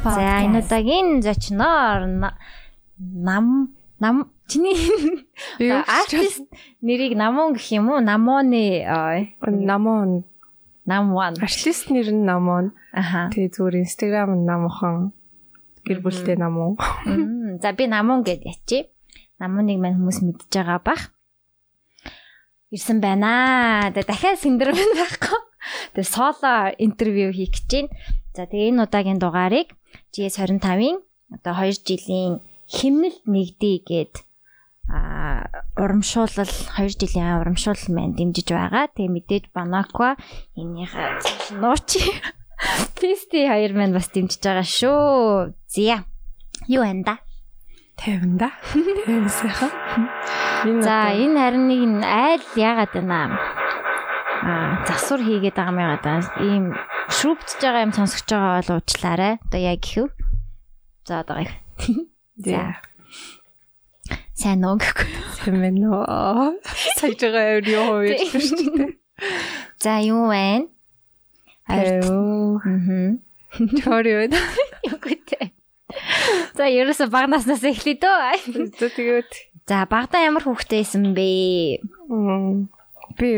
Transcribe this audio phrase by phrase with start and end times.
[0.00, 2.08] За энэ удаагийн зочноор
[3.28, 4.76] нам нам чиний
[5.84, 6.48] артист
[6.80, 8.00] нэрийг намон гэх юм уу?
[8.00, 8.88] Намоны
[9.44, 10.24] намон
[10.88, 11.36] намван.
[11.36, 12.72] Артист нэр нь намон.
[12.96, 15.12] Тэгээ зүгээр Instagram нь намхан
[15.84, 16.80] гэр бүлтэй намон.
[17.60, 18.88] За би намон гэд ячи.
[19.36, 21.12] Намоныг мань хүмүүс мэдж байгаа бах.
[22.72, 23.92] Ирсэн байна.
[23.92, 25.40] Тэгээ дахиад синдромын байхгүй.
[25.92, 27.92] Тэгээ соло интервью хийх гэж байна.
[28.32, 29.76] За тэгээ энэ удаагийн дугаарыг
[30.14, 30.98] GS25-ын
[31.34, 34.14] одоо 2 жилийн химнэлт нэгдээ гээд
[34.90, 35.46] а
[35.78, 38.90] урамшуулал 2 жилийн урамшуулал маань дэмжиж байгаа.
[38.90, 40.18] Тэгээ мэдээж Банаква
[40.58, 42.02] энийхээ нуучи
[42.98, 45.54] Писти хоёр маань бас дэмжиж байгаа шүү.
[45.70, 46.02] Зя.
[46.66, 47.14] Юу энэ да?
[48.02, 48.50] 50 да.
[49.06, 49.72] 50 сайхан.
[50.82, 53.69] За энэ харин нэг айл яагаад байна аа
[54.88, 56.26] засвар хийгээд байгаа юм яагаад.
[56.40, 56.64] Ийм
[57.12, 59.34] шүүбтж байгаа юм сонсож байгаа бол уучлаарай.
[59.44, 60.08] Одоо яг гэв.
[61.04, 61.52] За одоо гэх.
[62.44, 62.80] За.
[64.34, 65.08] Сайн уу гэхгүй.
[65.36, 66.56] Сайн байна уу?
[66.96, 68.90] Саяж байгаа юу хоёр шүү дээ.
[69.80, 70.68] За юу вэ?
[71.68, 72.60] Аюу.
[72.64, 73.20] Мм.
[73.84, 74.32] Чор юу вэ?
[74.88, 75.52] Югтэй.
[76.56, 78.80] За ерөөсө багнаснаас эхлэе дөө.
[78.80, 81.78] Тэгээд За багтаа ямар хүүхдтэй байсан бэ?
[83.20, 83.28] би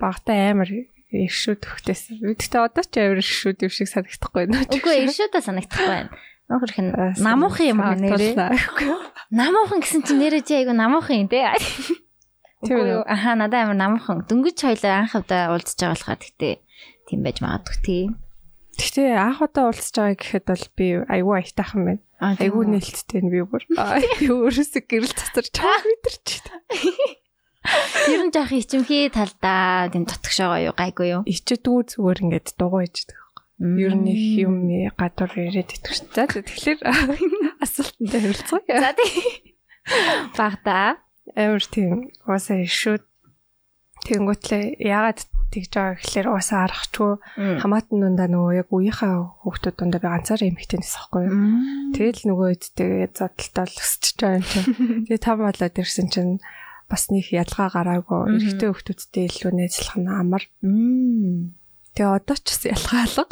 [0.00, 0.70] багтаа амар
[1.12, 2.24] иршүүд хөхтэйсэн.
[2.24, 4.64] Гэхдээ одоо ч амар иршүүд юм шиг санагдахгүй байна.
[4.66, 6.10] Үгүй иршүүдээ санагдахгүй байна.
[6.50, 6.90] Нөхөрх нь
[7.22, 8.34] намуухан юм аа нэрээ.
[9.30, 11.46] Намуухан гэсэн чинь нэрээ чи айгу намуухан юм те.
[12.66, 13.06] Тийм үү?
[13.06, 14.26] Аха надад амар намуухан.
[14.26, 16.54] Дөнгөж хоёлаа анх удаа уулзж байгаа болохоор тэгтээ
[17.06, 18.04] тийм байж магадгүй тий.
[18.76, 22.02] Гэхдээ анх удаа уулзж байгаа гэхэд бол би айгүй аятайхан байна.
[22.20, 23.64] Айгүй нээлттэй би бүр.
[24.20, 26.66] Би өөрөөсөө гэрэл цацарч байгаа мэдэрч байна.
[28.08, 31.22] Ер нь жаах ичимхий талдаа тийм дотгошоогоо юу гайгүй юу?
[31.28, 33.18] Ичдэггүй зүгээр ингээд дугуй ичдэг.
[33.60, 34.64] Ер нь их юм
[34.96, 36.08] гадуур ирээд итгэж.
[36.16, 36.80] За тэгэхээр
[37.64, 38.80] асуултанд хариулцгаая.
[38.80, 39.52] За тий.
[40.38, 41.00] Багтаа
[41.36, 43.04] Амар тийм уусаа ишүүд
[44.00, 47.12] Тэнгүүтлээ яагаад тэгж байгаа гэхэлэр уусаа арахчгүй
[47.60, 49.14] хамаатан дундаа нөгөө яг үеийнхээ
[49.44, 51.36] хүүхдүүд дундаа би ганцаар эмхтэй нэс байхгүй юу.
[51.92, 54.68] Тэгэл нөгөө эдтэй задлалтаа л өсчихөж байгаа юм чинь.
[55.04, 56.32] Тэгээ там болоод ирсэн чинь
[56.90, 60.44] бас нэг ялгаа гараагүй эрэгтэй хүүхдүүдтэй илүү найзлах нь амар.
[61.94, 63.24] Тэгээ одоо ч бас ялгаа алга.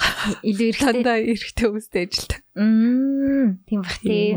[0.46, 1.18] илүү эрэгтэй.
[1.34, 2.40] Эрэгтэй хүмүүстэй ажилтдаг.
[3.66, 4.28] Тийм бах тий.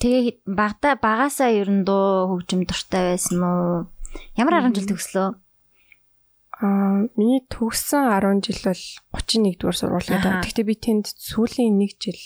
[0.00, 3.88] Тэгээ багтаа багасаа ер нь дуу хөгжим дуртай байсан уу?
[4.36, 5.28] Ямар 10 жил төгслөө?
[6.60, 8.84] Аа, миний төгссөн 10 жил бол
[9.20, 10.40] 31 дугаар сургууль гэдэг.
[10.44, 12.20] Гэхдээ би тэнд сүүлийн 1 жил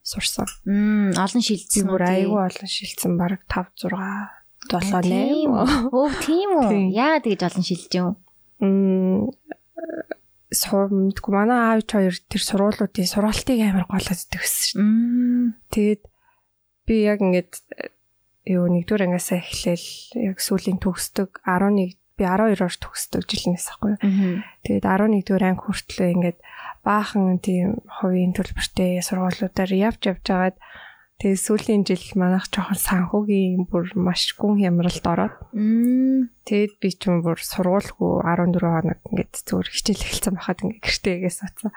[0.00, 0.48] сурсан.
[0.64, 5.88] Мм, олон шилжсэн бүр айгүй олон шилжсэн баг 5 6 7 8.
[5.88, 6.92] Өө, тийм үү?
[6.92, 8.16] Яагаад тэгж олон шилжиж юм?
[8.60, 9.32] Мм
[10.50, 14.82] сурмдгүй манай аав хоёр тэр сургуулиудын сургалтыг амар голоод төгссөн шүү.
[15.70, 16.02] Тэгээд
[16.86, 17.54] би яг ингээд
[18.50, 19.88] юу нэгдүгээр ангиасаа эхлээл
[20.34, 23.94] яг сүүлийн төгсдөг 11 би 12-оор төгсдөг жилнээс ахгүй.
[24.66, 26.38] Тэгээд 11-р анги хүртлээ ингээд
[26.82, 30.56] баахан тийм хувийн төлбөртэй сургуулиудаар явж явж байгаад
[31.20, 35.36] тэгээд сүүлийн жил манайх жоохон санхүүгийн бүр маш гүн хямралд ороод.
[36.48, 41.32] Тэгээд би ч юм бүр сургуулгүй 14 хоног ингээд зүгээр хичээл эхэлсэн байхад ингээд гэртээгээ
[41.36, 41.70] суудсан.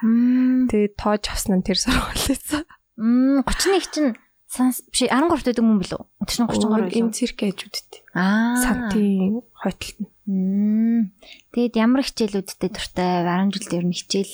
[0.72, 2.64] Тэгээд тоож авсан нь тэр сургуулиас.
[2.96, 4.12] Мм 31 чинь
[4.48, 6.02] санс биш 13 дэдэг мөн билүү?
[6.24, 8.02] 30 33 юм цирк ээжүүдтэй.
[8.16, 8.56] Аа.
[8.62, 11.12] Сантын хойтолт нь.
[11.52, 14.34] Тэгэд ямар хичээлүүдтэй дуртай 10 жилд ер нь хичээл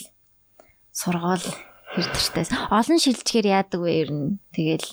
[0.92, 1.46] сургуул
[1.96, 2.46] хэр дуртай.
[2.70, 4.38] Олон шилжгээр яадаг вэ ер нь?
[4.54, 4.86] Тэгэл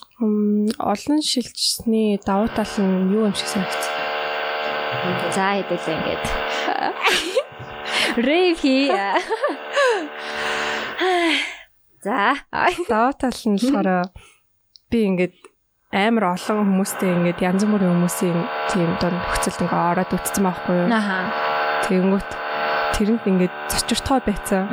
[0.81, 3.93] олон шилжсэний давуу тал нь юу юм шиг санагдсан.
[5.37, 6.25] За хэдэл ингээд.
[8.17, 8.89] Рэйв хий.
[12.01, 12.41] За.
[12.89, 14.09] Давуу тал нь болохоор
[14.89, 15.37] би ингээд
[15.93, 18.39] амар олон хүмүүстэй ингээд янз бүрийн хүмүүсийн
[18.73, 20.89] тийм донд нөхцөлд ингээ ороод үтцсэн байхгүй юу.
[20.91, 21.29] Аха.
[21.85, 22.46] Тэгэнгүүт
[22.95, 24.69] тэрэнд ингээд зочиртгой байцсан.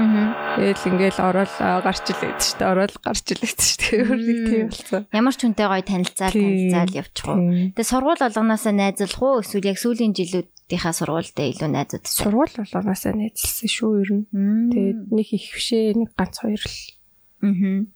[0.60, 2.72] Тэгэл ингээл ороод гарч илээд шүү дээ.
[2.74, 4.02] Ороод гарч илээд шүү дээ.
[4.06, 5.02] Өөрийг тийм болсон.
[5.10, 7.42] Ямар ч хүнтэй гоё танилцаал танилцаал явчих уу.
[7.74, 12.06] Тэгээ сургууль болгоноосоо найзлах уу эсвэл яг сүүлийн жилүүдийнхаа сургуультай илүү найзууд.
[12.06, 14.26] Сургууль болгоноосоо найзлсан шүү ер нь.
[14.70, 16.80] Тэгээд нэг их бишээ нэг ганц хоёр л.
[17.42, 17.88] Аа.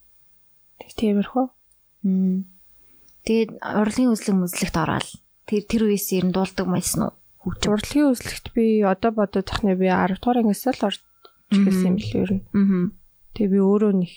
[0.82, 1.46] Тэг тиймэрхүү.
[3.28, 5.08] Тэгээд урлагийн үзлэг мүзлэгт ороод
[5.48, 7.14] тэр тэр үеэс ер нь дуулдаг байсан уу?
[7.48, 7.72] Хөгжим.
[7.72, 11.00] Урлагийн үзлэгт би одоо бодоод тахны би 10 дугаар ангиас л орж
[11.56, 12.44] ирсэн юм л ер нь.
[13.32, 14.12] Тэгээ би өөрөө нэг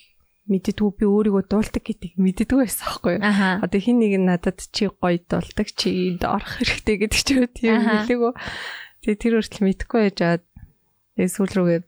[0.50, 3.22] мэддэггүй би өөрийгөө дуулдаг гэдэг мэддэггүй байсан аахгүй юу.
[3.62, 7.50] Одоо хин нэг нь надад чи гоё дуулдаг чи энд орох хэрэгтэй гэдэг ч үгүй
[7.54, 8.32] тийм хэлээгөө.
[9.06, 10.44] Тэгээ тэр хүртэл мэдхгүй байжгаад
[11.14, 11.80] тэгээ сүүл рүүгээ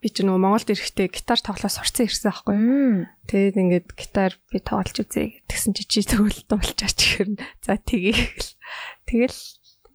[0.00, 2.56] би ч нөгөө Монголд ирэхдээ гитар тоглоо сурцсан ирсэн аахгүй.
[3.30, 7.30] Тэгээд ингээд гитар би тоглож үзье гэсэн чи чи тэгвэл дуулчаач гэхээр
[7.62, 8.50] за тгийгэл.
[9.06, 9.38] Тэгэл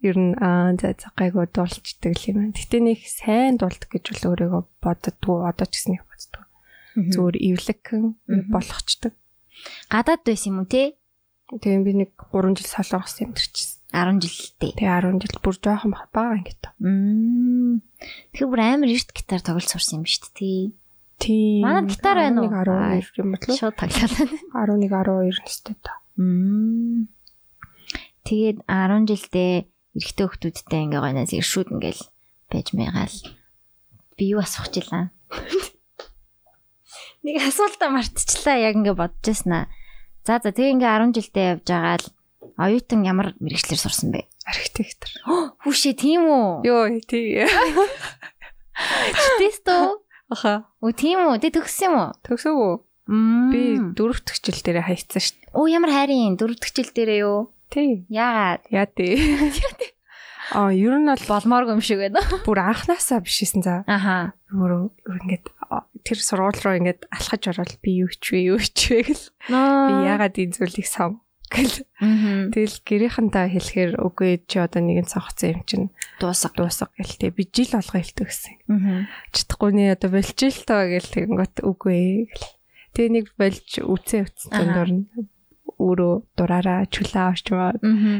[0.00, 2.56] ер нь аа за за гайгүй дуулчдаг юм байна.
[2.56, 6.44] Гэтэ нэг сайн дуулдаг гэж бол өөрийгөө боддгоо одоо ч гэсэн их боддгоо.
[6.96, 8.04] Зүгээр эвлэгхэн
[8.48, 9.12] болгочдөг.
[9.92, 10.96] Гадаад байсан юм уу те?
[11.52, 13.76] Тэгээ би нэг 3 жил солонгос амьдарчсэн.
[13.92, 14.72] 10 жилдээ.
[14.78, 16.64] Тэгээ 10 жил бүр жоохон бага ингээд.
[16.78, 17.82] Мм.
[18.32, 20.70] Тэгэхээр бүр амар эрт гитар тоглож сурсан юм шүү дээ.
[21.18, 21.60] Тийм.
[21.66, 22.54] Манай гитар байна уу?
[22.54, 24.30] 12 юм бол шууд тоглолоо.
[24.54, 25.98] 11 12 настай та.
[26.16, 27.10] Мм.
[28.22, 29.54] Тэгээд 10 жилдээ
[29.96, 32.02] эрэгтэй хүмүүстэй ингээ гойнаас иршүүд ингээл
[32.50, 33.18] байж мэгаал.
[34.14, 35.10] Би юу асуух жилаа.
[37.26, 39.68] Нэг асуултаа мартчихлаа яг ингээ бодож яснаа.
[40.24, 42.06] За за тэгээ ингээ 10 жилдээ явж байгаа л
[42.60, 44.28] оюутан ямар мэрэгчлэр сурсан бэ?
[44.44, 45.10] Архитектор.
[45.64, 46.64] Хүүшээ тийм үү?
[46.64, 47.44] Йоо тий.
[49.90, 49.96] Үү?
[50.32, 50.68] Аха.
[50.80, 51.40] Үу тийм үү?
[51.40, 52.10] Тэ төгссөн юм уу?
[52.24, 52.74] Төгсөв үү?
[53.50, 53.62] Би
[53.96, 55.52] дөрөвт хичээл дээр хайцсан шүү дээ.
[55.58, 57.50] Оо ямар хайрын дөрөвт хичээл дээрээ юу?
[57.70, 58.04] Тий.
[58.10, 58.66] Яагаад?
[58.74, 59.14] Яа тий.
[60.50, 62.18] Аа, ер нь бол болмооргүй юм шиг байна.
[62.42, 63.86] Бүр анханасаа бишсэн за.
[63.86, 64.34] Аха.
[64.50, 65.46] Бүр ингээд
[66.02, 69.26] тэр сургууль руу ингээд алхаж ороод би юу ч вэ юу ч вэ гэл.
[69.46, 71.22] Би яагаад энэ зүйлийг сав
[71.54, 71.86] гэл.
[72.50, 75.86] Тэгэл гэрийнхэнтэй хэлэхээр үгүй чи одоо нэгэн цогцсон юм чинь
[76.18, 78.54] дуусах дуусах гэл тэг би жил болго хэлдэг гэсэн.
[79.30, 82.46] Чадахгүй нэ одоо болж ил таа гэл тэгэнгүүт үгүй гэл.
[82.98, 84.98] Тэгээ нэг болж үцээ үцсэн дөрн
[85.80, 87.72] өөрөө дураараа чүлээ орчмоо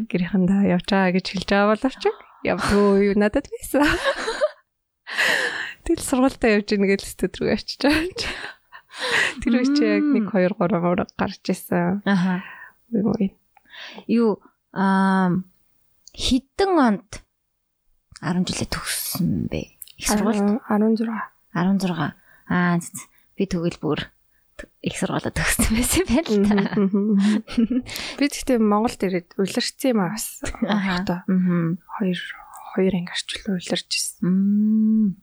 [0.09, 2.03] гэрийнхэндээ явж байгаа гэж хэлж байгаа боловч
[2.49, 3.85] явдгүй юу надад байсан.
[5.85, 8.09] Тэгэл сургуультай явж ийн гэж студ руу очиж байгаа.
[9.45, 12.01] Тэр үе чи яг 1 2 3 ураг гарч исэн.
[12.05, 12.45] Аха.
[14.09, 14.41] Юу
[14.73, 15.37] аа
[16.17, 17.11] хідэн онд
[18.25, 19.77] 10 жилээ төгссөн бэ?
[20.01, 21.09] Их сургуульд 16.
[21.55, 22.15] 16.
[22.51, 22.79] Аа
[23.37, 24.01] би тэгвэл бүр
[24.81, 26.59] их сургуулаа төгссөн байсан байл та.
[28.19, 30.41] Би тэгтээ Монголд ирээд улирцсан юм аа бас.
[30.67, 31.25] Аа.
[31.99, 32.21] Хоёр
[32.75, 35.19] хоёр анги орчил улирч ирсэн.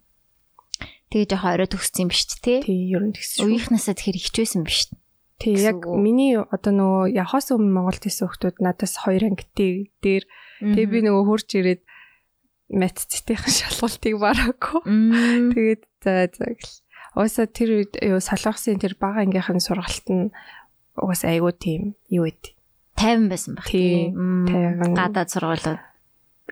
[1.08, 2.60] Тэгээ жоохон орой төгссөн юм биш те?
[2.62, 3.48] Тий, ер нь тэгсэн.
[3.48, 4.92] Үеийнхнээсээ тэгэхээр хичвэсэн биш.
[5.40, 10.26] Тий, яг миний одоо нөгөө явахаас өмнө Монголд исэн хүмүүс надаас хоёр ангитэй дээр
[10.60, 11.82] тэгээ би нөгөө хурж ирээд
[12.74, 14.82] мат цэтэйхэн шалгуултыг бараагүй.
[15.56, 16.76] Тэгээд за за гэл.
[17.18, 20.30] Уусаа тэр үед юу солонгосын тэр бага ангийнхан сургалт нь
[20.94, 22.54] угаас айгуу тийм юу вэ?
[22.94, 24.14] 50 байсан баг тийм.
[24.46, 25.82] 50 гадаад сургуулиуд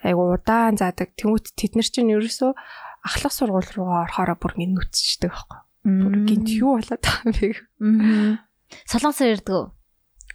[0.02, 1.14] айгуу удаан заадаг.
[1.14, 2.52] Тэмүүт тэд нар чинь ерөөсөө
[3.06, 5.60] ахлах сургууль руугаа орохороо бүр ингэ нүцчихдэг байхгүй.
[5.86, 7.50] Бүр гинт юу болоод байгаа юм бэ?
[8.90, 9.66] Солонгосоор ирдэг үү?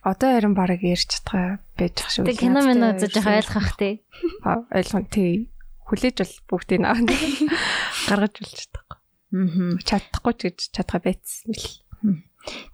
[0.06, 2.30] Одоо харин бараг ярьж чадгаа байж ах шүү.
[2.30, 3.94] Тэг кино мэн үзэж байгаа ойлгох тий.
[4.46, 5.50] Ойлгон тий.
[5.90, 6.80] Хүлээж бол бүгдийг
[8.08, 8.99] гаргаж болж чадахгүй.
[9.30, 9.78] Аа.
[9.86, 11.68] Чадахгүй ч гэж чадгаа байцсан бил.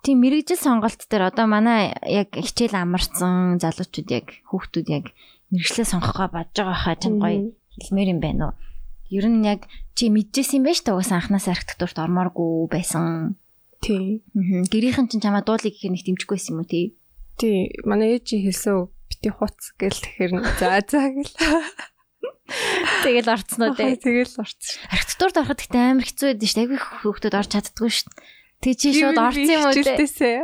[0.03, 5.05] Тийм мэрэгжил сонголт дээр одоо манай яг хичээл амарсан залуучууд яг хүүхдүүд яг
[5.50, 7.50] мэрэгчлээ сонгохоо бодож байгаа хаа чинь гоё
[7.82, 8.55] хэлмээр юм байна уу?
[9.11, 9.67] Ер нь яг
[9.99, 13.37] чи мэдчихсэн шүү дээ угаасаа анханасаа архитектурт ормооргүй байсан.
[13.82, 14.23] Тий.
[14.70, 16.87] Гэрийнхэн чинь чамаа дуулыг гэхээр нэг дэмжихгүй байсан юм уу тий?
[17.38, 17.75] Тий.
[17.82, 21.35] Манай ээж хэлсэн бити хуц гэл тэгэхээр за за гэл.
[23.05, 23.28] Тэгэл
[23.69, 23.96] уу тий?
[23.99, 24.78] Тэгэл орцсон.
[24.90, 26.64] Архитектурт ороход ихтэй амар хэцүү байдсан шүү дээ.
[26.67, 28.25] Айгүй хөөхдөд орч чаддгүй шүү дээ.
[28.62, 30.38] Тэг чи шууд орсон юм уу тий?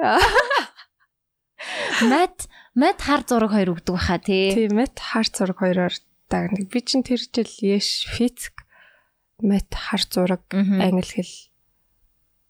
[2.11, 2.37] Мат
[2.75, 4.51] мат хар зураг хоёр өгдөг баха тий.
[4.51, 5.95] Тий, мат хар зураг хоёроор
[6.27, 6.67] дагнаг.
[6.67, 8.67] Би чинь тэр жил яш физик
[9.39, 11.35] мат хар зураг англи хэл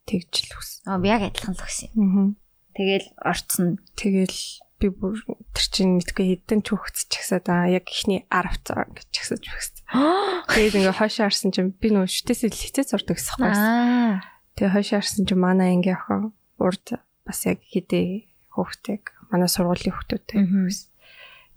[0.09, 0.81] тэгж л өгсөн.
[0.89, 1.89] Аа би яг адилхан л өгсөн.
[1.93, 2.33] Аа.
[2.73, 3.77] Тэгэл орцсон.
[3.93, 4.37] Тэгэл
[4.83, 5.15] би бүр
[5.55, 9.79] тэр чинь мэдгүй хэдэн ч хөвгц чагсаад аа яг ихний 10 цаа гэж чагсаж өгсөн.
[10.51, 14.27] Тэгээд ингээ хойшоо харсан чинь би нөө шүтээс л хитээ зурдаг гэсэн юм байна.
[14.59, 20.43] Тэгээ хойшоо харсан чинь манай анги охин урд бас яг хідээ хөвгтэйг манай сургуулийн хөвгтүүдтэй.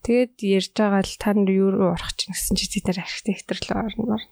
[0.06, 3.58] Тэгээд ярьж байгаа л та нар юу руу орох чинь гэсэн чи тэд нар архитектор
[3.58, 4.22] л орно.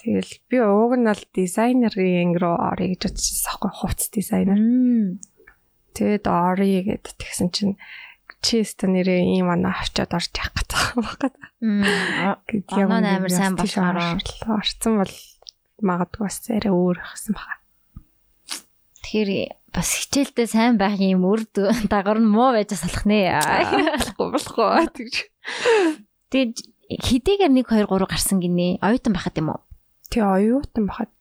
[0.00, 4.56] Тэгэл би ууг нь бол дизайнерын анги руу орё гэж бодчихсон аахгүй хувц дизайнер.
[6.00, 7.76] Тэгээд орё гэд тэгсэн чинь
[8.40, 10.64] чи өстө нэрээ ийм анаа авчаад орж явах
[12.48, 13.20] гэж байгаа юм байна.
[13.20, 14.00] Оноо амар сайн болохоор
[14.48, 15.14] орцсон бол
[15.84, 17.60] магадгүй бас арай өөр ихсэн бага.
[19.04, 19.30] Тэгэхээр
[19.76, 23.36] бас хичээлдээ сайн байх юм үр дагавар нь муу байж салах нэ.
[24.00, 25.16] Болохгүй болохгүй тэгж.
[26.32, 26.56] Тэгээд
[26.96, 28.80] хэдийгээр 1 2 3 гарсан гинэ.
[28.80, 29.60] Оюутан байхад юм уу?
[30.08, 31.12] Тий оюутан байхад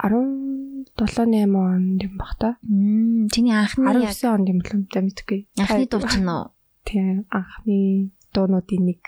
[0.00, 2.56] 17 8 онд юм бах та.
[2.64, 5.40] Чиний анхны 19 онд юм болов да мэдгүй.
[5.60, 6.50] Анхны дуу чинь уу?
[6.84, 9.02] Тий анхны дуунуудын нэг.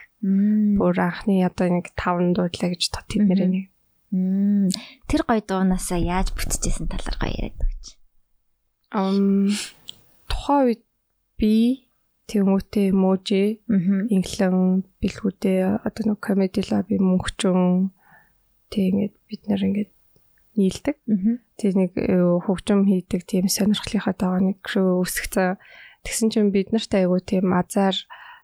[0.78, 3.66] Бүр анхны одоо нэг 5 дуулаа гэж тот тэднэрээ нэг.
[5.08, 7.84] Тэр гоё дуунасаа яаж бүтчихсэн талаар гоё яриад өгч.
[8.92, 9.48] Ам
[10.28, 10.82] тухайн үед
[11.40, 11.88] би
[12.32, 17.92] Тэмүүтэй эможи инглэн бэлгүүдээ одоо нэг комеди лаби мөнхчөн
[18.72, 19.90] тэг ингээд бид нэр ингээд
[20.56, 20.96] нийлдэг.
[21.56, 25.50] Тэг нэг э, хөгжим хийдэг тийм сонирхлынхаа дагуу нэг шүү үсэх цаа
[26.04, 27.94] тэгсэн чинь бид нарт айгу тийм азар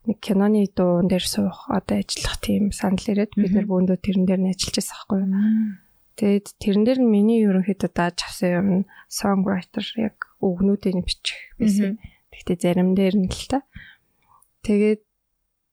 [0.07, 4.41] нэг киноны дуун дээр суух одоо ажиллах тийм санал ирээд бид нар бөөндөө тэрэн дээр
[4.41, 5.33] нь ажиллаж байсан байхгүй юу.
[6.19, 8.69] Тэгээд тэрэн дээр нь миний ерөнхийдөө дааж авсан юм
[9.07, 12.01] songwriter яг өгнүүдийг бичих байсан.
[12.33, 13.63] Гэхдээ зарим дээр нь л та.
[14.65, 15.03] Тэгээд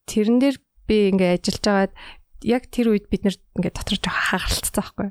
[0.06, 1.94] тэрэн дээр би ингээ ажиллаж байгаад
[2.46, 5.10] яг тэр үед бид нэр ингээ дотор жоох хагаралцсан байхгүй.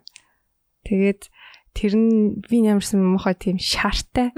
[0.85, 1.29] Тэгээд
[1.75, 4.31] тэр нь би ямарсан мохой тийм шаартай.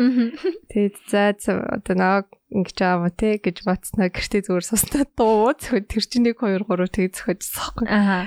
[0.73, 6.05] Тэгээд за одоо нэг ингэж аав те гэж батснаа гэртээ зүгээр суснаа дуу зөвхөн тэр
[6.09, 7.87] чинь 1 2 3 тэг зөхөжсөн байхгүй.
[7.93, 8.25] Аа.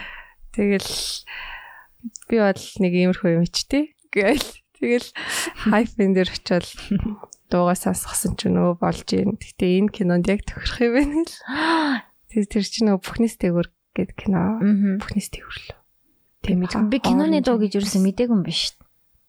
[0.53, 0.93] Тэгэл
[2.29, 3.95] би бол нэг иймэрхүү юм ичтэй.
[4.13, 5.09] Гээл тэгэл
[5.65, 6.69] хайфен дээр очивол
[7.49, 9.41] дуугаа сонсгосон ч нөө болж юм.
[9.41, 11.33] Гэтэ энэ кинонд яг тохирох юм байна л.
[12.29, 14.61] Тэр тэр чинь нөгөө бүхнээс дээгүр гэд кино.
[15.01, 15.78] Бүхнээс дээгүр л.
[16.41, 18.75] Тийм би киноны дуу гэж юусэн мдээгүй юм биш.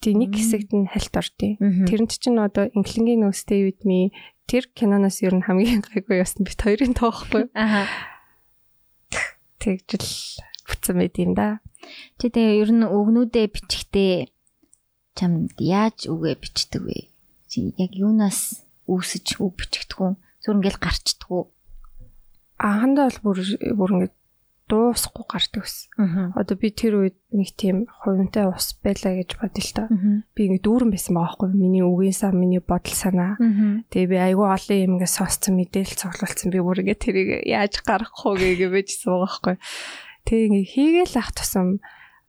[0.01, 4.15] Тий нэг хэсэгт нь хальт ордیں۔ Тэрэнд чинь одоо инглингийн Stay with me
[4.49, 7.53] тэр киноноос ер нь хамгийн гайгүй ясна бит хоёрын тоохгүй.
[7.55, 7.87] Аа.
[9.61, 11.61] Тэгжл бүтсэн байд юм да.
[12.17, 14.33] Тэ тэгээ ер нь өгнүүдээ бичихтэй
[15.19, 17.11] чамд яаж үгээ бичдэг вэ?
[17.59, 20.11] яг юунаас үүсэж үг бичигдгүү
[20.43, 21.43] зүр ингээл гарчдгүү
[22.63, 23.39] анхандаа бол бүр
[23.75, 24.15] бүр ингээд
[24.71, 25.91] дуусахгүй гардаг ус.
[25.99, 29.85] Одоо би тэр үед нэг тийм хувинтай ус байлаа гэж бодъё л та.
[30.39, 33.35] Би ингээд дүүрэн байсан байгаа байхгүй миний үгийн сан миний бодол санаа.
[33.91, 38.23] Тэгээ би айгүй олон юм ингээд сонсцсон мэдээлэл цуглуулсан би бүр ингээд тэрийг яаж гаргах
[38.23, 39.57] вэ гэж байжсан байгаа байхгүй.
[40.31, 41.69] Тэгээ ингээд хийгээл ах тусам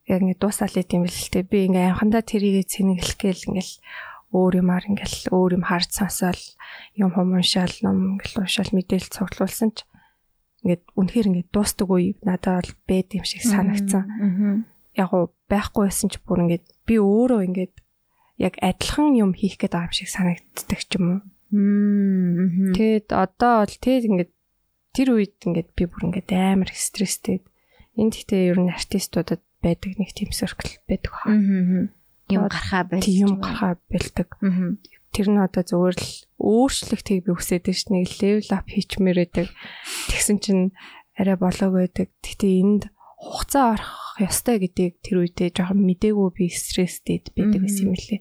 [0.10, 3.72] яг ингээд дуусаал идэм бэл л те би ингээд анхандаа тэрийг цэнэглэх гээл ингээд
[4.32, 6.44] өөр юмар ингээл өөр юм харж сонсоол
[6.96, 9.84] юм хум уншаал ном ингээл уншаал мэдээлэл цуглуулсан ч
[10.62, 14.65] ингээд үнэхээр ингээд дуустдаг үе надад бол байд юм шиг санагдсан.
[14.94, 17.75] Яг уу байхгүй байсан ч бүр ингээд би өөрөө ингээд
[18.38, 21.22] яг адилхан юм хийх гээд байгаа юм шиг санагддаг ч юм уу.
[22.77, 24.32] Тэгэд одоо бол тэгэд ингээд
[24.94, 27.41] тэр үед ингээд би бүр ингээд амар стресстэй.
[27.98, 31.36] Энд гэхдээ ер нь артистуудад байдаг нэг тийм circle байдаг хаа
[32.32, 33.03] юм гарахаа байл.
[33.03, 34.30] Тийм гарахаа бэлдэг.
[35.12, 39.48] Тэр нь одоо зүгээр л өөрчлөлтийг би хүсээд ш нэг левел ап хийчмээр байдаг.
[40.08, 40.63] Тэгсэн чинь
[41.20, 42.08] арай болоог байдаг.
[42.24, 42.84] Гэтэ энд
[43.22, 48.20] хугацаа орох ёстой гэдгийг тэр үедээ жоохон мдээгүй би стресстэйд байдаг гэсэн юм лээ.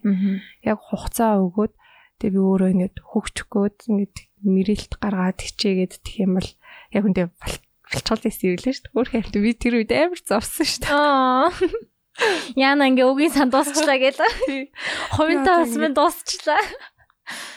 [0.67, 1.73] Яг хугацаа өгөөд
[2.21, 6.51] тэгээ би өөрөө ингэж хөгчгөөд ингэж мэрэлт гаргаад хичээгээд тэх юм бол
[6.93, 8.97] яг үндэ болцол байсан юм лээ шүү дээ.
[8.97, 11.90] Өөр хайрт би тэр үед амар зовсон шүү дээ.
[12.57, 14.21] Яна ингээ өгийн сан дуусчлаа гээл.
[15.17, 16.61] Хувинтаа бас минь дуусчлаа.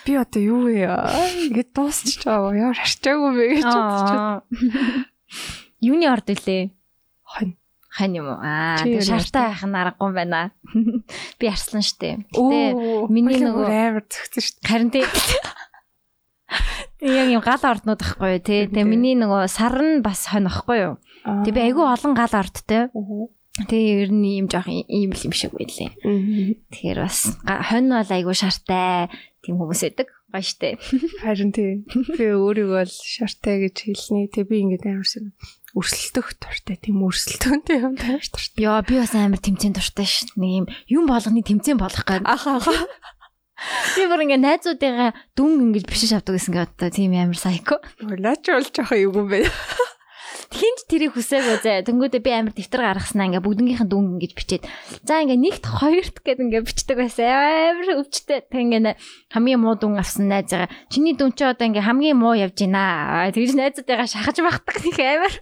[0.04, 0.86] Би одоо юу вэ?
[1.50, 2.52] Ингээд дуусчих жаа.
[2.54, 4.44] Ямар харчаагүй бэ гэж бодчиход.
[5.88, 6.70] Юуны орд илээ?
[7.24, 7.56] Хонь.
[7.94, 8.38] Хань юм уу?
[8.42, 10.50] Аа, тэг шартай байх нь аргагүй байна.
[11.38, 12.26] Би арслан штэ.
[12.34, 14.66] Гэтэ миний нөгөө амар зөгцөн штэ.
[14.66, 15.06] Харин тэг.
[17.04, 18.66] Яг юм гал орднууд ахгүй тий.
[18.66, 20.94] Тэгээ миний нөгөө сар нь бас хонь ахгүй юу.
[21.46, 22.90] Тэг би айгүй олон гал ордтой.
[23.54, 25.94] Тэгээ ер нь ийм жоох ийм л юм шиг байлээ.
[26.74, 29.06] Тэгэхээр бас хонь бол айгүй шартай
[29.46, 30.10] тийм хүмүүс байдаг.
[30.34, 30.74] Гоё штэ.
[31.22, 31.86] Харин тий.
[31.86, 34.34] Би өөрийгөө бол шартай гэж хэлнэ.
[34.34, 35.30] Тэг би ингээд амар шиг
[35.78, 38.58] өрсөлдөх дуртай тийм өрсөлдөөнтэй юм тааш дуртай.
[38.66, 40.26] Йоо би бас амар тэмцээн дуртай ш.
[40.34, 42.26] Нэг юм юм болгоны тэмцээн болох гад.
[42.34, 42.58] Ахаа.
[43.94, 47.78] Би бүр ингээ найзуудыгаа дүн ингэж бишиж авдаг гэсэн гэдэг тийм амар сайко.
[48.02, 49.46] Наач бол жоохон юу юм бэ?
[50.52, 51.86] Хинч тэрийг хүсээгүй зэ.
[51.88, 54.64] Тэнгүүдээ би амар дэвтэр гаргаснаа ингээ бүгднгийнхэн дүнг ингэж бичээд.
[55.06, 57.30] За ингээ нэгт хоёрт гэд ингээ бичдэг байсан.
[57.30, 58.44] Амар өвчтэй.
[58.44, 58.98] Тэг ингээ
[59.32, 60.68] хамгийн муу дүн авсан найзгаа.
[60.92, 63.30] Чиний дүн чи одоо ингээ хамгийн муу явж байна.
[63.32, 65.34] Тэгж найзуудыгаа шахаж багтдаг нэг амар.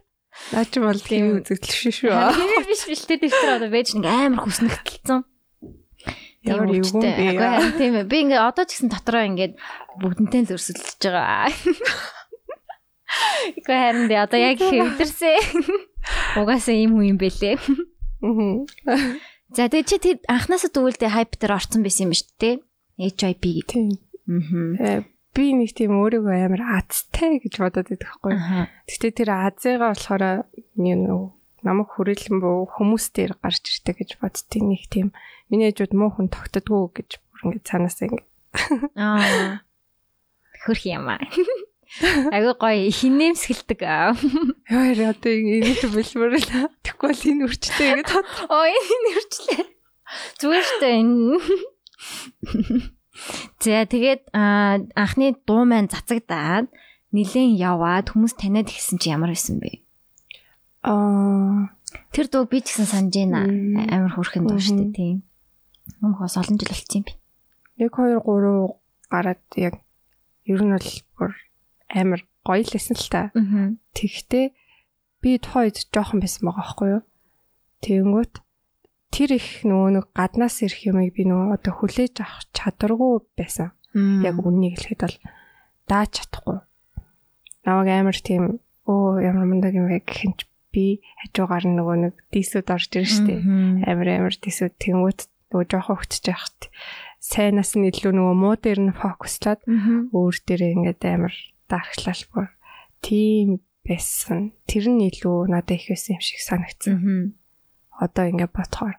[0.52, 2.12] Наа чи бол тийм үзэгдэл шүү.
[2.12, 5.28] Тийм биш биш тэр дэвтэр одоо байж ингээ амар хүснэгтэлцэн.
[6.42, 7.78] Ямар юу бэ?
[7.78, 8.08] Тийм ээ.
[8.08, 9.54] Би ингээ одоо ч гэсэн дотроо ингээ
[10.00, 11.52] бүгднтэй л өрсөлдөж байгаа.
[13.58, 15.38] Ико харин дээ одоо яг хэвдэрсэн.
[16.40, 17.56] Угаасаа ийм хүн юм бэлээ.
[19.52, 22.54] За тэгээ чи тэр анханасаа тэгвэл хайп дээр орсон байсан юм ба шүү дээ.
[23.02, 23.80] HIP гэдэг.
[24.80, 25.04] Аа.
[25.32, 28.36] Би нэг тийм өөрийгөө амар азтай гэж бодоод байдаг хгүй.
[28.88, 30.48] Гэтэ тэр азыгаа болохоор
[31.62, 35.08] намайг хүрээлэн буу хүмүүс дээр гарч ирдэг гэж боддгийг нэг тийм
[35.48, 38.24] миний хажууд муу хүн тогтдгоо гэж бүр ингэ цаанаасаа ингэ.
[38.98, 39.62] Аа.
[40.66, 41.22] Хөрх юм аа.
[42.00, 43.80] Агүй гоё хинэмсгэлдэг.
[43.84, 46.48] Яа одоо энэ бэлмөр л
[46.80, 48.24] тэгэхгүй л энэ үрчтэй ингэ тод.
[48.48, 49.64] Оо энэ үрчлээ.
[50.40, 51.36] Зүгээр штэ энэ.
[53.60, 56.72] За тэгээд анхны дуу маань цацагдаад
[57.12, 59.84] нилээн яваад хүмүүс таниад ихсэн чи ямар байсан бэ?
[60.88, 61.68] Аа
[62.16, 63.44] тэр дуу би ч гэсэн санаж байна.
[63.92, 65.16] Амар хөөрхөн дуу шүү дээ тийм.
[66.00, 67.12] Өмнөхөөс олон жил болчихсон юм би.
[67.84, 68.80] 1 2 3
[69.12, 69.74] гараад яг
[70.48, 70.88] ер нь бол
[71.20, 71.32] бүр
[71.92, 73.30] амар гоё л эсэн л та.
[73.94, 74.46] Тэгтээ
[75.22, 77.02] би тухайд жоохон байсан байгаа байхгүй юу?
[77.84, 78.34] Тэгэнгүүт
[79.12, 83.76] тэр их нөгөө нэг гаднаас ирэх юмыг би нөгөө одоо хүлээж авах чадваргүй байсан.
[84.24, 85.18] Яг үннийг хэлэхэд бол
[85.86, 86.58] дааж чадахгүй.
[87.68, 90.00] Намайг амар тийм оо ямар мундаг юм бэ?
[90.02, 93.34] гэхэнч би хажуугаар нөгөө нэг дисүүд орж ирж штэ
[93.84, 94.74] амар амар дисүүд.
[94.80, 96.60] Тэнгуут нөгөө жоохон хөвтөж яхад
[97.20, 99.60] сайнаас нь илүү нөгөө муу дээр нь фокуслаад
[100.16, 101.34] өөр дээр ингээд амар
[101.68, 102.48] дарагчлал бүр
[103.04, 107.34] тийм байсан тэр нь илүү надад их байсан юм шиг санагдсан
[107.98, 108.96] одоо ингээд бодохоор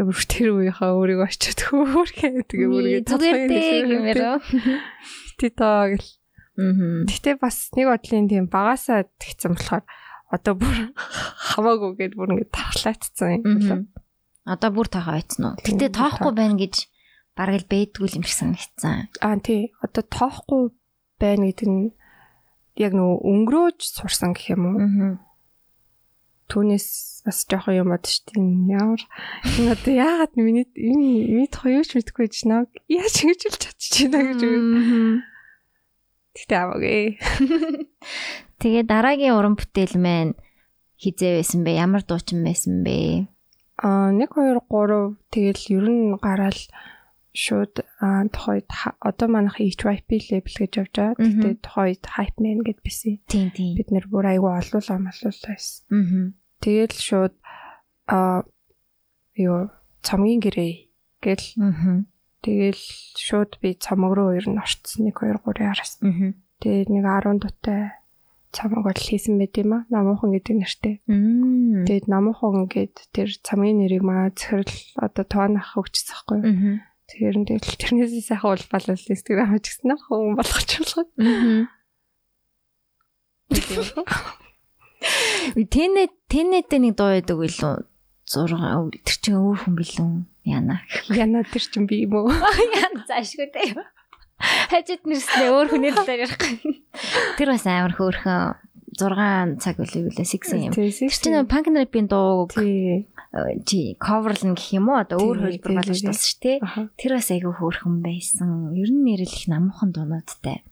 [0.00, 4.20] бүр тэр үеийнхаа өөрийгөө очиод хөөрхөө тэгээ бүргээ зүгээр дээ гэмээр.
[5.36, 6.08] Титаа гэл
[6.60, 9.84] Гэтэ бас нэг бодлын тийм багасаа тэгсэн болохоор
[10.28, 10.76] одоо бүр
[11.56, 13.88] хамаагүй гэдээ бүр ингэ тахлаацсан юм.
[14.44, 15.60] Одоо бүр тахаа байцсан уу?
[15.64, 16.84] Гэтэ тоохгүй байна гэж
[17.32, 19.08] бараг л бэдгүй юм шиг санагдсан.
[19.24, 19.72] Аа тий.
[19.80, 20.74] Одоо тоохгүй
[21.20, 21.92] байна гэдэг нь
[22.80, 24.78] яг нөгөө өнгөрөөж сурсан гэх юм уу?
[26.50, 28.42] Түүнээс бас жоохон юм бод дээ.
[28.74, 29.02] Ямар
[29.54, 33.60] энэ одоо яагаад миний энэ миний тохоо юу ч мэдэхгүй ч наа яаж ингэж л
[33.60, 34.58] чадчихна гэж үү.
[36.34, 37.18] Тэгтээ аваагүй.
[38.58, 40.34] Тэгээ дараагийн уран бүтээл маань
[40.98, 41.78] хизээ байсан бэ?
[41.78, 43.30] Ямар дуучин байсан бэ?
[43.80, 46.60] Аа 1 2 3 тэгэл ер нь гараал
[47.34, 47.74] шууд
[48.34, 48.66] тухайд
[49.00, 51.14] одоо манайх HYP label гэж явж байгаа.
[51.18, 53.22] Тэгтээ тухайд Hype Man гэд бисэн.
[53.78, 55.82] Бид нэр бүр айгүй олуулаа малуулаа байсан.
[55.90, 56.34] Аа.
[56.60, 57.34] Тэгэл шууд
[58.10, 58.42] аа
[59.38, 59.70] юу
[60.02, 60.72] цомгийн гэрээ
[61.22, 61.46] гэл.
[61.62, 62.04] Аа
[62.40, 62.80] Тэгэл
[63.20, 66.00] шууд би цомог руу ер нь орцсон 1 2 3 яраас.
[66.64, 68.00] Тэгээд нэг 10 дутай
[68.48, 69.84] цамаг бол хийсэн байт юм аа.
[69.92, 70.94] Намуухан гэдэг нэртэй.
[71.84, 76.48] Тэгээд намуухан гэд тэр цамгийн нэрийг маа захирал одоо тоонах өгчсөн байхгүй юу?
[77.18, 81.06] Нь тэгэл тэрнээс сайхан улбалал инстаграм хийчихсэн ах хүн болгоч болгоо.
[85.56, 87.74] Тэнэ тэнэтэй нэг дуу байдаг билүү?
[88.30, 90.10] 6 тэр чинь өөр хүн билүү?
[90.46, 90.86] Яна.
[91.10, 92.30] Яна тэр чинь би юм уу?
[92.30, 93.74] Яна заашгүй дээ.
[94.70, 96.38] Хажид нэрснээ өөр хүний талаар ярих.
[97.34, 98.54] Тэр бас амар хөөрхөн
[98.94, 100.72] 6 цаг үлээ үлээ 6 юм.
[100.72, 102.46] Тэр чинь панк рэпийн дуу
[103.62, 106.58] тий коверлн гэх юм уу одоо өөр хөлбөр болгож туссан ш тий.
[106.98, 108.74] Тэр бас айгүй хөөрхөн байсан.
[108.74, 110.66] Ер нь нэрэл их намхан дуунуудтай.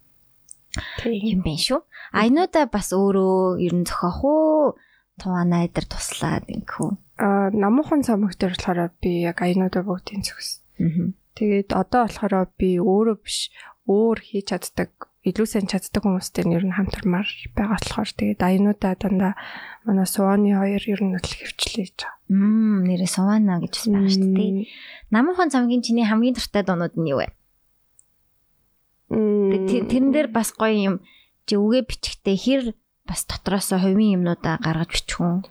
[0.99, 1.81] Тийм байна шүү.
[2.13, 4.75] Айнуудаа бас өөрөө ер нь зохиох уу
[5.19, 6.91] Туана эдэр туслаад ингэхүү.
[7.19, 10.63] Аа намуухан цамх дээр болохоор би яг аянуудаа бүгдийг зөксөн.
[10.79, 11.11] Аа.
[11.35, 13.51] Тэгээд одоо болохоор би өөрөө биш
[13.91, 19.33] өөр хийж чаддаг илүү сайн чаддаг хүмүүстэй нэр нь хамтармаар байгаа болохоор тэгээд аянуудаа дандаа
[19.85, 22.17] манай Суваны хоёр ер нь л хөвчлээж байгаа.
[22.33, 24.69] Мм нэрээ Сувана гэж байна шүү дээ.
[25.13, 27.29] Намуухан цамгийн чиний хамгийн дуртай дуунууд нь юу вэ?
[29.13, 30.97] Мм тэрэн дээр бас гоё юм
[31.49, 32.63] чи үгээ бичгтээ хэр
[33.09, 35.45] бас дотроос хувийн юмнуудаа гаргаж бичих үү?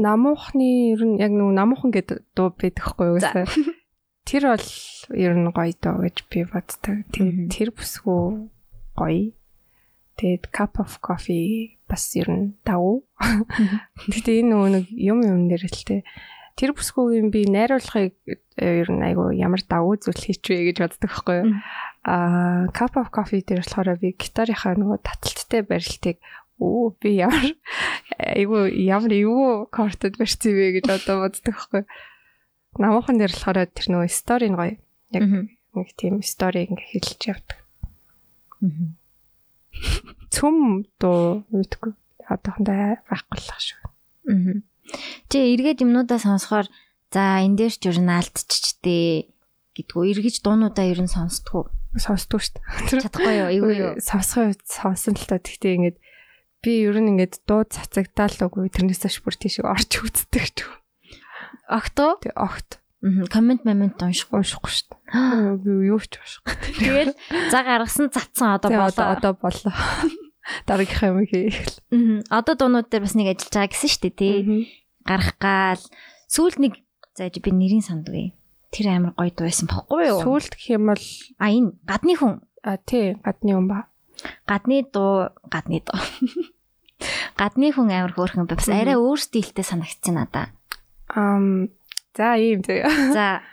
[0.00, 3.44] Намуухны ер нь яг нэг намуухан гэдэг дуу байдаг хгүй юу гэсэн.
[4.26, 4.68] Тэр бол
[5.12, 7.04] ер нь гоё доо гэж би боддог.
[7.12, 8.48] Тэр бүсгүй
[8.96, 9.32] гоё.
[10.16, 13.04] Тэгээд cup of coffee бас ер нь давуу.
[14.10, 16.02] Гэтэ энэ нөгөө нэг юм юм дээр л те.
[16.56, 18.16] Тэр бүсгүйгийн би найруулгыг
[18.56, 21.52] э, ер нь айгу ямар давуу зүйл хийчихвэ гэж боддог байхгүй юу.
[22.08, 26.16] Аа cup of coffee дээр болохоор би гитарынхаа нөгөө таталттай барилтыг
[26.58, 27.52] Оо би ямар
[28.16, 31.82] айгу ямар юу кортод барьсан бэ гэж одоо боддог байхгүй.
[32.80, 34.80] Намуухан дээр болохоор тэр нөгөө стори нь гоё.
[35.12, 37.65] Яг нэг тийм стори ингээ хэлж явдаг.
[40.32, 41.92] Цүм дуу мэдгүй.
[42.26, 43.82] Одоохондоо байхгүй л шүү.
[44.32, 44.58] Аа.
[45.30, 46.66] Чи эргээд юмнуудаа сонсохоор
[47.10, 49.30] за энэ дээр ч ер нь алдчихжээ
[49.76, 51.70] гэдгүү эргэж дуунуудаа ер нь сонсдгоо.
[51.94, 53.02] Сонсдгоо шүү дээ.
[53.06, 53.50] Чадахгүй юу?
[53.52, 53.92] Эйгүй юу?
[54.02, 55.38] Сонсгоо сонсон л та.
[55.38, 55.98] Гэхдээ ингээд
[56.64, 60.66] би ер нь ингээд дуу цацагдаал үгүй тэрнээс ш бүр тийш орч үздэг ч.
[61.70, 62.18] Огто?
[62.22, 62.82] Тэг огт.
[63.04, 65.60] Коммент момент уншихгүй уншихгүй шүү дээ.
[65.60, 66.54] Би юу ч уншихгүй.
[66.80, 67.12] Тэгэл
[67.52, 69.06] за гаргасан цацсан одоо болоо.
[69.12, 69.74] Одоо болоо.
[70.64, 71.60] Дараагийнхаа юм хийх.
[72.32, 74.36] Одоо дуунууд дээр бас нэг ажиллаж байгаа гэсэн шүү дээ тий.
[75.04, 75.82] Гарах гал
[76.32, 76.72] сүүлд нэг
[77.14, 78.32] за би нэрийн сандгүй.
[78.72, 80.20] Тэр амар гоё дуу байсан бохгүй юу?
[80.24, 81.04] Сүүлд гэх юм бол
[81.36, 82.34] а энэ гадны хүн.
[82.64, 83.92] А тий гадны хүн ба.
[84.48, 86.00] Гадны дуу, гадны дуу.
[87.40, 90.56] Гадны хүн амар хөөрхөн бас арай өөр стилтэй санагдсан надаа.
[91.12, 91.68] Ам
[92.16, 93.12] за ийм зөө.
[93.12, 93.44] За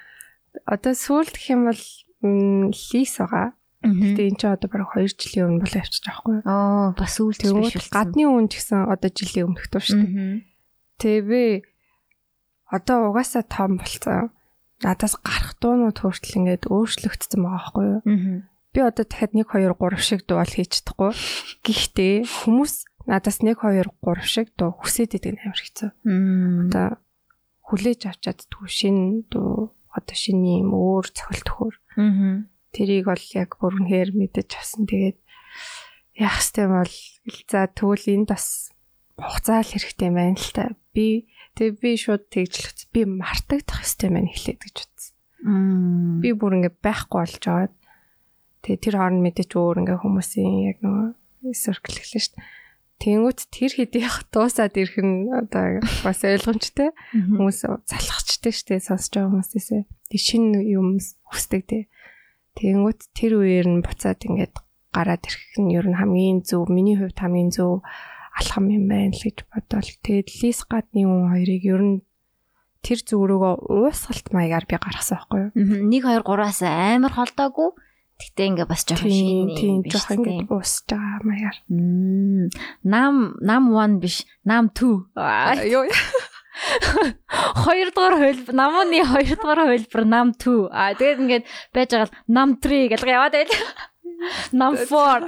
[0.66, 1.82] Одоо сүүлд гэх юм бол
[2.22, 3.58] лис байгаа.
[3.84, 6.38] Гэтэ энэ ч одоо бараг 2 жилийн өмнө бол авчиж байгаа хгүй.
[6.48, 10.00] Оо бас сүүлд биш гадны үн ч гэсэн одоо жилийн өмнөх дуу шүү
[11.02, 11.20] дээ.
[11.26, 11.44] Би
[12.70, 14.32] одоо угаасаа том болцсон.
[14.86, 18.02] Надаас гарах дуунууд хүртэл ингээд өөрчлөгдсөн байгаа байхгүй юу?
[18.72, 21.12] Би одоо дахиад 1 2 3 шиг дуу бол хийж чадахгүй.
[21.66, 22.74] Гэхдээ хүмүүс
[23.10, 25.90] надаас 1 2 3 шиг дуу хүсээд идэг амар хэцүү.
[26.72, 27.03] Одоо
[27.74, 28.98] хүлээж авч чаддгүй шин
[29.34, 31.76] дуу одоо шиний юм өөр цохилт хөр.
[32.70, 34.86] Тэрийг бол яг бүрнээр мэдэж авсан.
[34.86, 35.18] Тэгээд
[36.22, 36.94] яах ёстой бол
[37.50, 38.70] за тэгвэл энд бас
[39.18, 40.78] хугацаа л хэрэгтэй байна л та.
[40.94, 41.26] Би
[41.58, 42.94] тэгээ би шууд тэгжлэгц.
[42.94, 45.14] Би мартагдах ёстой байна эхлээд гэж утсан.
[46.22, 47.74] Би бүр ингэ байхгүй болж аваад
[48.62, 52.46] тэгээ тэр хооронд мэдээч өөр ингээ хүмүүсийн яг нөгөө circle эхлэн шүү дээ.
[53.04, 56.96] Тэнгүүт тэр хэдийнх дуусаад ирэх нь одоо бас ойлгомжтой.
[57.12, 59.82] Хүмүүс залхацтай штэ сонсож байгаа хүмүүсээсээ.
[60.08, 61.84] Тэг шин юм хүсдэг тий.
[62.56, 64.56] Тэнгүүт тэр үеэр нь буцаад ингээд
[64.96, 67.84] гараад ирэх нь ер нь хамгийн зөв миний хувьд хамгийн зөв
[68.40, 71.98] алхам юм байна л гэж бодвол тэгээд лис гадны хүн хоёрыг ер нь
[72.88, 75.52] тэр зүгрөөгөө уусгалт маягаар би гаргасан байхгүй юу.
[75.92, 77.70] 1 2 3-аас амар холдоогүй
[78.22, 81.58] Гэтэ ингээ бас жоохон шинэ тийм жоохон ингээ уусж байгаа маягаар.
[82.86, 85.10] Нам нам 1 биш, нам 2.
[85.74, 85.90] Йоо.
[87.66, 90.70] Хоёрдугаар хөлбөр намууны хоёрдугаар хөлбөр нам 2.
[90.70, 93.54] А тэгээд ингээд байж байгаа л нам 3 гэж яваад байл.
[94.54, 95.26] Нам 4.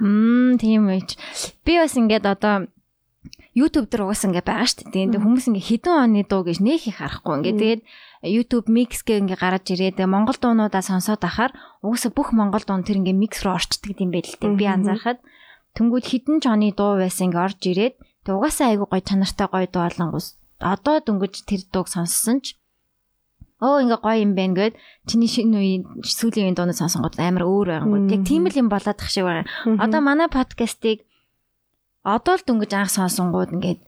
[0.00, 1.16] Мм тийм байж.
[1.64, 2.68] Би бас ингээд одоо
[3.56, 5.12] YouTube дээр угаас ингээ байгаа шүү дээ.
[5.12, 7.32] Тэгээд хүмүүс ингээ хідэн оны дуу гэж нэх их харахгүй.
[7.40, 7.82] Ингээ тэгээд
[8.22, 11.50] YouTube mix гээ ингээ гараад ирээд Монгол дуунуудаа сонсоод ахаар
[11.82, 14.54] угсаа бүх Монгол дуун тэр ингээ mix руу орчдөг юм байл л дээ.
[14.54, 15.18] Би анзаархад
[15.74, 19.66] тэнгууд хідэн ч оны дуу байсан ингээ орж ирээд тэг угаасаа айгу гоё чанартай гоё
[19.66, 22.54] дуу болонгус одоо дөнгөж тэр дууг сонссон ч
[23.58, 24.74] оо ингээ гоё юм байна гэд
[25.06, 28.10] чиний шинэ үеийн сүүлийн үеийн дууныг сонсонгод амар өөр байнгут.
[28.10, 29.46] Яг тийм л юм болоод тах шиг байна.
[29.66, 31.06] Одоо манай подкастыг
[32.02, 33.80] одоо л дөнгөж анх сонсонгууд ингээд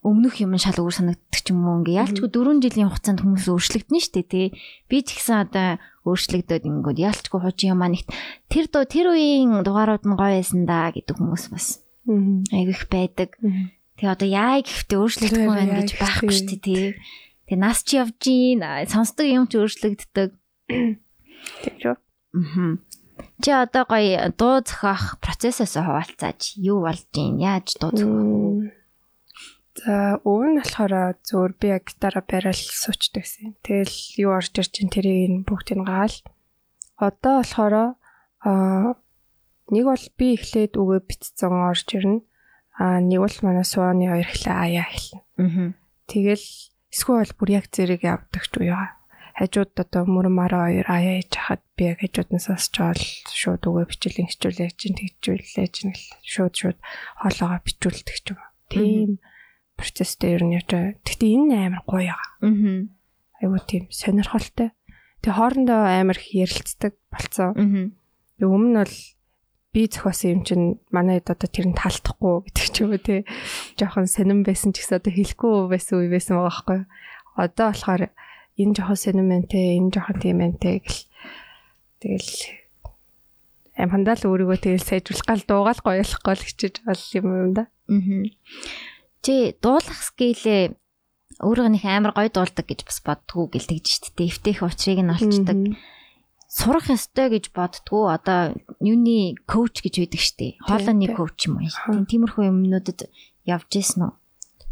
[0.00, 1.84] өмнөх юм шал өөр санагддаг ч юм уу?
[1.84, 4.46] Ингээ яалчгүй 4 жилийн хугацаанд хүмүүс өөрчлөгдөн штэ тий.
[4.88, 5.68] Би ч гэсэн одоо
[6.08, 8.08] өөрчлөгдөд ингээд яалчгүй хожим юм аа нэгт.
[8.48, 13.36] Тэр доо тэр үеийн дугаарууд нь гоё байсан да гэдэг хүмүүс бас айгүйх байдаг.
[14.00, 16.84] Тэгээ одоо яа гэхтээ өөрчлөгдөхгүй байна гэж байхгүй штэ тий.
[17.44, 20.32] Тэгээ нас чи явж гин сонсдог юм ч өөрчлөгддөг.
[20.68, 22.80] Тийм шүү аа
[23.40, 26.56] Чи одоо гоё дуу зохиох процессоос хуваалцаач.
[26.56, 27.36] Юу болж гин?
[27.40, 28.79] Яаж дуу зохиох?
[29.80, 33.56] За, өв нь болохоор зөвөр би яг гитараа барайл суучдаг гэсэн.
[33.64, 36.16] Тэгэл юу орж ир чин тэрийг бүгдийг гаал.
[37.00, 37.74] Одоо болохоор
[38.44, 39.00] аа
[39.72, 42.20] нэг бол би эхлээд үгээ битцэн орж ирнэ.
[42.76, 45.20] Аа нэг бол манай сууны хоёр эхлээ аяа эхэлнэ.
[45.40, 45.72] Аа.
[46.12, 46.46] Тэгэл
[46.92, 48.76] эсвэл бүр яг зэрэг явдаг ч уу
[49.40, 53.00] хажууд одоо мөрмараа хоёр аяа хийж хахад би яг хажууднаас асчаал
[53.32, 56.78] шууд өгөө бичлэн хичүүлээ чинь тэгжүүлээ чинь шууд шууд
[57.16, 58.40] хоолоогоо бичүүлдэг ч юм.
[58.68, 59.10] Тийм
[59.80, 60.94] процесстэй ер нь явж байгаа.
[61.00, 62.28] Гэтэ энэ амар гоё байгаа.
[62.44, 62.80] Аа.
[63.40, 64.70] Айгуу тийм сонирхолтой.
[65.24, 67.50] Тэгээ хоорондоо амар их ярилцдаг болцсон.
[67.56, 68.44] Аа.
[68.44, 68.96] Өмнө нь бол
[69.72, 73.22] би зохиосон юм чинь манай хэд одоо тэр нь таалтахгүй гэдэг ч юм уу те
[73.78, 76.80] жоохон сонирн байсан ч гэсэн одоо хэлэхгүй байсан үе байсан байгаа байхгүй.
[77.38, 78.02] Одоо болохоор
[78.58, 81.00] энэ жоохон сенемэнтэй энэ жоохон тиймэнтэй гэл
[82.02, 82.32] тэгэл
[83.78, 87.64] амхандаа л өөрийгөө тэгэл сайжруулах гал дуугаал гоёлох гол хичээж бол юм юм да.
[87.86, 88.26] Аа.
[89.20, 90.72] Чи дуулах скилээ
[91.40, 94.16] өөрөө нэг амар гоё дуулдаг гэж бас боддгоо гэлдэгж штт.
[94.16, 95.76] Эвтэх учрыг нь олцдог.
[96.48, 100.56] Сурах ёстой гэж боддгоо одоо юуны коуч гэж байдаг штэ.
[100.64, 102.04] Хоолойны коуч юм уу?
[102.08, 103.08] Тиймэрхүү юмнуудад
[103.44, 104.12] явж исэн үү?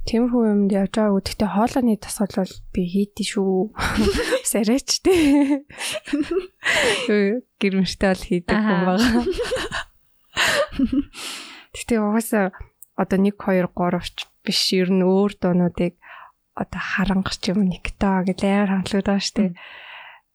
[0.08, 1.22] Тиймэрхүү юмд явж байгаагүй.
[1.28, 3.76] Гэхдээ хоолойны тасгал бол би хийдий шүү.
[4.50, 5.68] Сарайч тий.
[7.60, 9.24] Гэрмэртэй бол хийдэг юм байгаа.
[11.76, 12.56] Гэхдээ угаасаа
[12.98, 15.94] одоо 1 2 3 ч биш ер нь өөр дуунуудыг
[16.58, 19.54] одоо харангах юм нэгтаа гэж аяар хамтлагд байгаа штеп.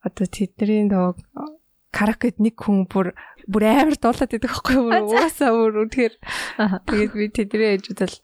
[0.08, 1.20] Одоо тэдний доо
[1.92, 3.12] каракет нэг хүн бүр
[3.52, 4.88] бүр амар дуулаад идэх байхгүй юу?
[5.12, 6.16] Угаасаа бүр үнэхээр
[6.88, 8.18] тэгээд би тэдний ээжүүд л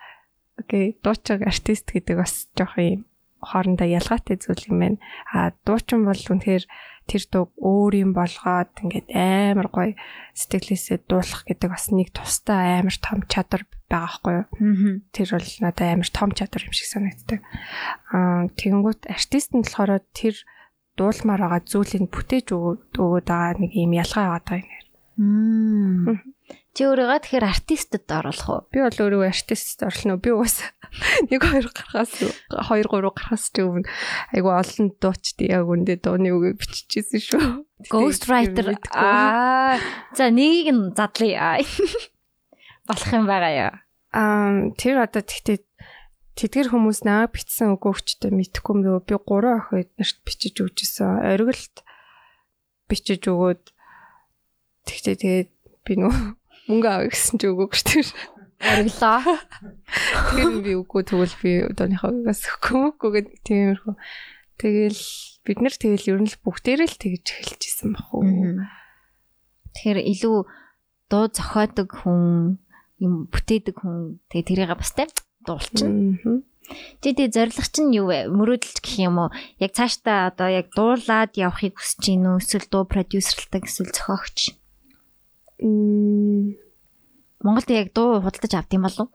[0.59, 3.07] Окей, дуучиг артист гэдэг бас жоох юм
[3.39, 4.99] хоорондоо ялгаатай зүйл юм байна.
[5.31, 6.67] А дуучин бол үнэхээр
[7.07, 9.95] тэр дууг өөр юм болгоод ингээд амар гоё
[10.35, 14.47] сэтгэлээсээ дуулах гэдэг бас нэг тустай амар том чадвар байгаа хгүй юу.
[15.11, 17.39] Тэр бол надад амар том чадвар юм шиг санагддаг.
[18.13, 20.35] Аа тэгэнгүүт артист нь болохоор тэр
[20.95, 24.79] дуулмаар байгаа зүйлийг бүтээж өгөөд байгаа нэг юм ялгаа байгаа юм.
[26.79, 28.61] Чи өөрийгөө тэгэхээр артистад оруулах уу?
[28.71, 30.15] Би бол өөрийгөө артистад орлоно.
[30.21, 30.63] Би уус
[31.29, 32.13] нэг хоёр гарахаас
[32.47, 33.89] хоёр гурав гарахаас ч өмнө
[34.31, 37.47] айгу олон дуучд яг үндэ дууны үгийг биччихсэн шүү.
[37.91, 39.75] Ghost writer аа
[40.15, 41.59] за нэгийг нь задлаа.
[42.89, 43.73] Болох юм байгаа яа.
[44.09, 45.61] Аа тэр одоо тэгтээ
[46.33, 51.21] тэдгэр хүмүүс наа бичсэн өгөөгчтэй мэдхгүй юм би гурван охид нарт бичиж өгчээсэн.
[51.37, 51.85] Оргилд
[52.89, 53.63] бичиж өгөөд
[54.89, 55.51] тэгтээ тэгээд
[55.85, 56.15] би нөө
[56.65, 58.37] мөнгө авъя гэсэн чи өгөөгүй шүү дээ.
[58.59, 59.21] Ориглоо.
[60.33, 63.95] Тэгэхээр би үгүй тэгвэл би өдөөныхөө угаас өгөхгүй гэдэг тиймэрхүү.
[64.59, 65.03] Тэгэл
[65.47, 68.25] бид нар тэгэл ер нь л бүгдээрээ л тэгж эхэлчихсэн баг уу.
[69.71, 70.37] Тэгэхээр илүү
[71.07, 72.59] дуу зохиодог хүн,
[72.99, 75.07] юм бүтээдэг хүн тэгээ тэрийг бастай
[75.47, 76.43] дуулчин.
[77.01, 78.29] Тэ тэ зориг чинь юу вэ?
[78.29, 79.29] Мөрөөдөлч гэх юм уу?
[79.57, 82.37] Яг цаашдаа одоо яг дуулаад явахыг хүсэж гин үү?
[82.43, 84.53] Эсвэл дуу продюсерлдаг эсвэл зохиогч?
[87.41, 89.09] Монголд яг дуу худалдаж авд юм болов?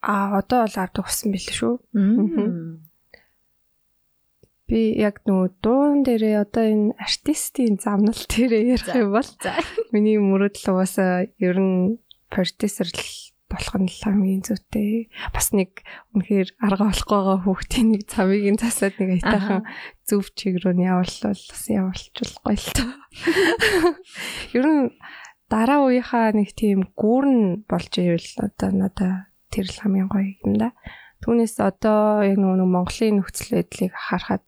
[0.00, 1.74] А одоо бол авдаг болсон байл шүү.
[4.68, 9.30] Би яг нөгөө дуун дээрээ одоо энэ артистийн замнал дээрээ ярих юм бол
[9.92, 11.96] миний мөрөдөл угаасаа ер нь
[12.30, 15.08] продюсер л болох нь хамгийн зүйтэй.
[15.32, 15.80] Бас нэг
[16.12, 19.64] үнэхээр арга болохгүй байгаа хүүхдийн нэг цамыг нь засаад нэг айтайхан
[20.04, 22.92] зөв чиг рүү нь явуулвал бас явуулчихвал гоё л тоо.
[24.56, 24.84] Ер нь
[25.48, 30.76] дараа үеийнхаа нэг тийм гүүрэн болж ивэл одоо надаа тэр л хамгийн гоё юм да.
[31.24, 34.44] Түүнээс одоо яг нөгөө Монголын нөхцөл байдлыг харахад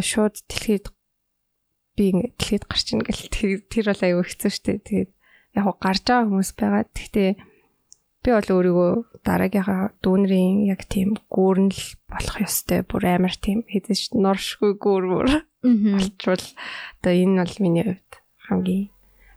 [0.00, 0.88] шууд дэлхийд
[2.00, 3.28] би ингээд дэлхийд гарч ийн гэл
[3.70, 4.80] тэр бол аюу хэцүү шттэ.
[4.88, 5.10] Тэгээд
[5.56, 6.84] яг гарч байгаа хүмүүс байгаа.
[6.92, 7.30] Гэхдээ
[8.22, 8.92] би бол өөрийгөө
[9.26, 12.86] дараагийнхаа дүүнрийн яг тийм гүүрнэл болох ёстой.
[12.86, 15.28] Бүр амар тийм хэзээ норшгүй гүүр бүр
[15.62, 16.46] болчвол
[17.02, 18.12] одоо энэ бол миний хувьд
[18.46, 18.90] хамгийн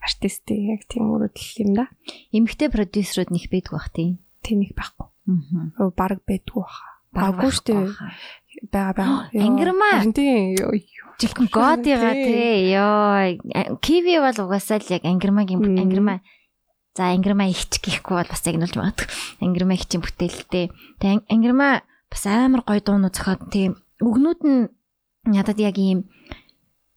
[0.05, 1.85] артистийн яг тийм өрөдөл юм да.
[2.29, 4.21] Эмэгтэй продюсерууд них байдг бах тийм.
[4.45, 5.09] Их байхгүй.
[5.81, 5.89] Аа.
[5.97, 6.85] Бараг байдгүй баха.
[7.15, 7.73] Баггүй штэ.
[8.71, 9.29] Бага бага.
[9.45, 10.05] Ангирмаа.
[10.13, 10.55] Тийм.
[11.19, 12.71] Жилхэн годига тий.
[12.75, 13.77] Йоо.
[13.79, 16.19] Киви бол угаасаа л яг ангирмагийн ангирмаа.
[16.95, 19.07] За ангирмаа ихч гэхгүй бол бас яг нөлж магадгүй.
[19.43, 20.71] Ангирмаа ихчийн бүтээлтэй.
[20.99, 24.71] Тэг ангирмаа бас амар гоё дуунууд зохиод тийм өгнүүд нь
[25.27, 26.07] надад яг ийм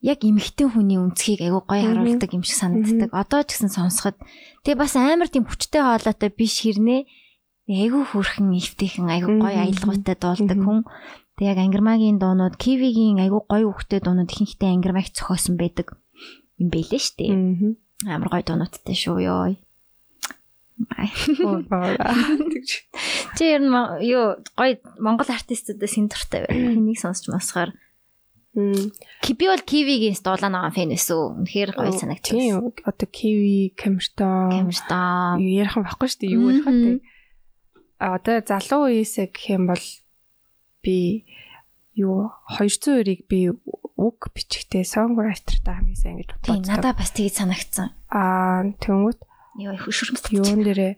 [0.02, 3.10] яг эмэгтэй хүний үнцгийг айгу гоё харуулдаг юм шиг санагддаг.
[3.10, 4.16] Одоо ч гэсэн сонсоход
[4.62, 7.02] тэгээ бас амар тийм хүчтэй хоолойтой биш хэрнээ
[7.68, 10.86] айгу хөрхэн ивтэйхэн айгу гоё аялгаутай дуулдаг хүн.
[11.38, 15.94] Тэг яг ангирмагийн дуунууд, кивигийн айгу гоё хөхтэй дуунууд ихэнхдээ ангирмаг цохоосон байдаг
[16.58, 17.30] юм бэлээ штэ.
[18.10, 19.54] Амар гоё дуунуудтай шүү ёо.
[23.38, 23.70] Чи ер нь
[24.02, 26.74] юу гоё монгол артистуудаас энэ дуртай байна.
[26.74, 27.70] Хэнийг сонсч масахаар
[29.22, 31.38] Киби бол кивигийн дуулаа байгаа фэн эсүү.
[31.38, 32.34] Үнэхээр гоё санагдчих.
[32.34, 32.74] Тийм.
[32.82, 34.50] Одоо киви, камертон.
[34.50, 35.38] Камертон.
[35.38, 36.34] Ярих юм баггүй шүү дээ.
[36.34, 36.98] Юу ярих вэ?
[38.02, 39.78] Одоо залуу үеэсээ гэх юм бол
[40.82, 41.26] би
[41.98, 46.46] юу 200-ыг би үг бичгтээ songwriter-тай хамгийн сайн гэж боддог.
[46.46, 47.90] Тийм, надад бас тэгж санагдсан.
[48.14, 49.20] Аа, тэнгүүт
[49.58, 50.30] ёо хөшөрмөс.
[50.30, 50.94] Юун дээрээ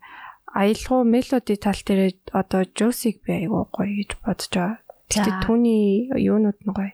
[0.52, 4.76] аялгау мелоди тал дээрээ одоо Жосиг би айгуу гоё гэж бодож байгаа.
[5.08, 6.92] Тэгтээ түүний юунууд нь гоё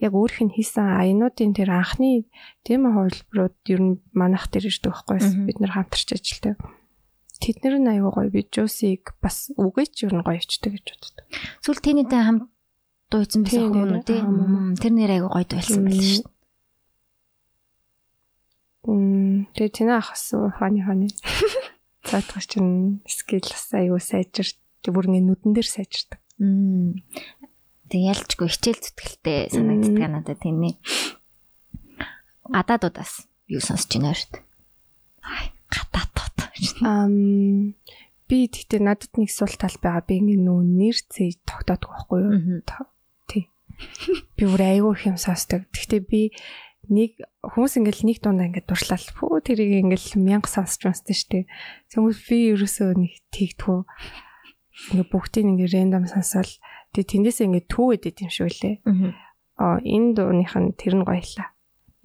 [0.00, 2.24] яг өөрийнх нь хийсэн аянуудын тэр анхны
[2.64, 6.56] тийм хувилбарууд ер нь манах дээр ирдэг байхгүй бид нар хамтарч ажилладаг.
[7.40, 11.26] Тэд нар нь аюу гоё видеосыг бас үгээч ер нь гоё ичдэг гэж боддог.
[11.64, 12.44] Сүүл тэнийтэй хамт
[13.08, 14.28] дууйсан байсан хүмүүс тийм
[14.76, 16.38] тэр нэр аюу гоё дуйлсан байл шүү дээ.
[18.84, 20.24] Мм тэгээ тэнэ ахас
[20.60, 21.08] хани хани.
[22.08, 24.48] Цаатгаш чин скил бас аюу сайжир
[24.84, 26.20] тэг бүр ингэ нүдэн дээр сайжирдаг.
[26.36, 27.00] Мм
[27.90, 30.78] Тэг ялчгүй хичээл зүтгэлтэй санагддаг надад нэ.
[32.46, 34.38] Гадаадуудаас юу сонсч байна өрт.
[35.74, 36.09] Гадаадууд.
[36.82, 37.74] Ам
[38.30, 40.04] би тэгтээ надад нэг сул тал байгаа.
[40.06, 42.32] Би ингэ нөө нэр зээ тогтоодог байхгүй юу?
[43.28, 43.44] Тий.
[44.36, 45.66] Би бүр айгүй их юм сонсдог.
[45.74, 46.32] Тэгтээ би
[46.90, 51.44] нэг хүмүүс ингээл нэг дундаа ингээд дуршлал пүү тэрийг ингээл мянга сонсч шүү дээ.
[51.92, 53.80] Тэгвэл би ерөөсөө нэг тэгтгүү.
[54.96, 56.50] Ингээ бүгдийг ингээ рэндом сонсоод
[56.90, 58.74] Тэгээ тэндээсээ ингээд түүгээд идэв юм шиг үлээ.
[59.62, 61.54] Аа энэ дууных нь тэр нь гоёлаа.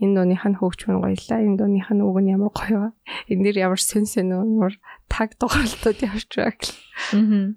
[0.03, 1.39] Энэ дууных нь хөгжмөн гоёлаа.
[1.39, 2.89] Энэ дууных нь үг нь ямар гоё вэ?
[3.31, 4.75] Энэ дэр ямар сэн сэн өөр
[5.07, 6.75] таг дугаарлууд явж байгаа гэл.
[7.15, 7.55] Аа.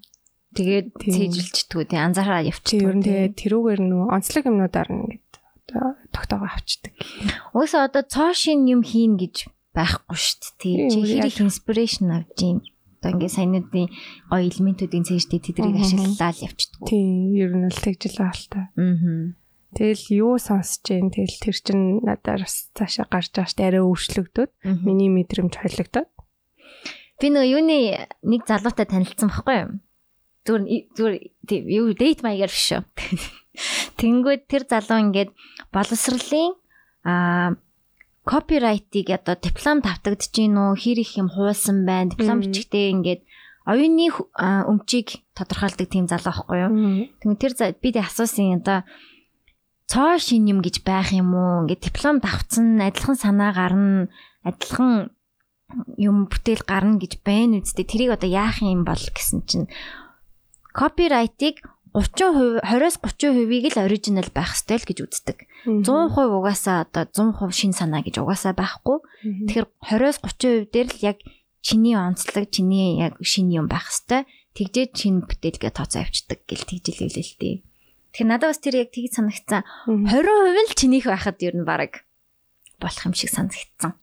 [0.55, 2.81] Тэгээд цээжилчдгүү тий анзаараа явчих.
[2.81, 5.33] Ер нь тэгээ тэрүүгээр нөө онцлог юмнуудаар ингээд
[5.69, 6.95] одоо тогтоогоо авчдаг.
[7.53, 10.89] Угсаа одоо цоошин юм хийн гэж байхгүй шүү дээ.
[10.95, 12.59] Чи хэрэг инспирэшн авж юм
[12.99, 13.87] одоо ингээд саяныдын
[14.31, 16.87] гоё элементүүдийн цээжтэй тэдрийг ашиглалаа л явчихдаг.
[16.89, 18.61] Тийм, ер нь л тэгж л байгаа л та.
[18.75, 19.35] Аа.
[19.77, 24.51] Тэгэл юу сонсож जैन тэгэл тэр чин надаар бас цаашаа гарч байгаа штэ арай өөрчлөгдөд.
[24.81, 26.09] Миний мэдрэмж холигдоод.
[27.21, 27.77] Би нөгөө юуны
[28.25, 29.71] нэг залуутай танилцсан байхгүй юу?
[30.49, 30.65] Зүгээр
[30.97, 32.83] зүгээр тийм юу дейт маягаар биш шүү.
[34.01, 35.31] Тэнгүүд тэр залуу ингээд
[35.69, 36.57] боловсролын
[37.05, 37.61] аа
[38.25, 40.81] копирайтыг одоо диплом тавтагдж гин үү?
[40.81, 42.13] Хэр их юм хуулсан байна?
[42.13, 43.23] Диплом бичгтээ ингээд
[43.69, 44.09] оюуны
[44.65, 46.73] өмчийг тодорхойлдог тийм залуу байхгүй юу?
[47.21, 48.89] Тэгвэл тэр би тэг асуусан одоо
[49.89, 54.13] цоо шин юм гэж байх юм уу ингээд диплом давцсан адилхан санаа гарна
[54.45, 55.11] адилхан
[55.97, 59.67] юм бүтээл гарна гэж байна үсттэй тэрийг одоо яах юм бол гэсэн чинь
[60.77, 61.65] копирайтыг
[61.97, 65.39] 30% 20-с 30%ийг л оригинал байх ёстой л гэж үздэг.
[65.65, 69.01] 100% угаасаа одоо 100% шин санаа гэж угаасаа байхгүй.
[69.49, 71.19] Тэгэхээр 20-с 30% дээр л яг
[71.65, 74.29] чиний онцлог, чиний яг шин юм байх ёстой.
[74.53, 77.57] Тэгжээд шин бүтээлгээ тооцоо авчдаг гэл тэгжил хэлээ л тээ.
[78.19, 79.63] Тэгэхээр надад бас тэр яг тгий санагцсан.
[79.87, 82.03] 20% л чинийх байхад ер нь баг
[82.83, 83.95] болох юм шиг санагдсан.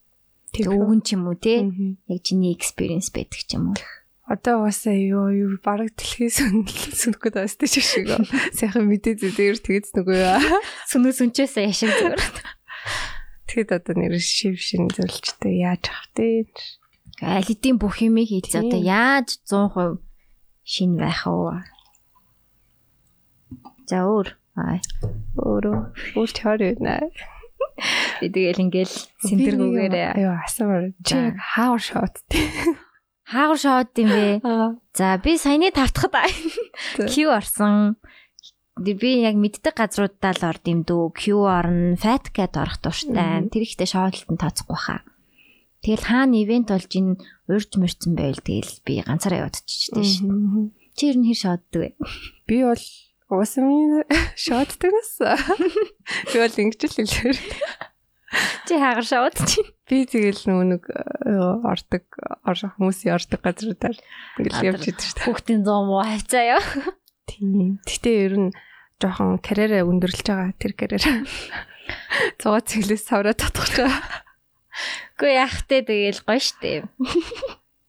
[0.56, 1.68] Тэг өвгөн ч юм уу те.
[2.08, 3.80] Яг чиний experience байдаг ч юм уу
[4.24, 6.40] одоо бас юу юу бараг дэлхийс
[6.96, 8.08] сүнэхгүй таастай шиг шиг.
[8.56, 10.64] Сайхан мэдээ зүгээр тэгэж нүгөө.
[10.96, 12.24] Сүнөө сүнчээсээ яшиг зүгээр.
[13.52, 16.48] Тэгэд одоо нэр шив шин зөвлөлттэй яаж авах вэ?
[17.20, 20.00] Алидийн бүх юмыг хийж одоо яаж 100%
[20.64, 21.75] шин байх вэ?
[23.86, 24.28] За өөр.
[24.60, 24.80] Аа.
[25.38, 25.78] Өөрөө
[26.16, 27.10] өөр чор юунаа.
[28.22, 28.96] Би тэгэл ингээл
[29.28, 30.10] синдэргүүгээрээ.
[30.16, 30.96] Айоо асуур.
[31.04, 32.48] Чи хаа шот тий
[33.26, 34.26] хаагур шоод юм бэ?
[34.98, 36.30] За би саяны тавтахад
[37.10, 37.98] Q орсон.
[38.78, 38.94] Би
[39.24, 41.16] яг мэддэг газруудаа л орд юм дөө.
[41.18, 43.50] Q орно, Fat Cat орох тууштай.
[43.50, 45.02] Тэр ихтэй шоолтон тооцохгүй хаа.
[45.82, 47.18] Тэгэл хаана ивент болж ин
[47.50, 50.74] урьж мөрцөн байл тэгэл би ганцаараа яваад чичтэй шин.
[50.98, 51.90] Чи ер нь хэр шооддаг вэ?
[52.50, 52.84] Би бол
[53.36, 54.04] уусмын
[54.40, 55.12] шооддаг нас.
[56.32, 57.40] Би бол ингэж л хэлээр.
[58.66, 59.62] Чи хаагар шавууд чи.
[59.88, 60.84] Би тэгэл нөгөө нэг
[61.64, 62.04] ордог
[62.48, 63.98] хүмүүсийн ордог газруудаар
[64.42, 65.26] ингээл явж идэв шүү дээ.
[65.30, 66.64] Хүүхдийн 100 муу хайцаа яа.
[67.30, 67.80] Тийм.
[67.86, 68.50] Гэтэ ер нь
[69.00, 71.06] жоохон карьераа өндөрлөж байгаа тэр карьер.
[72.42, 73.94] Цугаа цэглээс савраа татах гэж.
[75.16, 76.90] Гэхдээ яах те тэгэл гоё штэ.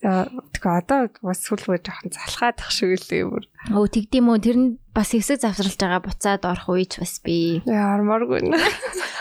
[0.04, 3.30] За тэгээ одоо бас сүлгүй жоохон залхаад тах шиг л юм.
[3.72, 7.60] Өө тэгдэм үү тэр нь бас хэсэг завсралж байгаа буцаад орох үеч бас би.
[7.68, 8.56] Ярмааргүй нэ.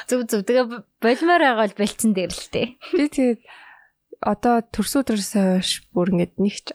[0.07, 0.65] Зүг зүг тэгээ
[1.03, 2.67] болмоор байгаа л бэлцэн дээр л тээ.
[2.95, 3.41] Би тэгээд
[4.23, 6.67] одоо төрсөдрөөсөө хойш бүр ингэдэг нэг ч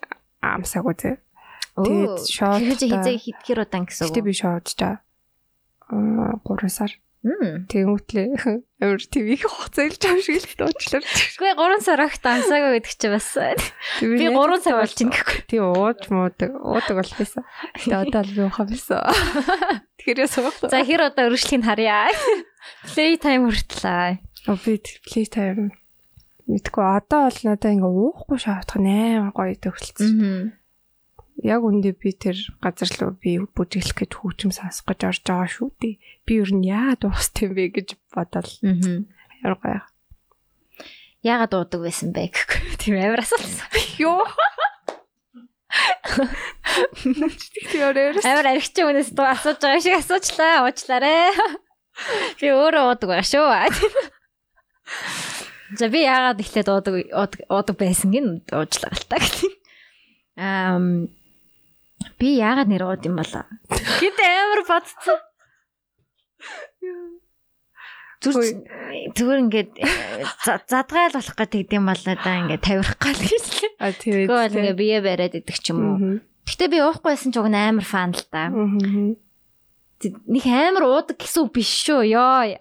[0.45, 1.17] аамсаагүй тий.
[1.81, 2.61] Тэгээд шоот.
[2.61, 4.13] Тэр хизээ хэр удаан гэсэн үг.
[4.13, 5.01] Гэтэ би шоодж та.
[5.89, 6.93] Аа 3 сар.
[7.21, 8.33] Тэнгүүтлээ
[8.81, 11.05] амар ТV-ийг хуцаалж байгаа шиг л дуучлаа.
[11.05, 13.29] Гэхдээ 3 сар огт ансаагаа гэдэг чи бас.
[14.01, 15.39] Би 3 цаг болж ин гэхгүй.
[15.45, 17.45] Тий ууж муудаг, уудаг бол байсан.
[17.77, 19.05] Тэгээ одоо л би ухаа байсан.
[20.01, 20.73] Тэгэхээр вэ?
[20.73, 22.09] За хэр одоо өргөжлөхийг харъя.
[22.89, 24.17] Play time хүртлээ.
[24.49, 25.77] Оо би play time
[26.51, 30.57] мэдгүй одоо бол надаа ингээ уухгүй шаардах нээр гоё төгөлцсөн
[31.41, 35.71] яг үндэ би тэр газар руу би бүжиглэх гэж хүүчм сонсох гэж орж байгаа шүү
[35.81, 35.95] дээ.
[36.29, 38.53] Би ер нь яагаад уустай юм бэ гэж бодоол.
[38.61, 39.05] Аа.
[39.41, 39.89] Яргаа.
[41.25, 42.77] Яагаад уудаг байсан бэ гэхгүй.
[42.77, 43.69] Тийм амар асуулсан.
[44.01, 44.25] Йоо.
[48.27, 50.69] Амар аригч хүнээс дуу асууж байгаа шиг асуучлаа.
[50.69, 51.33] Уучлаарэ.
[52.41, 53.49] Би өөрөө уудаг байгаа шүү.
[55.79, 56.95] За би яагаад ихлээд уудаг
[57.49, 59.55] уудаг байсан гин та гэх юм.
[60.41, 60.81] Аа
[62.21, 63.49] Би яагаад нэр ууд юм болоо?
[63.73, 65.19] Гэт амар бодцсон.
[68.21, 68.37] Зүр
[69.17, 69.73] зүгээр ингээд
[70.45, 73.33] задгаал болох гэж тэгдэм болоо да ингээд тавирах гал л.
[73.81, 74.29] А тийм.
[74.29, 75.97] Тэгвэл ингээд бие бариад идэх ч юм уу.
[76.45, 78.53] Гэтэ би уухгүйсэн ч уг амар фан л да.
[80.05, 82.05] Нэг амар уудаг гэсэн үг биш шүү.
[82.13, 82.53] Йоо.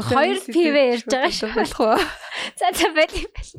[0.00, 1.52] Хоёр пив ярьж байгаа шүү.
[1.52, 2.00] Болох уу?
[2.60, 3.52] За за байл юм байл.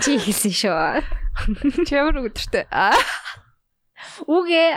[0.00, 1.04] Чи хэлсэн шүү.
[1.84, 2.64] Чи ямар өдөртэй?
[2.72, 2.96] Аа.
[4.26, 4.70] Үгүй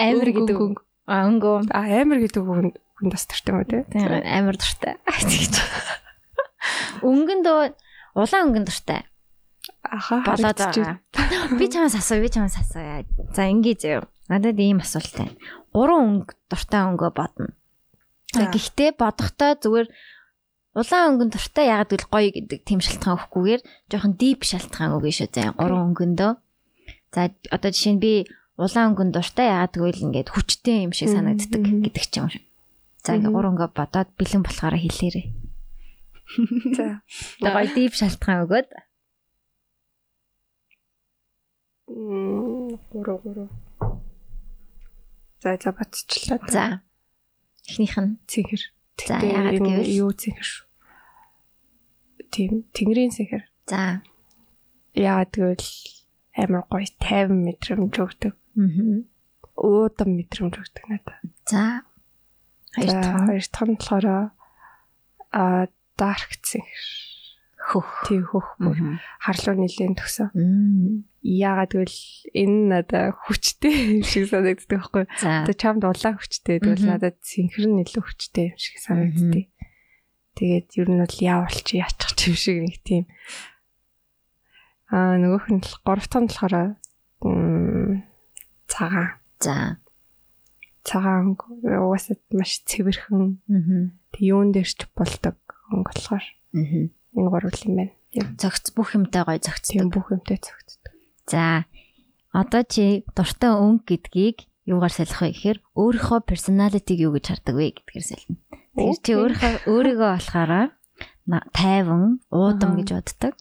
[0.00, 0.80] амар гэдэг үг.
[1.06, 1.70] А өнгөө.
[1.70, 3.84] А амар гэдэг үг хүн бас дуртай юм?
[3.92, 4.96] Тийм амар дуртай.
[7.06, 7.76] Өнгөн дөө
[8.16, 9.04] улаан өнгөн дуртай.
[9.84, 11.04] Аха болоод байгаа.
[11.60, 13.04] Би чамаас асуу, би чамаас асуу.
[13.36, 14.08] За ингээ зөө.
[14.32, 15.36] Надад ийм асуулт байна.
[15.70, 17.52] Гурван өнгө дуртай өнгөө бодно.
[18.32, 19.86] Гэхдээ бодохдоо зүгээр
[20.74, 23.62] улаан өнгөн дуртай ягаад гэвэл гоё гэдэг тийм шалтгаан өгөхгүйгээр
[23.92, 25.30] жоохон deep шалтгаан өгнө шүү.
[25.30, 26.32] За гурван өнгөндөө
[27.16, 28.28] За одоо жишээ нь би
[28.60, 32.28] улаан өнгөнд дуртай яагаад гэвэл ингээд хүчтэй юм шиг санагддаг гэдэг ч юм.
[33.00, 35.26] За ингээд гур өнгө бодоод бэлэн болохоор хэлээрээ.
[36.76, 37.00] За.
[37.40, 38.68] Тэгээ дип шалтгаан өгөөд.
[41.88, 43.38] Мм гур гур.
[45.40, 46.36] За за батчлаа.
[46.52, 46.84] За.
[47.64, 48.62] Эхнийх нь цэнхэр.
[49.08, 49.88] За, яагаад гэвэл?
[49.88, 50.68] юу цэнхэр шүү.
[52.28, 53.44] Тийм тэнгэрийн цэнхэр.
[53.72, 54.04] за.
[54.92, 55.64] Яагаад гэвэл
[56.36, 58.32] амар гоё 50 мэдрэмж өгдөг.
[58.36, 59.02] Аа.
[59.56, 61.20] Уудам мэдрэмж өгдөг надад.
[61.48, 61.82] За.
[62.76, 64.06] Хоёр дахь Хоёр дахь нь болохоор
[65.32, 65.42] а
[65.96, 66.86] dark цэнхэр.
[67.66, 68.06] хөх.
[68.06, 70.30] Тийм хөх бүр харлуу нилийн төгсөн.
[71.26, 71.98] Яагаад гэвэл
[72.30, 75.04] энэ надад хүчтэй юм шиг санагддаг байхгүй.
[75.24, 79.50] Одоо чамд улаан хүчтэй тэгвэл надад нь илүү хүчтэй юм шиг санагддаг.
[80.38, 83.04] Тэгээд ер нь бол яавал чи яачих юм шиг нэг тийм.
[84.92, 86.54] Аа нөгөөх нь бол- гурав дахь нь болохоор
[88.70, 89.10] цагаан.
[89.40, 89.78] За.
[90.86, 93.42] Цагаан угаасаа маш цэвэрхэн
[94.14, 95.36] тэг юун дээр ч болдог
[95.74, 96.24] өнгө болохоор
[96.54, 96.62] Аа.
[97.18, 97.94] энэ гурвал юм байна.
[98.38, 100.94] Зөгц бүх юмтай гоё тийм бүх юмтай цогцдог.
[101.26, 101.66] За.
[102.32, 107.66] Одоо чи дуртай өнгө гэдгийг юугаар солих вэ гэхээр өөрийнхөө personality-г юу гэж хардаг вэ
[107.82, 108.38] гэдгээр солино.
[108.76, 110.52] Тэгэхээр чи өөрийнхөө өөрийгөө болохоор
[111.50, 113.34] тайван, уудам гэж боддог.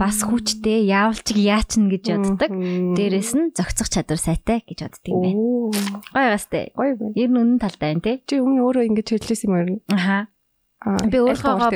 [0.00, 2.50] Бас хүчтэй, яавалчиг яачна гэж боддог.
[2.96, 5.36] Дээрээс нь зохицох чадвар сайтай гэж боддог юм байна.
[6.16, 6.64] Гоё гастай.
[6.72, 7.12] Гоё байна.
[7.12, 8.12] Ер нь үнэн талтай байна те.
[8.24, 9.74] Чи өмнө өөрөө ингэж хэлжсэн юм байна.
[9.92, 10.18] Аха.
[11.12, 11.18] Би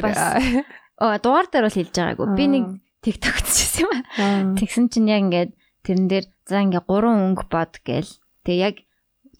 [0.00, 0.64] дээр- бас-
[1.00, 2.26] Оо дугаар дээр бол хэлж байгаагүй.
[2.36, 2.76] Би нэг Аа.
[3.04, 4.56] TikTok хийсэн юм аа.
[4.56, 5.50] Тэгсэн чинь яг ингээд
[5.84, 8.12] тэрэн дээр за ингээ гурван өнгө бод гээл.
[8.44, 8.76] Тэгээ яг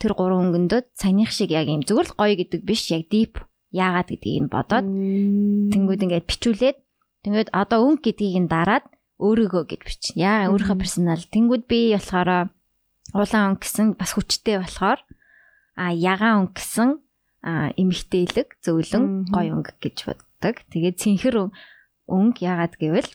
[0.01, 3.37] тэр гурван өнгөндөө саяных шиг яг юм зүгээр л гоё гэдэг биш яг deep
[3.71, 4.87] яагаад гэдгийг нь бодоод
[5.71, 6.79] тэнгууд ингээд бичүүлээд
[7.25, 8.85] тэгээд одоо өнгө гэдгийг нь дараад
[9.21, 10.03] өөрийгөө гэд бич.
[10.17, 11.21] Яа өөрийнхөө персонал.
[11.21, 12.49] Тэнгууд би болохоор
[13.13, 15.01] улаан өнгө гэсэн бас хүчтэй болохоор
[15.77, 16.89] а ягаан өнгө гэсэн
[18.65, 19.33] зөөлөн Мгм.
[19.33, 20.55] гоё өнгө гэж боддог.
[20.73, 21.55] Тэгээд цэнхэр өн-
[22.09, 23.11] өнгө яагаад гэвэл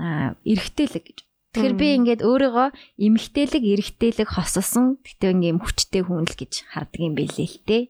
[0.00, 1.18] а эргэтэлэг гэж.
[1.54, 2.68] Тэгэхээр би ингээд өөрийгөө
[2.98, 7.82] эмхтээлэг эргэтэлэг хосолсон гэтээ ингээм хүчтэй хүн л гэж хардаг юм билээ л дээ.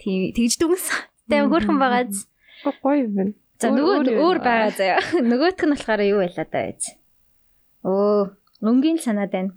[0.00, 0.86] Тэг тэгж дүнс.
[1.30, 1.50] Тэ Мгм.
[1.54, 2.26] хөрхөн байгаа зү.
[2.82, 3.32] гоё юм байна.
[3.60, 5.00] За нөгөө өөр байгаа заяа.
[5.30, 6.82] Нөгөөх нь болохоор юу байлаа даа байж.
[7.86, 8.22] Өө,
[8.66, 9.52] өнгийн л санаад байна.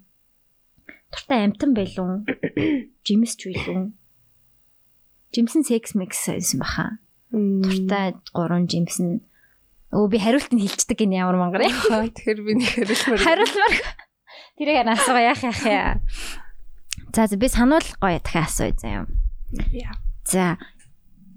[1.12, 2.24] Туртай амтан байлун.
[3.06, 3.94] Жимс ч байлун.
[5.34, 6.86] Жимсэн секс микс байсан баха.
[7.34, 9.22] Туртай гурван жимс нь
[9.94, 11.66] Өө би хариулт нь хэлцдэг гин ямар мангар.
[11.70, 13.22] Тэгэхээр би нэг хариулмаар.
[13.22, 13.76] Хариулмаар.
[14.58, 15.94] Тэрийг асуугаа яах яах яа.
[17.14, 19.06] За би сануул гоё дахиад асууя заяа.
[19.70, 19.94] Яа.
[20.26, 20.58] За.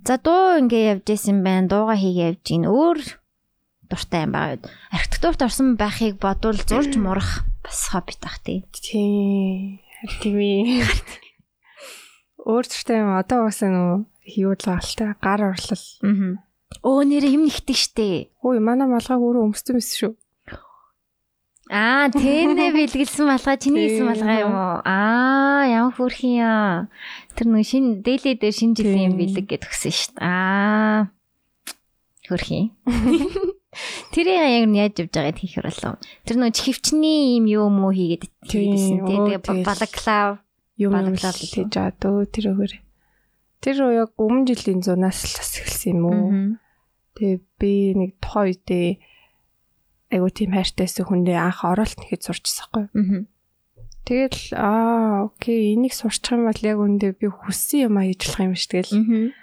[0.07, 1.67] За дуу ингээ явж исэн байна.
[1.67, 2.71] Дууга хийгээ явж гин.
[2.71, 3.03] Өөр
[3.91, 4.71] дуртай юм байгаа.
[4.95, 8.63] Архитектурт орсон байхыг бодвол зурж мурах бас хоббит ах тий.
[8.71, 9.83] Тийм.
[10.23, 10.87] Тийм.
[12.47, 15.87] Өөр төртэй юм одоо уусаа нөө хийүүлгалтай гар орлол.
[16.07, 16.39] Аа.
[16.87, 18.31] Оо нэрээ юм нэгдэг штэ.
[18.47, 20.13] Хөөе манай малгайг өөрөө өмссөн байсан шүү.
[21.67, 24.11] Аа, тэнэ бэлгэлсэн малгай чиний хийсэн Тийм.
[24.15, 24.79] малгай юм уу?
[24.87, 26.87] Аа, ямар хөөрхөн юм.
[27.35, 29.21] Тэр нэг шин дээлээ дээр шинэ жилийн юм Тийм.
[29.27, 30.23] бэлэг гэж өгсөн шүү дээ.
[30.23, 31.11] Аа.
[32.31, 32.71] Хөөрхөн.
[34.15, 35.99] Тэрийг яг нь яаж явж байгааг хийх болов.
[36.23, 39.19] Тэр нэг хөвчний юм юу муу хийгээд Тийм, хийдсэн тий.
[39.19, 40.31] оо, Тэгээ балаклав.
[40.79, 42.73] Юм л хийж байгаа дөө тэр өгөр.
[43.59, 46.29] Тэр яг өмнө жилийн зунаас л бас эхэлсэн юм уу?
[47.19, 48.89] Тэгээ би нэг тухайн үедээ
[50.11, 52.87] айгуу тийм хайртайсан хүндээ анх оролт нэхэд сурчсан хгүй.
[52.95, 53.23] Аа.
[54.07, 58.47] Тэгэл аа окей энийг сурчих юм бол яг үндэ би хүссэн юм а хийж болох
[58.47, 58.95] юм ш тэгэл.
[58.95, 59.35] Аа.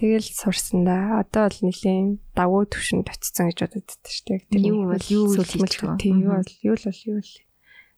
[0.00, 1.20] Тэгэл сурсан да.
[1.20, 4.40] Одоо бол нэлийн давуу төвшөнд очсон гэж бодод байдаг шүү дээ.
[4.70, 5.98] Юу бол юу байгаа.
[5.98, 7.34] тийм юу бол юу л бол юу л.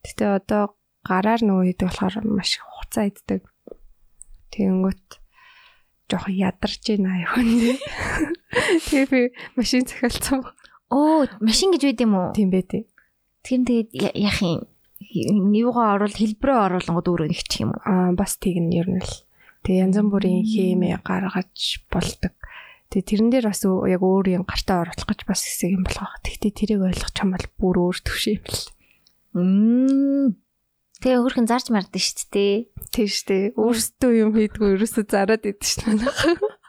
[0.02, 0.62] Гэтэ одоо
[1.04, 3.42] гараар нөгөө хийдэг болохоор маш их хугацаа иддэг.
[4.56, 5.06] Тэгэнгүүт
[6.08, 7.76] жоохон ядарч байна аа юу.
[8.88, 9.20] Тэгээ би
[9.54, 10.42] машин захиалцсан.
[10.92, 12.28] Оо, машин гэж байд юм уу?
[12.36, 12.84] Тийм бэ тий.
[13.40, 14.68] Тэр тэгээд яах юм?
[15.56, 17.80] Юугаа оруул хэлбэрээ оруулангууд өөрөө нэгчих юм уу?
[17.88, 19.24] Аа бас тийг нь ер нь л.
[19.64, 22.36] Тэгээ янз бүрийн хэмээ гаргаж болдог.
[22.92, 26.12] Тэгээ тэрэн дээр бас яг өөрийн гартаа оруулах гэж бас хэсэг юм болох.
[26.28, 28.60] Тэгтээ тэрийг ойлгох юм бол бүр өөр төвшин юм л.
[29.32, 30.36] Мм.
[31.00, 32.54] Тэгээ хөрхэн зарж мардсан шүү дээ.
[32.92, 33.56] Тийм штэ.
[33.56, 36.60] Өөрсдөө юм хийдгүү ерөөсөө зараад идэв штэ манайх.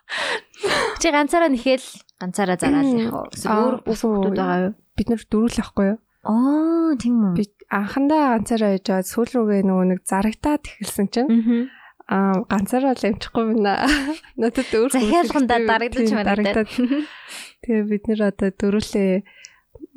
[1.01, 1.87] Чи ганцаараа нэхэл
[2.21, 2.85] ганцаараа зараад?
[3.33, 3.95] Эсвэл Аа, өөр үгүй.
[3.97, 4.73] хүмүүс байгаа юу?
[4.95, 5.99] Бид нэр дөрүүл ахгүй юу?
[6.23, 7.33] Аа, тийм үү.
[7.35, 7.43] Би
[7.73, 11.29] анхандаа ганцаараа яж байгаа сүүл рүүгээ нөгөө нэг зарагтаад эхэлсэн чинь
[12.07, 12.35] Аа.
[12.37, 13.73] аа ганцаараа л амжихгүй байна.
[14.39, 15.71] Надад өөр хүмүүс Захиалгандаа хэрэгтэй.
[15.71, 16.69] дарагдаж Тийм, марагдаад.
[17.63, 19.11] Тэгээ бид нэр одоо дөрүүлээ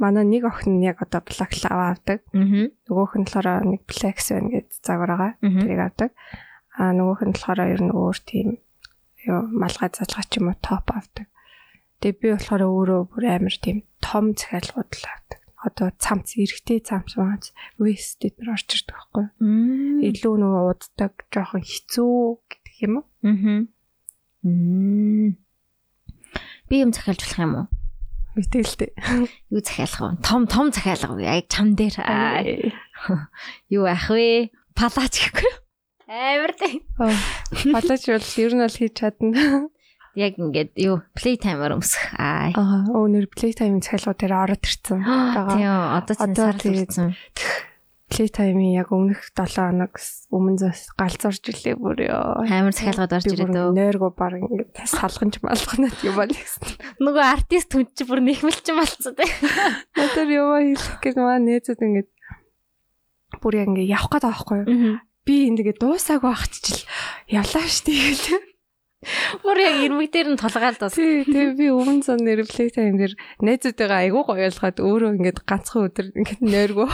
[0.03, 2.21] манай нэг охин нь яг одоо блаклав авдаг.
[2.35, 2.71] Аа.
[2.89, 5.33] Нөгөөх нь болохоор нэг Plex байна гэж загвар байгаа.
[5.43, 6.11] Тэрийг авдаг.
[6.79, 8.49] Аа нөгөөх нь болохоор ер нь өөр тийм
[9.27, 11.27] ёо малгай залгаа ч юм уу топ авдаг.
[12.01, 15.41] Тэгээ би болохоор өөрөө бүр амар тийм том захиалгууд л авдаг.
[15.67, 17.51] одоо цамц эрэгтэй цамц маац
[17.83, 19.27] вест эднэр орж ирдэг байхгүй.
[19.43, 19.99] Мм.
[20.05, 22.15] Илүү нөгөө уддаг жоохон хэцүү
[22.47, 23.07] гэдэг юм уу?
[24.47, 25.35] Мм.
[26.71, 27.67] Би юм захиалж болох юм уу?
[28.39, 28.91] Мэтгэлтэй.
[29.51, 30.23] Юу захиалах вэ?
[30.23, 31.25] Том том захиалга уу?
[31.25, 31.99] Яг чам дээр.
[32.05, 32.47] Аа,
[33.67, 34.55] Юу ах вэ?
[34.77, 35.51] Палач гэхгүй.
[35.51, 35.66] юу?
[36.07, 36.81] Амар дээ.
[37.75, 39.69] Балаж бол ер нь бол хийж чадна.
[40.17, 42.15] Яг ингээд юу playtime-аар өмсөх.
[42.17, 42.55] Аа.
[42.95, 45.03] Өнөр playtime цахилгууд дээр ороод ирсэн.
[45.53, 47.11] Тийм одоо ч сар тэгээд- ирсэн.
[48.07, 49.99] Playtime-ийн яг өмнөх 7 хоног
[50.31, 52.47] өмнө зас галзуурж илээ бүр ёо.
[52.47, 53.75] Амар захиалгад орж ирээд өө.
[53.75, 57.03] Нойрго баг ингээд салганч малганаад юм байна гэсэн.
[57.03, 59.27] Нөгөө артист хүн чи бүр нэхмэлчин болцсон тий.
[59.99, 62.09] Надад яваа хэлэх гэж маа нээзэд ингээд
[63.43, 64.97] бүр яг ингээд явах гээд байгаа байхгүй юу?
[65.27, 66.87] Би энэ тэгээ дуусаагүй ах чичил
[67.27, 68.39] явлаа штий гэл.
[69.43, 70.95] Бүр яг ирмэг дээр нь тулгаалд бас.
[70.95, 75.87] Тий, тэгээ би өмнө сон нэр playtime дээр нээзүүдтэйгээ айгүй гоё ялгаад өөрөө ингээд ганцхан
[75.91, 76.87] өдөр ингээд нойрго.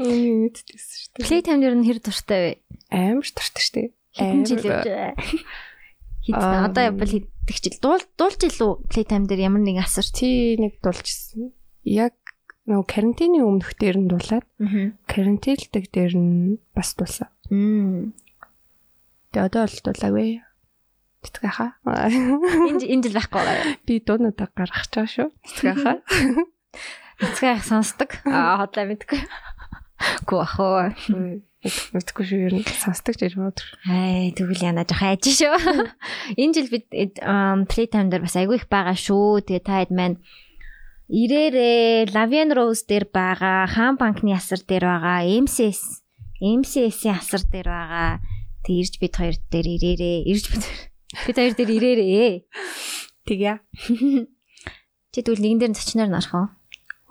[0.00, 1.26] Үний мэддэгсэн шүү дээ.
[1.28, 2.52] Playtime дээр нь хэр дуртай вэ?
[2.94, 3.88] Амар туртай шүү дээ.
[4.14, 4.86] Хэдэн жил Амар
[6.24, 10.08] явж Аа, одоо явбал хэдэх жил дуул дуулж илүү Playtime дээр ямар нэг асар.
[10.08, 11.52] Тий нэг дулжсэн.
[11.84, 12.16] Яг
[12.64, 14.92] нөгөө карантины өмнөх дээр нь дулаад Аа.
[15.04, 17.28] карантинлдаг дээр нь бас дулсан.
[19.32, 20.30] Тэгээ одоо бол дулаагүй.
[21.24, 21.70] Тэтгэхаа.
[22.80, 23.66] Жи- энэ жил байхгүй байгаа.
[23.88, 25.28] Би дуунуудаа гаргах чаа шүү.
[25.44, 26.00] Тэтгэхаа.
[27.20, 28.10] Цэцгээ сонсдог.
[28.28, 29.20] Аа хотлоо мэдгүй.
[30.28, 30.92] Гүү ах уу.
[31.64, 33.56] Мэдгүй шүү ер нь сонсдог юм уу.
[33.88, 35.56] Хай тэгвэл яна жоох айж шүү.
[36.40, 39.48] Энэ жил бид эм, Playtime дээр бас айгүй их байгаа шүү.
[39.48, 40.20] Тэгээ та хэд маань
[41.08, 46.00] ирээрээ Lavian Rose дээр байгаа, Хаан банкны асар дээр байгаа, MCS,
[46.40, 48.20] MCS-ийн асар дээр байгаа.
[48.64, 50.18] Тэг ирж бид хоёр дээр ирээрээ.
[50.24, 50.64] Ирж бид
[51.28, 52.32] бид хоёр дээр ирээрээ.
[53.28, 53.56] Тэгээ.
[55.12, 56.48] Чи тэгвэл нэгэн дээр нь зочноор нь орох уу?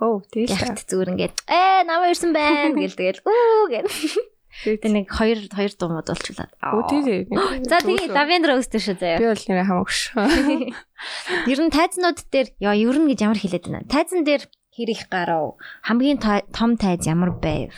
[0.01, 0.49] Оо тэгээ.
[0.49, 3.89] Ягт зүгээр ингээд ээ намаа ирсэн байна гэл тэгэл үү гэл.
[4.61, 6.49] Тэг нэг хоёр хоёр дуумууд болчихлаа.
[6.61, 7.25] Оо тэгээ.
[7.69, 9.17] За тэгээ Rose дээр шүү заяа.
[9.17, 10.21] Би бол нэрээ хамаагүй шүү.
[11.51, 13.89] Ер нь тайзнууд дээр яа ер нь гэж ямар хэлээд байна.
[13.89, 14.45] Тайзан дээр
[14.77, 15.57] хэр их гарав?
[15.81, 16.21] Хамгийн
[16.53, 17.73] том тайз ямар байв?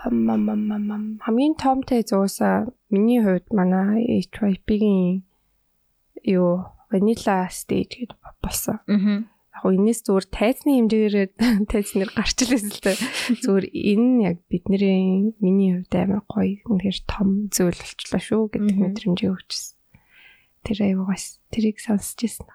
[0.00, 5.26] Хамгийн томтой зуусаа миний хувьд манай HYP-гийн
[6.24, 8.80] юу vanilla stage гэдэг болсон.
[8.88, 9.28] Аа.
[9.58, 11.16] Яг гоо энэс зүгээр тайзны хэмжээгээр
[11.74, 12.98] тайзнэр гарч илээс л дээ.
[13.42, 18.76] Зүгээр энэ нь яг бидний миний хувьд амар гоё үнэхээр том зүйл болчлаа шүү гэдэг
[18.78, 19.74] мэдрэмжээ өгчсэн.
[20.62, 22.46] Тэр аюугаас тэрийг сонсч ирсэн.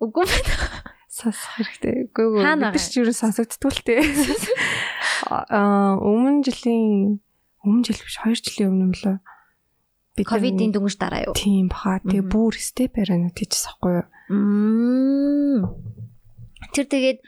[0.00, 0.96] Үгүй байна.
[1.10, 2.08] Сонсох хэрэгтэй.
[2.08, 2.40] Үгүй.
[2.40, 4.00] Хаана Бид ч юу сонсогдтгүй л тээ.
[5.28, 7.20] Аа өмнө жилийн
[7.66, 9.16] өмнө жил биш 2 жилийн өмнө мөлөө.
[10.16, 11.34] Бид Ковидын дөнгөж дараа юу?
[11.34, 11.98] тийм баха.
[12.06, 14.06] Тэгээ бүр степ хийчихсэн байхгүй юу?
[14.30, 15.99] Мм.
[16.74, 17.18] Тэр тэгээд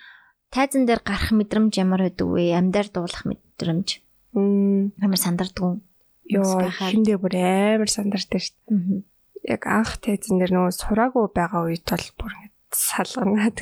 [0.52, 2.54] тайзан дээр гарах мэдрэмж ямар байдаг вэ?
[2.54, 3.88] Амьдаар дуулах мэдрэмж.
[4.36, 5.82] Мм Амар сандардаг.
[6.30, 6.92] Байхаар.
[6.92, 9.02] ихэндээ бүр амар сандартай шүү дээ.
[9.50, 13.58] Яг анх тайзан дээр нөгөө сураагүй байгаа үед бол бүр ингэ салганаад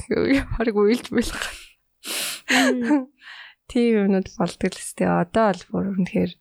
[0.61, 1.45] баг уйлж болох.
[3.71, 5.07] Тийм юмнууд болдог л өстэй.
[5.07, 6.33] Одоо бол бүр үнэхээр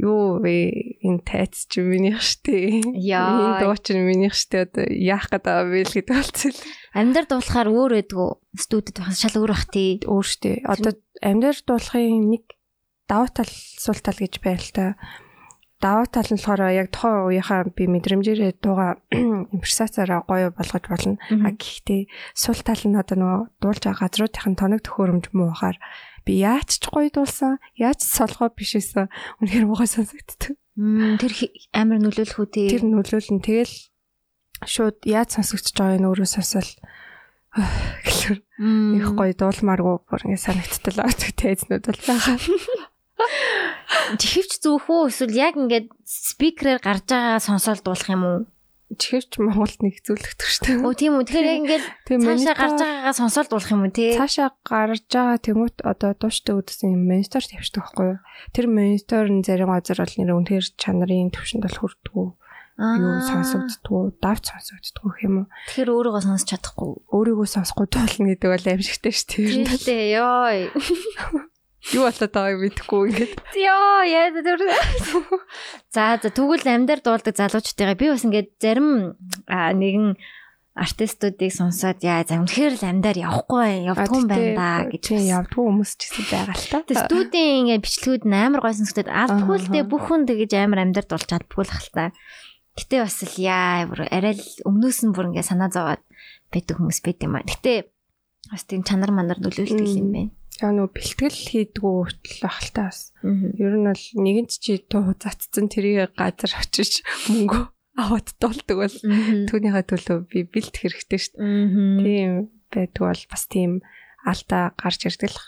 [0.00, 0.98] юу вэ?
[1.04, 2.80] Энэ тайц чи минийх штэ.
[2.96, 4.66] Энэ дуу чи минийх штэ.
[4.70, 6.54] Одоо яах гээд байгаа вэ л гэдэг болчихсон.
[6.90, 8.30] Амьдаар дуулахаар өөр байдгүй.
[8.58, 10.02] Студид байх шал өөр бах тий.
[10.02, 10.66] Өөр штэ.
[10.66, 12.44] Одоо амьдаар дуулахын нэг
[13.06, 14.86] давуу тал сул тал гэж байна л та.
[15.78, 18.98] Давуу тал нь болохоор яг тухайн үеийнхаа би мэдрэмжээрээ дууга
[19.54, 21.16] импровизацаараа гоё болгож болно.
[21.30, 25.78] А гэхдээ сул тал нь одоо нөгөө дуулж байгаа газруудын тоног төхөөрөмж муу бахаар
[26.26, 29.08] би яаж ч гоё дуулсан, яаж ч солгоо биш байсан.
[29.40, 30.54] Үнэхээр муухай сонсогддог.
[31.18, 31.32] Тэр
[31.72, 32.68] амар нөлөөлөх үү тий.
[32.70, 33.74] Тэр нөлөөлн тэгэл
[34.66, 36.68] шууд яаж сонсогдож байгааг нь өөрөө сонсол
[38.04, 38.94] гэхэлэр Мм.
[39.00, 42.36] их гоё дуулмааргүй бүр ингэ санагдтал байгаа тэйзнүүд бол байгаа.
[44.20, 48.38] Чихвч зүүх үү эсвэл яг ингээд спикерээр гарч байгаа сонсоод дуулах юм уу?
[48.90, 50.98] Чихвч Монголд нэг зүйлэгдэх Өө дээ.
[50.98, 51.24] тийм үү.
[51.30, 54.10] Тэгэхээр яг ингээд Тэгээ цаашаа гарч байгаагаа сонсоод дуулах юм уу тий?
[54.18, 58.18] цаашаа гарч байгаа тэнгуут одоо дууштай үдсэн юм монитор тавьчихдаг байхгүй юу?
[58.50, 62.28] Тэр монитор нь зарим газар бол нэр үнэхээр чанарын төвшөнд бол хүрдэггүй.
[62.80, 65.46] Юу сонсогддгүү, давч сонсогддгүү гэх юм уу?
[65.68, 66.90] Тэгэхээр өөрийгөө сонсч чадахгүй.
[67.12, 69.68] Өөрийгөө сонсохгүй туулна гэдэг бол аимшигтай шүү дээ.
[69.68, 70.72] Тийштэй ёо.
[71.92, 73.32] Юу болоод байгааг мэдэхгүй ингээд.
[73.56, 74.60] Ёо яа тэр.
[75.92, 79.16] За за тэгвэл амьдар дуулдаг залуучдыгаа би бас ингээд зарим
[79.48, 80.16] нэгэн
[80.76, 85.04] артистуудыг сонсоод яа за үнэхээр л амьдар явахгүй явдгүй юм байна да гэж.
[85.12, 86.78] явдгүй хүмүүс ч гэсэн байгаа л та.
[86.88, 91.04] Тэгээ студийн ингээ бичлэгүүд амар гой сонсогдод алдгүй л дээ бүх хүн тэгэж амар амьдар
[91.04, 92.14] дуулж чаддгүй л та.
[92.80, 96.00] Гэтэ бас л яа бүр арай л өмнөөс нь бүр ингээ санаа зовоод
[96.48, 97.44] байдаг хүмүүс байт юм аа.
[97.44, 97.92] Гэтэ
[98.48, 100.32] Бас тийм чанар манар нөлөөлдөг юм байна.
[100.60, 103.12] Яг нөгөө бэлтгэл хийдгүү хүртэл ах л та бас.
[103.22, 107.60] Ер нь бол нэгэнт чи туу цацсан тэрийг газар очиж мөнгө
[108.00, 108.96] аваад дуулдаг бол
[109.48, 112.00] түүнийхээ төлөө би бэлт хэрэгтэй шүү дээ.
[112.00, 112.32] Тийм
[112.72, 113.70] байдаг бол бас тийм
[114.24, 115.40] алдаа гарч ирдэг л.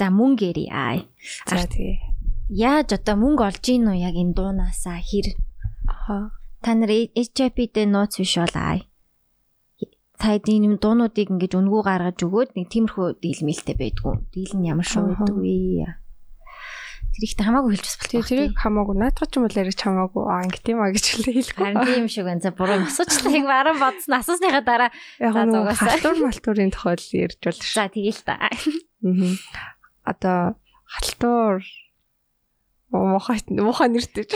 [0.00, 0.68] За мөнгө ярий.
[1.44, 2.00] За тий.
[2.48, 5.36] Яаж одоо мөнгө олж ийн үү яг энэ дуунаасаа хэр?
[5.88, 6.37] Аха.
[6.62, 8.82] Та нар HIP-д нууц биш бол аа
[10.18, 14.14] цаад ийм дуунуудыг ингэж үнгүү гаргаж өгөөд нэг тиймэрхүү дийлмэлтэй байдгүй.
[14.34, 15.86] Дийл нь ямар шүү байдаг вэ?
[17.14, 18.22] Тэр ихтэй хамаагүй хэлж бас болтой.
[18.26, 21.54] Тэрийг хамаагүй наадах ч юм бол ярих хамаагүй аа ингэ тийм а гэж хэлэх.
[21.54, 22.42] Харин тийм шиг байна.
[22.42, 23.42] За буруу асуучлаа.
[23.46, 24.90] Баран бодсон асуусныхаа дараа
[25.22, 25.86] за зугасаа.
[25.86, 27.74] Халтур малтурын тухай л ярьж шүү.
[27.78, 28.34] За тэгээл та.
[28.42, 28.54] Аа.
[30.02, 30.38] Одоо
[30.82, 31.62] халтур
[32.90, 34.34] мохайт мохай нэртэй ч.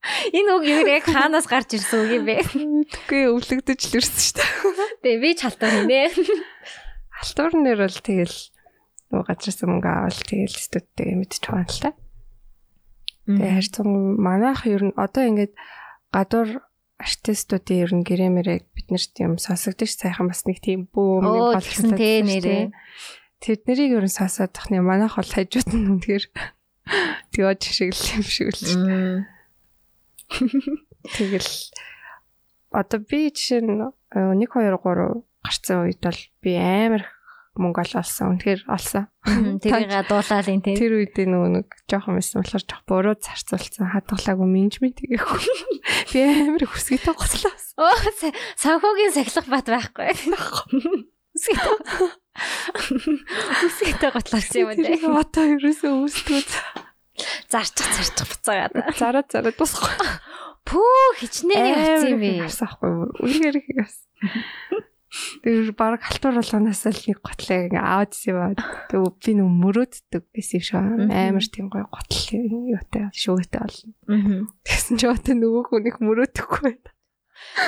[0.36, 2.36] Энэ үг юу яг хаанаас гарч ирсэн үг юм бэ?
[2.48, 4.48] Үгүй өвлөгдөж л ирсэн шүү дээ.
[5.04, 6.02] Тэгээ би ч халтур хийнэ.
[7.20, 8.38] Халтур нэр бол тэгэл
[9.12, 11.90] нөгөө газраас мөнгө авал тэгэл студтэйгээ мэдчих байгаа л та.
[13.28, 15.52] Тэгээ харьцан манайх ер нь одоо ингээд
[16.16, 16.64] гадуур
[16.96, 21.92] артистуудын ер нь гэрэмэрэг бид нарт юм сонсогдож сайхан бас нэг тийм бөөм нэг болсон
[21.96, 22.72] тий нэрээ.
[23.40, 26.24] Тэднийг ер нь сонсоод тахны манайх бол хажууд нь үнэхээр
[27.32, 29.28] тэгэж шиг л юм шиг л.
[31.16, 31.50] Тэгэл
[32.70, 33.82] одоо би жишээ нь
[34.14, 37.04] 1 2 3 гарцсан үед бол би амар
[37.58, 38.38] мөнгө олсон.
[38.38, 39.10] Үнэхээр олсон.
[39.60, 40.78] Тэрийг дуулаад ин тий.
[40.78, 43.90] Тэр үед нөгөө нэг жоохон байсан болохоор жоох буруу зарцуулсан.
[43.90, 45.40] Хадгалаагүй менежмент хийгээгүй.
[46.14, 47.52] Би амар хүсгийтэй гоцлоо.
[47.80, 47.96] Оо
[48.60, 50.14] санхүүгийн сахилах бат байхгүй.
[51.34, 52.08] Хүсгийтэй.
[53.66, 55.20] Хүсгийтэй готлоорсон юм даа.
[55.20, 56.42] Одоо ерөөсөө үүсдгүй.
[57.50, 58.74] Зарчих зарчих буцаагаад.
[58.96, 59.94] Зараад зараад босхгүй.
[60.68, 62.30] Пүү хичнээн явц юм бэ.
[62.46, 62.92] Асахгүй.
[63.20, 63.96] Үнэхээр хийгээс.
[65.42, 68.54] Тэр баг халтур болгоноос л нэг готлыг аваад ирсэн ба.
[68.86, 71.10] Тэг би нү мөрөөддөг байсан шүү.
[71.10, 74.46] Амар тийм гой готл юутай шүүгтэй болно.
[74.62, 76.94] Тэгсэн ч одоо нөгөө хүнийг мөрөөдөхгүй байна.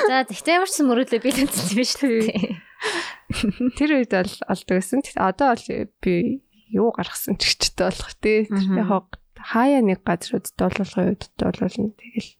[0.07, 2.31] За тэгтээ ямар ч мөрөөдлөө би л үзсэн биш үү.
[3.75, 5.03] Тэр үед бол олдог гэсэн.
[5.19, 5.67] Одоо бол
[5.99, 6.15] би
[6.71, 8.47] юу гаргасан ч гэжтэй болох тий.
[8.47, 11.91] Яг хаяа нэг газрууд дуулуулгын үед дуулуулна.
[11.99, 12.31] Тэгэл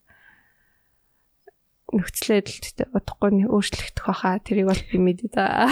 [1.93, 5.69] нөхцөл байдалд бодохгүй нь өөрчлөгдөх баха тэрийг бол би мэдээ да.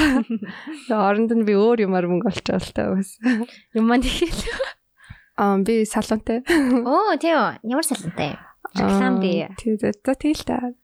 [0.93, 2.61] Оронд нь би өөр юмар мөнгө та
[2.93, 3.17] бас.
[3.73, 4.45] Юм маань тэгэл.
[5.41, 6.45] Аа би салонтай.
[6.85, 8.37] Оо тийм ямар салонтай?
[8.77, 9.57] Реклам дээ.
[9.57, 10.77] Тийм за тэгэл та.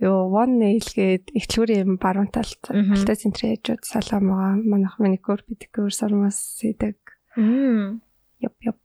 [0.00, 4.54] Йоо one nail гээд ихлүүрийн баруун талд алтай центрийн хажууд салон байгаа.
[4.64, 6.96] Манайх маникюр, педикюр, сармас хийдэг.
[7.36, 8.00] Мм.
[8.40, 8.78] Яп яп.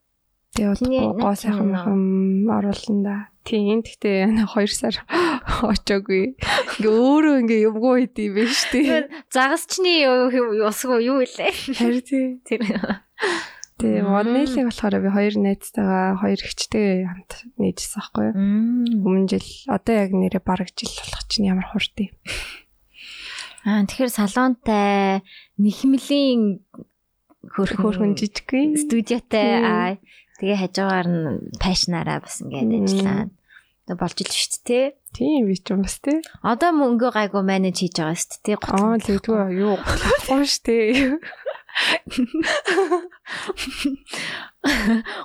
[0.53, 3.15] Тэгээ гоо сайхан юм оруулна да.
[3.43, 3.81] Тийм.
[3.81, 4.95] Гэхдээ 2 сар
[5.73, 6.37] очоогүй.
[6.77, 8.85] Ингээ өөрөө ингээ юмгүй юм биш тий.
[9.33, 10.05] Загасчны
[10.63, 11.51] усгүй юу илээ.
[11.73, 12.25] Харин тий.
[12.45, 12.61] Тэр.
[13.81, 18.35] Тэгээ Монелиг болохоор би хоёр найзтайгаа хоёр ихчтэй хамт нээжсэн байхгүй юу?
[19.03, 22.13] Өмнө жил одоо яг нэрээ бараг жил болох чинь ямар хурд юм.
[23.65, 25.25] Аа тэгэхээр салонтай
[25.57, 26.61] нэхмлийн
[27.49, 29.97] хөрхөн жижиггүй студиотой аа
[30.43, 33.31] Тэгээ хажуугаар нь пашнараа бас ингээд ажиллаад
[33.87, 34.91] тэг болж ил шүү дээ.
[35.15, 36.19] Тийм би ч юм бас тий.
[36.43, 38.59] Одоо мөнгө гайгүй менеж хийж байгаа шүү дээ.
[38.59, 41.15] Аа тэгдэггүй юу готлахгүй шүү дээ.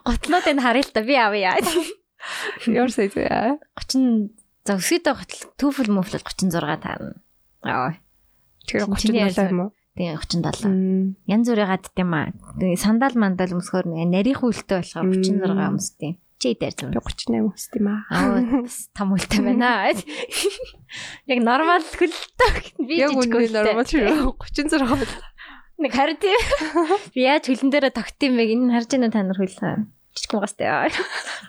[0.07, 1.59] Готлоод энэ харъя л та би авъя.
[2.71, 3.59] Ямар сайд вэ?
[3.75, 4.39] 30
[4.71, 7.19] за өсгийдээ готл түүфэл мөфлөл 36 таарна.
[7.67, 7.99] Аа.
[8.71, 9.71] Тэр 37 юм уу?
[9.99, 11.19] Тэгээ 37.
[11.27, 12.31] Янз бүрийн гад тийм аа.
[12.79, 16.23] Сандал мандал өмсгөр нарийн хүлтэй болохоор 36 өмсдөг.
[16.39, 16.95] Чи дээр зөв.
[16.95, 18.07] 38 өмсд юм аа.
[18.15, 18.63] Аа
[18.95, 19.91] том үлтэй байна.
[21.31, 22.79] Яг нормал хөлтэй.
[22.79, 23.59] Би жижиг хөлтэй.
[23.59, 24.39] Нормал шүү.
[24.39, 25.11] 36 байна.
[25.83, 26.39] Нэг харин тийм.
[27.11, 28.55] Би яаж хөлн дээрээ тогт юм бэ?
[28.55, 29.51] Энэ харж байна та нар хөл.
[30.15, 30.95] Жижиг угастай.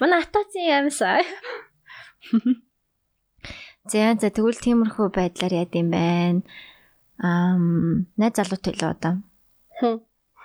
[0.01, 1.21] Манай атацын ямсаа.
[3.89, 6.41] За за тэгвэл тиймэрхүү байдлаар яд юм байна.
[7.19, 9.13] Ам найз залуутай л одоо.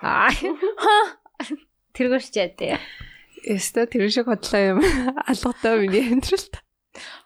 [0.02, 0.30] Аа.
[1.94, 2.78] Тэргүүрч ядээ.
[3.46, 4.78] Яста тэр шиг бодлоо юм.
[5.30, 6.58] Алгатай миний амьдралд.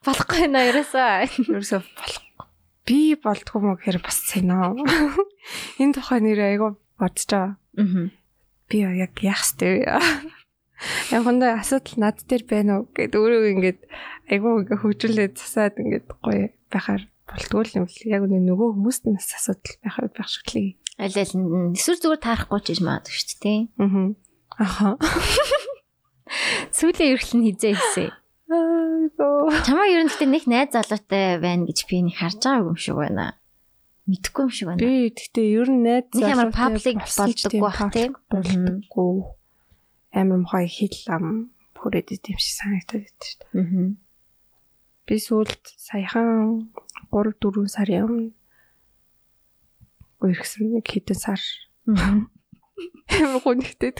[0.05, 1.49] Болохгүй нэ ерөөсөө.
[1.49, 2.46] Ерөөсөө болохгүй.
[2.84, 4.76] Би болдгоо мө гэхээр бас сайн аа.
[5.80, 7.57] Энэ тухай нэр айгу бодож байгаа.
[7.80, 8.09] Аа.
[8.68, 9.88] Би яг яах вэ?
[11.11, 13.80] Яг хондоо асуудал над дээр байна уу гэд өөрөө ингээд
[14.30, 19.76] ингээ хөгжүүлээд засаад ингээд гоё байхаар болтгоо юм л яг үнэ нөгөө хүмүүст нас асуудал
[19.85, 20.70] байх байх шиг лээ.
[20.99, 21.35] Аль аль
[21.76, 23.61] эсвэл зүгээр таарахгүй ч гэж магадгүй шүү дээ.
[23.79, 24.09] Аа.
[24.59, 24.89] Аха.
[26.76, 28.11] Сүүлийн эрхлэн хизээ хэлсэн.
[28.51, 29.62] Аа.
[29.64, 32.97] Чамаа ер нь гэхдээ нэг найз залуутай байна гэж би нэг харж байгаа юм шиг
[32.97, 33.37] байна.
[34.09, 34.81] Мэдхгүй юм шиг байна.
[34.81, 38.12] Би гэхдээ ер нь найз Нэг залуутай болсон ч болдоггүй бах тийм.
[38.33, 39.12] болдоггүй.
[40.16, 43.62] Амар мохой хил ам хүрээд идэм шиг санагдаад байт шүү дээ.
[43.62, 43.89] Аа.
[45.09, 46.68] Би сүүлд саяхан
[47.13, 48.29] 3 4 сарын өмнө
[50.23, 51.41] үерхсэн нэг хэдэн сар
[51.87, 53.93] амар гонхтэй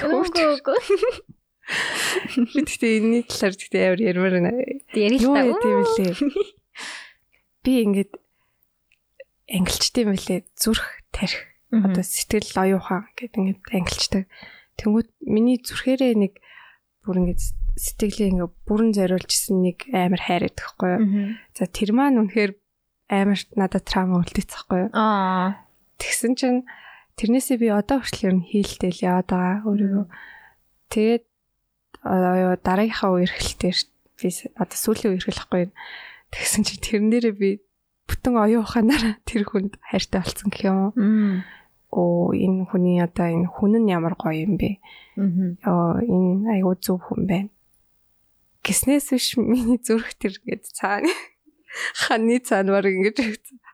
[2.49, 4.53] Би гэхдээ энэний талаар гэхдээ амар ярмаар байна.
[4.97, 6.15] Ярих Юу тийм лээ.
[7.63, 8.13] Би ингээд
[9.53, 10.49] ангилчтай юм лээ.
[10.57, 11.45] Зүрх тарих.
[11.69, 14.25] Одоо сэтгэл оюухан гэдэг ингээд ангилчдаг.
[14.81, 16.41] Тэнгүүд миний зүрхээрээ нэг
[17.05, 17.43] бүр ингээд
[17.77, 21.05] сэтгэлээ ингээд бүрэн зориулжсэн нэг амар хайраад гэхгүй юу.
[21.53, 22.57] За тэр маань үнэхээр
[23.09, 24.91] амар надад траума үлдээчихгүй юу.
[24.93, 25.65] Аа.
[25.97, 26.61] Тэгсэн чинь
[27.17, 30.07] тэрнээсээ би одоо хүртэл ер нь хийлтэл яваад байгаа өөрийгөө.
[30.93, 31.25] Тэгээд
[32.05, 33.79] одоо дараагийнхаа үерхэлтээр
[34.21, 34.29] би
[34.61, 35.73] одоо сүүлийн үерхэлэхгүй юм.
[36.31, 37.51] Тэгсэн чинь тэрнээрээ би
[38.09, 40.93] бүтэн оюун ухаанаараа тэр хүнд хайртай болсон гэх юм уу.
[41.89, 44.77] Оо энэ хүний одоо энэ хүн нь ямар гоё юм бэ?
[45.65, 47.51] Оо энэ айгуу зөв хүн байна.
[48.61, 51.09] Гиснээс биш миний зүрх тэр гээд цаана
[52.07, 53.17] ханы цаанаар ингэж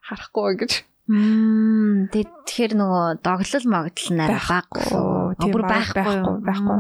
[0.09, 0.73] харахгүй гэж.
[1.05, 2.09] Мм.
[2.09, 4.49] Тэг- Тэгэхээр нөгөө доглол моглол Байхгүй.
[4.49, 4.85] баггүй.
[5.37, 5.53] Тийм,
[6.01, 6.79] байхгүй байхгүй.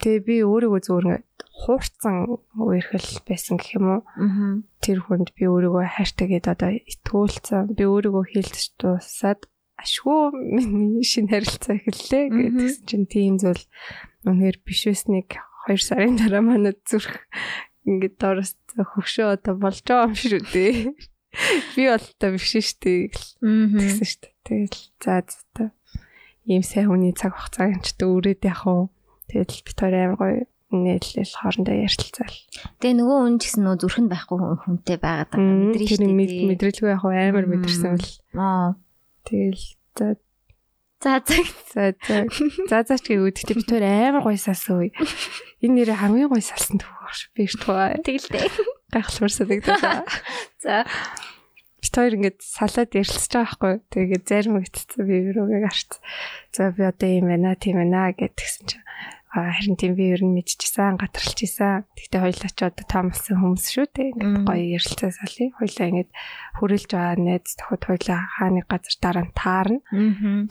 [0.00, 1.24] Тэгээ би өөрийгөө ингээд
[1.60, 2.16] хуурцсан
[2.56, 4.02] үерхэл байсан гэх юм уу?
[4.80, 7.76] Тэр хүнд би өөрийгөө хайртай гэдээ одоо итгүүлсэн.
[7.76, 9.40] Би өөрийгөө хийлдэж дуусаад
[9.76, 13.60] ашгүй миний шинэ харилцаа эхэллээ гэдгсэн чинь тийм зүйл
[14.24, 15.36] үнээр биш байсныг
[15.68, 17.12] 2 сарын дараа манай зүрх
[17.88, 20.74] ингээд доороос хөвшөө одоо болж байгаа юм шүү дээ.
[21.78, 24.34] Би бол та биш шүү дээ гэсэн шүү дээ.
[24.44, 25.64] Тэгэл за за та
[26.50, 28.84] ийм сайн хүний цаг хугацааг энэ ч дөрөөд явах уу.
[29.30, 30.38] Тэгэл би тэр амар гоё
[30.70, 32.36] нээлэл хоорондоо ярилцаал.
[32.82, 36.48] Тэгээ нөгөө хүн ч гэсэн нөгөө зүрхэнд байхгүй хүн- хүнтэй байгаад байгаа мэдрээ шүү дээ.
[36.50, 38.70] мэдрэлгүй яг амар мэдэрсэн бол Аа.
[39.26, 39.64] тэгэл
[39.98, 40.06] за
[41.00, 41.36] За за.
[41.72, 42.16] за за
[42.68, 44.92] за за ч гэвэл гэхдээ би тэр амар гоё салсан үе.
[45.64, 48.52] Энэ нэрээ хамгийн гоё салсан төгөөш би ч тгаа Тэгэлтэй.
[48.92, 50.04] гайхалмар санагдаад.
[50.60, 50.84] За.
[51.80, 53.74] Би тэр ингээд салаад ярилцж байгаа байхгүй.
[53.88, 55.90] Тэгээд зарим гэтсэн би рүүгээ гарц.
[56.52, 58.84] За би одоо юм байна, тийм байна гэдгсэн чинь
[59.30, 61.86] харин тийм би ер нь мэдчихсэн, гатарч исэн.
[61.94, 64.10] Гэхдээ хоёлаа ч одоо таамсан хүмүүс шүү дээ.
[64.18, 65.54] Ингээд гоё ярилцаа салъя.
[65.54, 66.10] Хоёлаа ингээд
[66.58, 69.78] хүрэлж байгаа найз тохиод хоёлаа хааны газар дараа нь таарна.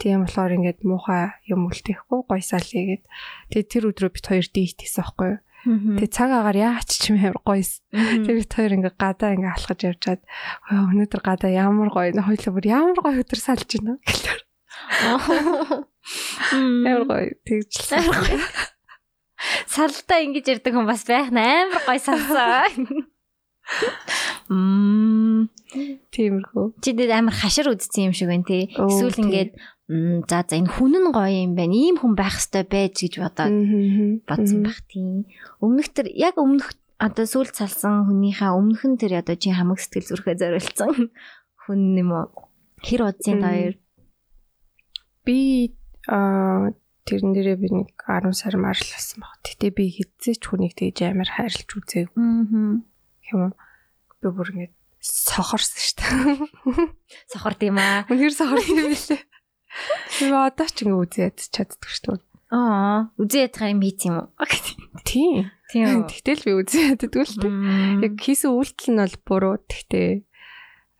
[0.00, 3.04] Тийм болохоор ингээд муухай юм үлдээхгүй гоё салъя гэд.
[3.52, 5.40] Тэгээд тэр өдрөө бит хоёр дийт хийсэн байхгүй юу.
[5.60, 6.00] Мгм.
[6.00, 7.84] Тэгээд цаг агаар яач ч юм гоёс.
[7.92, 10.22] Тэр бит хоёр ингээ гадаа ингээ алхаж явжгаад
[10.72, 14.00] "Ой, өнөөдөр гадаа ямар гоё нэ хоёлаа бүр ямар гоё өдөр салж байна.
[16.52, 18.40] амар гоё тэгжлээ.
[19.70, 23.06] Салдаа ингэж ярддаг хүн бас байх нь амар гоё салсан.
[24.50, 25.48] Мм.
[26.10, 26.82] Тиймэрхүү.
[26.82, 28.74] Чи дээд амар хашир үзсэн юм шиг байна тий.
[28.74, 29.22] Эсвэл тий.
[29.22, 29.50] ингээд
[29.90, 31.74] «Мм, за за энэ хүн нь гоё юм байна.
[31.74, 33.54] Ийм хүн байх ёстой байж гэж бодоод
[34.26, 35.30] бодсон байх тийм.
[35.62, 40.10] Өмнөх төр яг өмнөх одоо сүүл салсан хүнийхээ өмнөх нь тэр одоо чи хамаг сэтгэл
[40.18, 40.90] зүрхээ зориулсан
[41.62, 42.50] хүн юм уу?
[42.82, 43.42] Хэр удсын Мм.
[43.42, 43.74] та хоёр?
[45.24, 45.38] Би
[46.08, 46.72] аа
[47.04, 49.40] тэрэн дээрээ би нэг 10 сар марласан баг.
[49.44, 52.80] Гэтэ би хэзээ ч хүнийг тэгж амар хайрлаж үзээгүй Аа.
[53.34, 53.52] юм.
[54.20, 54.70] Би бүр ингэ
[55.00, 56.92] сохорсон шүү дээ.
[57.32, 58.04] Сохор тийм аа.
[58.12, 59.22] Үнээр сохорсон юм билээ.
[60.20, 62.28] Би одоо ч ингэ үзээд чаддаг шүү дээ.
[62.50, 64.28] Аа, үзээ ятгаар юм хийц юм уу?
[65.06, 65.46] Тийм.
[65.70, 66.04] Тийм.
[66.10, 68.10] Тэгтэл би үзээд яддаг л дээ.
[68.10, 69.54] Яг хийсэн үйлдэл нь бол буруу.
[69.70, 70.26] Тэгтээ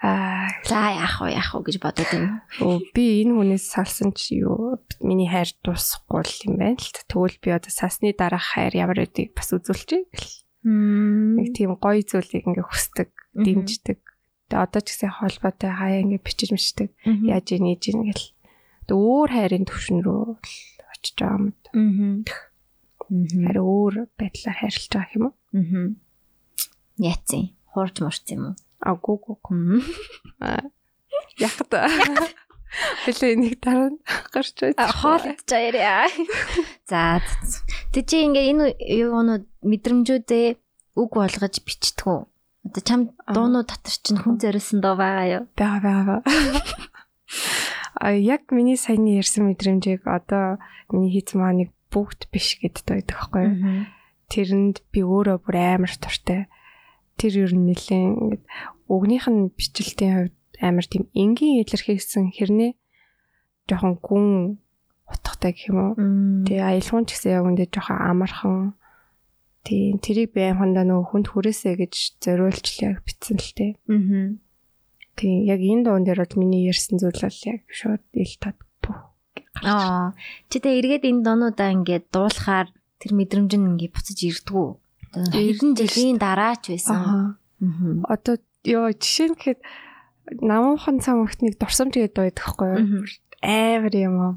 [0.01, 0.41] аа
[0.71, 2.27] За яах вэ яах вэ гэж бодоод юм.
[2.63, 7.03] Өө би энэ хүнээс салсан чи юу миний хайр дуусахгүй юм байна л та.
[7.11, 10.07] Тэгвэл би одоо сасны дараах хайр ямар байдгийг бас үзүүлчихье.
[10.63, 13.99] Нэг тийм гоё зүйлийг ингээ хүсдэг, дэмждэг.
[14.53, 16.95] Тэгээ одоо ч гэсэн холбоотой хаяа ингээ бичиж мичдэг.
[17.03, 18.27] Яаж ийн ийж ийн гэл.
[18.87, 20.39] Тэгээ өөр хайрын төвшин рүү
[20.93, 21.47] очиж байгаа юм.
[21.75, 22.13] Мгм.
[23.43, 25.35] Харин өөр байдлаар хайрлаж байгаа юм уу?
[25.57, 25.87] Мгм.
[27.01, 27.57] Яцсан.
[27.73, 28.57] Хуурч мурц юм уу?
[28.81, 29.39] Агуу гоо.
[29.49, 29.85] Мгм.
[31.39, 31.89] Яг та.
[33.05, 33.91] Хэлээ нэг дараа
[34.31, 34.77] гарч байж.
[34.79, 36.07] Хоол идэж яриа.
[36.87, 37.19] За.
[37.91, 40.47] Тэг чи ингээ энэ юунууд мэдрэмжүүдээ
[40.95, 42.21] үг болгож бичдэг үү?
[42.71, 45.45] Одоо чам дуунууд татар чинь хүн зориулсан доо байгаа юу?
[45.59, 46.21] байгаа байгаа.
[48.01, 50.63] А яг миний саяны ярьсан мэдрэмжийг одоо
[50.95, 53.57] миний хийц маа нэг бүгд биш гэддэг байдаг байхгүй юу?
[54.31, 56.47] Тэрэнд би өөрөө бүр амар туртай.
[57.21, 58.45] Тэр ер нь нэлээд ингээд
[58.89, 62.73] өгнийх нь бичлэлтийн хувьд амар тийм энгийн илэрхийлсэн хэрнээ
[63.69, 64.27] жоохон гүн
[65.05, 65.93] утгатай гэх юм уу?
[66.49, 68.57] Тэгээ аялгуун ч гэсэн яг үндэ жоохон амархан
[69.69, 73.73] тийм тэрийг би амхандаа нөгөө хүнд хүрээсэ гэж зориулж л яг битсэн л тээ.
[73.85, 74.41] Мгм.
[75.21, 78.57] Тийм яг энэ дуун дээр бол миний ярьсан зүйл бол яг шууд ил тод
[79.63, 80.17] Аа.
[80.49, 82.69] Чи тэ эргээд энэ доонуудаа ингээд дуулахаар
[83.01, 84.69] тэр мэдрэмж нь ингээд буцаж ирдгүү.
[85.15, 87.37] Хэдэн жилийн дараа ч байсан.
[88.07, 89.61] Одоо ёо жишээ нь гэхэд
[90.41, 93.05] намуухан цам өгтнийг дурсамж гэдэг байдаг хгүй юу?
[93.43, 94.33] Амар юм аа.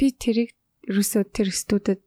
[0.00, 0.56] Би тэрийг
[0.88, 2.02] ерөөсөө тэр студид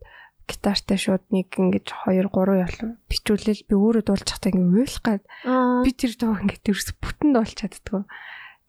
[0.45, 2.77] гитартай шууд нэг ингэж 2 3 ял
[3.09, 5.23] бичүүлэл би өөрөө дуулж чадах ингэ уйлах гад.
[5.81, 8.03] Би тэр дуу ингэ тэрс бүтэн дуулж чаддгүй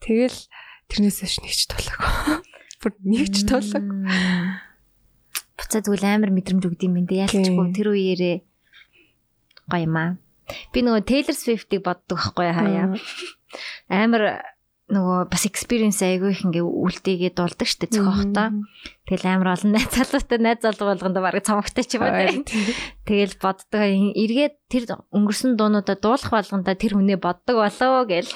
[0.01, 0.39] тэгэл
[0.89, 2.41] тэрнээс ш нэгч тулаагүй
[2.81, 3.85] бүр нэгч тулаг.
[5.57, 8.37] Буцаа тэгвэл амар мэдрэмж өгд юм бэ яалчгүй тэр үеэрээ
[9.71, 10.11] гоё юм аа
[10.73, 12.95] би нөгөө Taylor Swift-ийг боддог байхгүй хаяа
[13.91, 14.23] амар
[14.87, 18.47] нөгөө бас experience айгүй их ингээ үлдээгээ дуулдаг штэ зөхөхтөө.
[19.03, 22.47] Тэгэл амар олон найз залуутай найз залуу болгондоо барыг цомогтой ч юм уу.
[23.03, 28.31] Тэгэл боддог эргээд тэр өнгөрсөн дуунуудаа дуулах болгондоо тэр хүнээ боддог болоо гэл.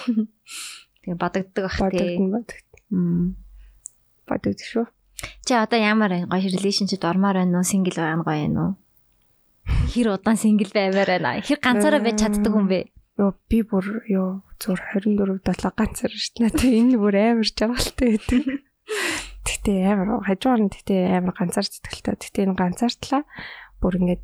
[1.08, 2.20] Тэгээ бодогддог бах тий.
[4.28, 4.86] Бодогддог шүү.
[5.48, 7.68] Чи одоо ямар гоё relationship ормоор байна уу?
[7.68, 8.72] Single байгаа нь гоё юм уу?
[9.92, 11.42] Хэр удаан single баймаар байна?
[11.44, 12.80] Хэр ганцаараа байж чаддаг хүн бэ?
[13.20, 16.80] Йоо би бүр ёо зур 24 7 ганцаар шүү дээ.
[16.80, 18.44] Энэ бүр амар жагалтай гэдэг.
[19.48, 22.18] Тэгтээ амар хажуугаар нь тэгтээ амар ганцаар сэтгэлтэй.
[22.18, 23.22] Тэгтээ энэ ганцаартлаа
[23.84, 24.24] бүр ингээд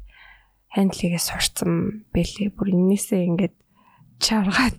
[0.72, 2.56] хандлыгээ сурцсан бэлээ.
[2.56, 3.56] Бүр энээсээ ингээд
[4.24, 4.78] чаргаад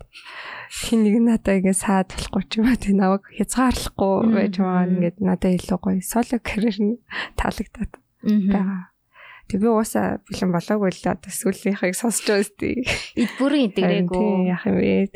[0.69, 5.17] хин нэг надаа ингээд саад болохгүй ч юм аа тэг наваг хязгаарлахгүй байж байгаа ингээд
[5.25, 7.01] надаа илүү гоё соло карьер нь
[7.39, 7.93] таалагдаад
[8.23, 8.83] байгаа.
[9.49, 12.85] Тэг би уусаа бэлэн болоогүй л одоо сүүлийнхийг сонсч сте.
[13.17, 14.53] Эд бүрийн идэгрээгүй.
[14.53, 15.09] Яах юм бэ?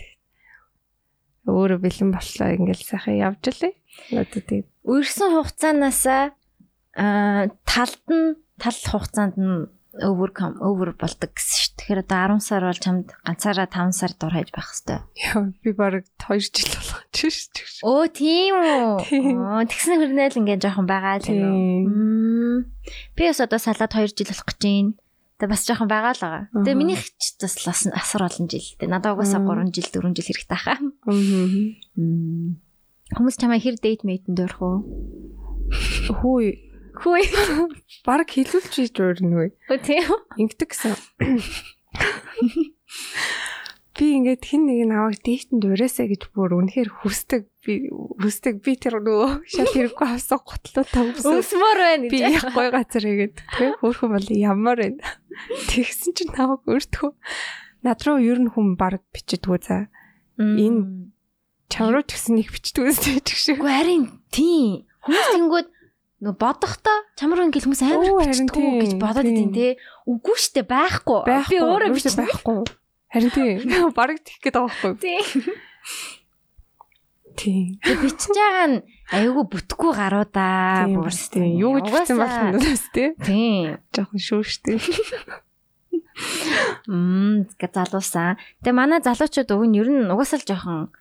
[1.44, 3.76] Өөрөө бэлэн боллоо ингээл сайхан явж лээ.
[4.16, 4.64] Одоо тэг.
[4.88, 9.68] Үрсэн хугацаанаас аа талд нь тал хугацаанд нь
[10.00, 11.61] overcome over болдог гэсэн.
[11.76, 15.02] Тэгэхээр одоо 10 сар бол чамд ганцаараа 5 сар дур хайж байх хэвээр.
[15.16, 17.80] Яа би баг 2 жил болгож шүү.
[17.88, 19.40] Оо тийм үү.
[19.40, 22.68] Оо тэгсэн хөрнөөл ингээд жоохон байгаа л юм.
[23.16, 24.92] Би бас одоо салаад 2 жил болох гэж байна.
[25.40, 26.44] Тэгээ бас жоохон байгаа л байгаа.
[26.54, 27.56] Тэгээ минийх ч бас
[27.90, 28.68] асар олон жил.
[28.78, 30.78] Тэгээ надад угаасаа 3 жил 4 жил хэрэгтэй хаа.
[33.12, 34.76] Хүмүүс чамаа хэр дейт мэйтэн дөрөх үү?
[36.20, 37.24] Хүй Хүй.
[38.06, 39.50] Бараг хилүүлж ийж өрнө үү?
[39.72, 40.12] Өө тийм.
[40.36, 40.96] Ингэдэг гэсэн.
[43.92, 47.44] Би ингээд хин нэг нь аваад дээтэнд ураасаа гэж бүр үнэхээр хүсдэг.
[47.60, 48.64] Би хүсдэг.
[48.64, 51.36] Би тэр нөгөө шал хэрэггүй авсан готлоо тавсан.
[51.36, 52.12] Өсмөр байна гэж.
[52.12, 55.00] Би яг гой газар игээд тэг өөрхөн бол ямар байна.
[55.68, 57.12] Тэгсэн чинь таваг өртгөө.
[57.84, 59.92] Над руу ер нь хүн баг бичдэггүй за.
[60.40, 61.12] Энэ
[61.68, 63.60] чам руу ч гэсэн нэг бичдэггүй гэж шиг.
[63.60, 64.88] Үгүй харин тийм.
[65.04, 65.68] Хүмүүс тэнгүүд
[66.22, 69.74] нөгөө бодохдоо чамруу ингээл хүмүүс амар харинтгүй гэж бодоод идэв те.
[70.06, 71.26] Үгүй штэ байхгүй.
[71.26, 72.62] Би өөрөө биш байхгүй.
[73.10, 73.66] Харин тийм.
[73.98, 75.02] Бараг тих гээд байгаа байхгүй.
[75.02, 75.26] Тийм.
[77.34, 77.74] Тийм.
[77.82, 80.86] Бичиж байгаа нь айгүй бүтггүй гаруу да.
[80.86, 81.58] Бүрс тийм.
[81.58, 83.18] Юу гэж бичсэн болох юм дээс тийм.
[83.18, 83.82] Тийм.
[83.90, 84.78] Жохон шүүштэй.
[86.86, 88.38] Мм, гэ залуусан.
[88.62, 90.94] Тэгээ манай залуучууд уг нь ер нь угаасаа л жоохон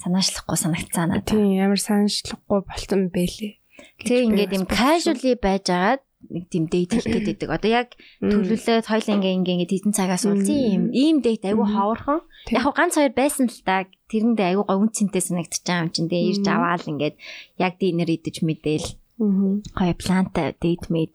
[0.00, 1.28] санаачлахгүй санагцсан надад.
[1.28, 3.60] Тийм, ямар санаачлахгүй болтон бэлээ.
[4.00, 7.48] Тэг ингээд юм casually байж агаад нэг тийм дейт хийх гэдэг.
[7.50, 7.88] Одоо яг
[8.20, 10.84] төлөвлөлөөд хоёул ингээ ингээ ингээ хэдэн цагаас уулзсан юм.
[10.94, 12.20] Ийм дейт айгүй ховорхон.
[12.48, 16.46] Яг ганц хоёр байсан л та тэрэндээ айгүй говь үнцэнтэй санагдчихаа юм чинь тэгээ ирж
[16.48, 17.16] аваал ингээд
[17.60, 18.88] яг дийнер идэж мэдээл.
[19.20, 21.14] Гоё плантай дейт мэд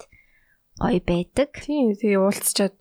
[0.77, 1.49] гоё байдаг.
[1.57, 2.73] Тийм тэгээ уулзчаад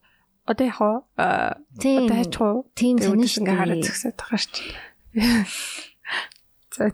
[0.49, 0.80] одоо яг
[1.16, 2.68] аа одоо хайчих уу?
[2.76, 4.89] Тийм сониш ингээ хараад зөксөд байгаа шүү дээ.
[6.78, 6.93] За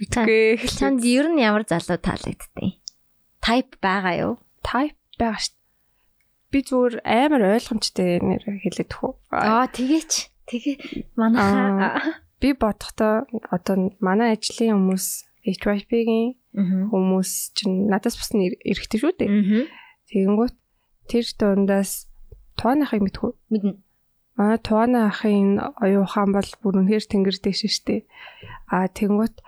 [0.00, 0.60] Үгүй.
[0.68, 2.80] Чанд ер нь ямар залуу таалагдтыг?
[3.40, 4.34] Type байгаа юу?
[4.60, 5.56] Type байгаа шүү.
[6.52, 9.12] Би зүгээр амар ойлгомжтой нэр хэлээд тхүү.
[9.32, 10.12] Аа тэгээч.
[10.46, 10.76] Тэгээ
[11.18, 15.06] манайхаа би бодохдоо одоо манай ажлын хүмүүс
[15.46, 16.36] HYP-гийн
[16.90, 19.30] хүмүүс чинь надаас бас эргэтэй шүү дээ.
[20.10, 20.54] Тэгэнгүүт
[21.10, 22.10] тэр дундаас
[22.58, 23.30] тооныхыг мэдхүү.
[23.50, 23.74] Мэднэ.
[24.36, 28.04] Аа тооны ахын оюухан бол бүр үнэхээр тэнгэр дэш штэ.
[28.68, 29.40] Аа тэнгүүт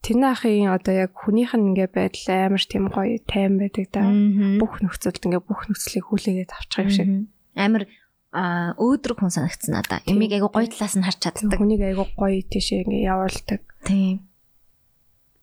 [0.00, 4.08] Тэн ахын одоо яг хүнийх нь ингээ байдал амар тийм гоё тайм байдаг да.
[4.56, 7.08] Бүх нөхцөлд ингээ бүх нөхцөлийг хүлээгээд авчих юм шиг.
[7.52, 7.84] Амар
[8.32, 10.00] а өөдрөг хүн санагдсан надаа.
[10.08, 11.58] Эмиг айгу гоё талаас нь харж чаддаг.
[11.60, 13.60] Хүнийг айгу гоё тийшээ ингээ явуулдаг.
[13.84, 14.24] Тийм.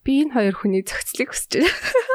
[0.02, 1.70] Би энэ хоёр хүний зохицлыг хүсэж байна.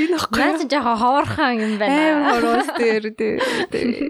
[0.00, 0.40] Энэ ахгүй.
[0.40, 2.00] Наач жоохон ховорхон юм байна.
[2.16, 3.36] Амар хороос дээр дээ.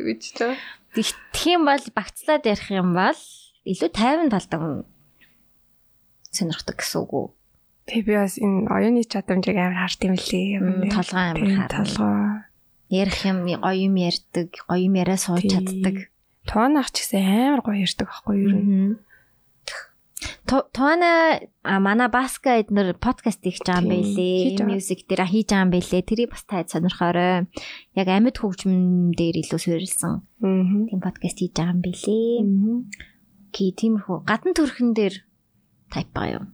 [0.06, 0.54] Бич та.
[0.94, 3.20] Тэгэх юм бол багцлаад ярих юм бол
[3.66, 4.58] илүү тайван талтай
[6.30, 7.26] сонирхдаг гэсэн үг үү?
[7.90, 10.94] Тэг би бас энэ оюуны чадамжийг амар хард юм лээ.
[10.94, 11.74] Толгой амар харна.
[11.74, 12.50] Толгой.
[12.90, 16.10] Ярих юм гоё юм ярьдаг, гоё юм яриа сууж чаддаг.
[16.46, 18.98] Туанах ч гэсэн амар гоё ярьдаг байхгүй юу?
[20.46, 24.58] Туана мана баска эднэр подкаст хийж байгаа юм байлээ.
[24.66, 26.02] Music дээр хийж байгаа юм байлээ.
[26.02, 27.46] Тэрийг бас таад сонирхоорой.
[27.94, 30.26] Яг амьд хөгжмөн дээр илүү суурилсан.
[30.42, 32.34] Тийм подкаст хийж байгаа юм байлээ.
[33.54, 35.14] Ки тиймэрхүү гадна төрхөн дээр
[35.90, 36.46] тайп байгаа юм.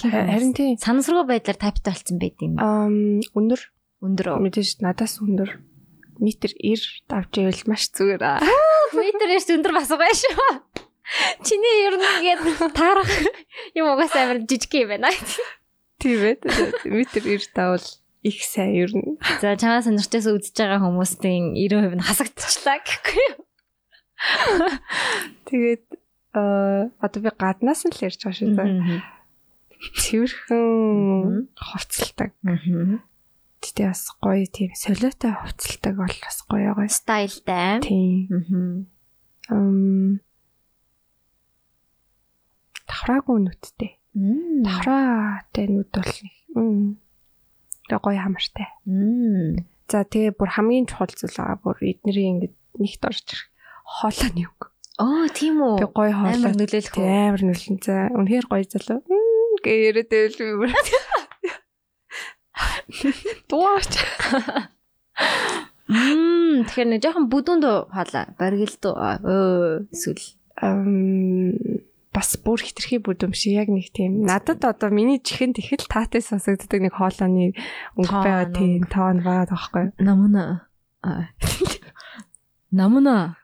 [0.00, 2.56] Харин тийм санамсаргүй байдлаар тайптай болсон байд юм.
[2.56, 2.88] Аа
[3.36, 3.60] өндөр
[4.04, 5.60] өндөр мэдээж надаас өндөр
[6.20, 8.40] метр 90 давж ивэл маш зүгээр аа.
[8.96, 10.48] Метр 90 өндөр бас байгаа шүү.
[11.44, 13.12] Чиний ер нь ингээд таарах
[13.76, 15.12] юм угаас амар жижиг юм байна.
[16.00, 16.40] Тийм ээ.
[16.88, 17.84] Метр 90 давал
[18.24, 19.20] их сайн ер нь.
[19.44, 23.40] За чамаа сонирхчээс үзэж байгаа хүмүүсийн 90% нь хасагдчихлаа гэхгүй юу?
[25.44, 25.84] Тэгээд
[26.34, 29.02] одоо би гаднаас нь л ярьж байгаа шүү дээ.
[30.02, 32.30] Цэвэрхэн хувцалдаг.
[33.62, 37.80] Тэгтээ бас гоё тийм солиотой хувцалдаг бол бас гоё гоё стайлтай.
[37.86, 38.90] Тийм.
[39.48, 40.18] Ам
[42.88, 43.92] давхраагүй нүдтэй.
[44.66, 46.12] Давхраатай нүд бол
[47.88, 48.68] нэг гоё хамартай.
[49.88, 53.48] За тэгээ бүр хамгийн чухал зүйл байгаа бүр эднэрийн ингээд нэгт орж ирэх
[53.84, 54.73] хоолойны үг.
[54.98, 55.78] Оо тийм үү.
[55.82, 56.38] Тэг гоё хоолой.
[56.38, 57.02] Амар нөлөөлөх үү?
[57.02, 57.82] Амар нөлөөлн.
[57.82, 59.02] За үнэхээр гоё залуу.
[59.64, 60.70] Гэ яриад байвал би.
[63.50, 63.90] Дуурч.
[65.90, 68.38] Мм тэгэхээр нэг жоохон бүдүүнд хоолой.
[68.38, 70.22] Барилд өө эсвэл
[72.14, 76.22] бас бүр хитрхи бүдүм шиг яг нэг тийм надад одоо миний чихэнд их л таатай
[76.22, 77.58] сонсогддог нэг хоолойны
[77.98, 79.90] өнгө байгаа тийм тоон байгаа тоххой.
[79.98, 80.70] Намна.
[82.70, 83.42] Намна.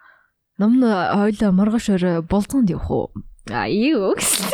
[0.61, 3.07] Намна ойло маргаш өрө болцоонд явах уу?
[3.49, 4.53] А юу гэсэн.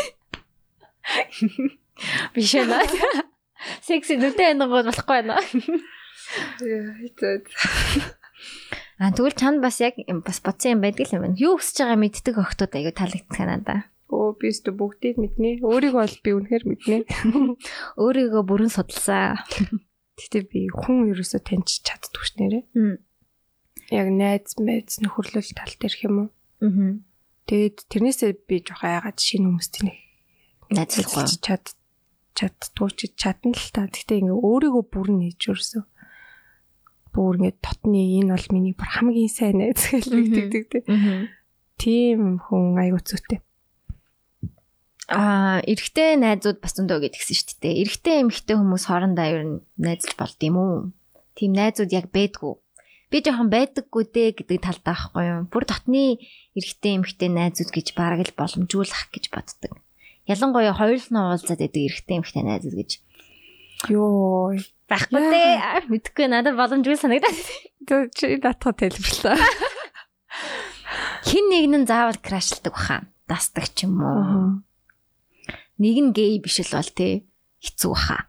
[2.31, 2.71] Биш ээ.
[3.83, 5.43] Секси нүдэ энгод болохгүй байна.
[6.63, 7.43] Яа, хэцүү.
[9.03, 11.35] А тэгвэл чанд бас яг бас бодсон юм байдаг юм байна.
[11.43, 13.81] Юу өсөж байгаа мэддэг охтууд аягүй таалагддаг надаа.
[14.07, 15.67] Өө би өстө бүгдийг мэднэ.
[15.67, 16.97] Өөрийгөө бол би үнэхээр мэднэ.
[17.99, 19.43] Өөрийгөө бүрэн судалсан.
[20.17, 22.61] Гэтэ би хүн ерөөсө таньж чаддгүй ш нэрэ.
[23.91, 26.29] Яг найз мэз нөхөрлөл тал дээр хэм үү.
[26.67, 26.93] Аа.
[27.47, 29.97] Тэгээд тэрнээсээ би жоох айгаад шинэ хүмүүст нэг
[30.75, 31.65] найзлахгүй чад
[32.35, 33.87] чаддгүй ч чадна л та.
[33.87, 35.81] Гэтэ ингээ өөрийгөө бүрэн нээж ерөөсө
[37.15, 40.83] бүр ингээ тотны энэ бол миний бүр хамгийн сайн найз гэж мэддэг тий.
[41.79, 43.47] Тийм хүн айгуу зүйтэй
[45.07, 47.79] а эрэгтэй найзууд бас зөндөө гэдгсэн шүү дээ.
[47.87, 50.91] Эрэгтэй эмэгтэй хүмүүс хоорондоо ер нь найзлж болд юм уу?
[51.39, 52.59] Тим найзууд яг байдгүй.
[53.17, 55.41] Би жоохон байдаггүй дээ гэдэг талдаа байхгүй юу?
[55.49, 56.21] Бүр дотны
[56.53, 59.81] эрэгтэй эмэгтэй найзууд гэж бараг л боломжуулах гэж боддог.
[60.29, 62.91] Ялангуяа хоёулнаа уулзаад байдаг эрэгтэй эмэгтэй найзууд гэж.
[63.89, 65.89] Йоо, байхгүй дээ.
[65.89, 67.41] Мэдхгүй надад боломжгүй санагдаад.
[68.13, 69.41] Чи батхаа тайлбарлаа.
[71.33, 73.09] Хин нэг нь заавал крашлдаг баха.
[73.25, 74.61] Дасдаг ч юм уу
[75.81, 77.25] нэг нь гей биш л бол тий
[77.65, 78.29] хэцүү баха.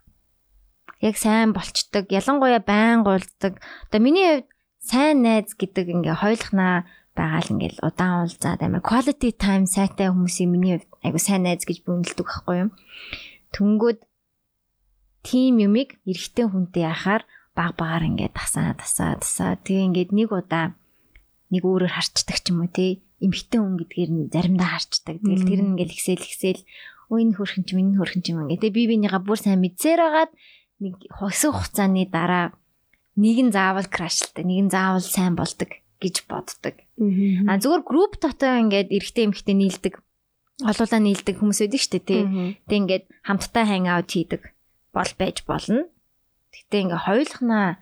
[1.03, 2.07] Яг сайн болчдөг.
[2.07, 3.59] Ялангуяа байн гуйлддаг.
[3.91, 4.56] Одоо миний хувьд
[4.87, 10.49] сайн найз гэдэг ингээ хойлохнаа байгаа л ингээл удаан уулзаад амар quality time сайтай хүмүүсийн
[10.53, 12.69] миний айгу сайн найз гэж бүнэлдэг байхгүй юу.
[13.51, 13.99] Түнгүүд
[15.27, 17.27] тим юмыг эрэгтэй хүнтэй яхаар
[17.57, 20.77] баг багаар ингээд тасаа тасаа тасаа тэгээ ингээд нэг удаа
[21.51, 25.17] нэг өөрөөр харчдаг ч юм уу тий эмхтэн хүн гэдгээр нь заримдаа харчдаг.
[25.19, 26.61] Тэгэл тэр нь ингээл ихсэл ихсэл
[27.09, 28.61] өө энэ хөрхөн ч минь хөрхөн ч юм ингээ.
[28.61, 30.31] Тэгээ би бинийгаа бүр сайн мэдсээр агаад
[30.83, 32.53] нэг хөсөө хугацааны дараа
[33.17, 36.75] нэг нь заавал крашлтай, нэг нь заавал сайн болдог гэж боддог.
[37.49, 39.93] А зүгээр групп дотоо ингээд эрэгтэй эмэгтэй нийлдэг
[40.61, 42.23] олуулаа нийлдэг хүмүүс байдаг шүү дээ тий.
[42.69, 44.41] Тэг ингээд хамтдаа хайн аут хийдэг
[44.93, 45.89] бол байж болно.
[46.53, 47.81] Гэтэ ингээ хоёулахнаа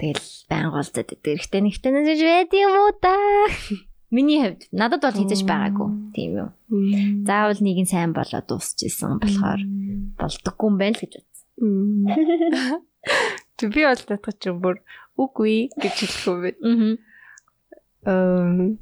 [0.00, 1.32] тэгэл байнга уулзаад байдаг.
[1.32, 3.12] Эрэгтэй нэгтэй нэг байд юм уу та?
[4.14, 5.88] Миний хувьд надад бол хийж байгаагүй.
[6.16, 6.50] Тийм юу.
[7.28, 9.60] Заавал нэг нь сайн болоод дуусчихсан болохоор
[10.16, 11.48] болдоггүй юм байна л гэж бодсон.
[13.58, 14.78] Тэг би бол татах чинь бүр
[15.18, 16.50] үгүй гэж хэлэхгүй бэ.
[18.06, 18.78] Аа.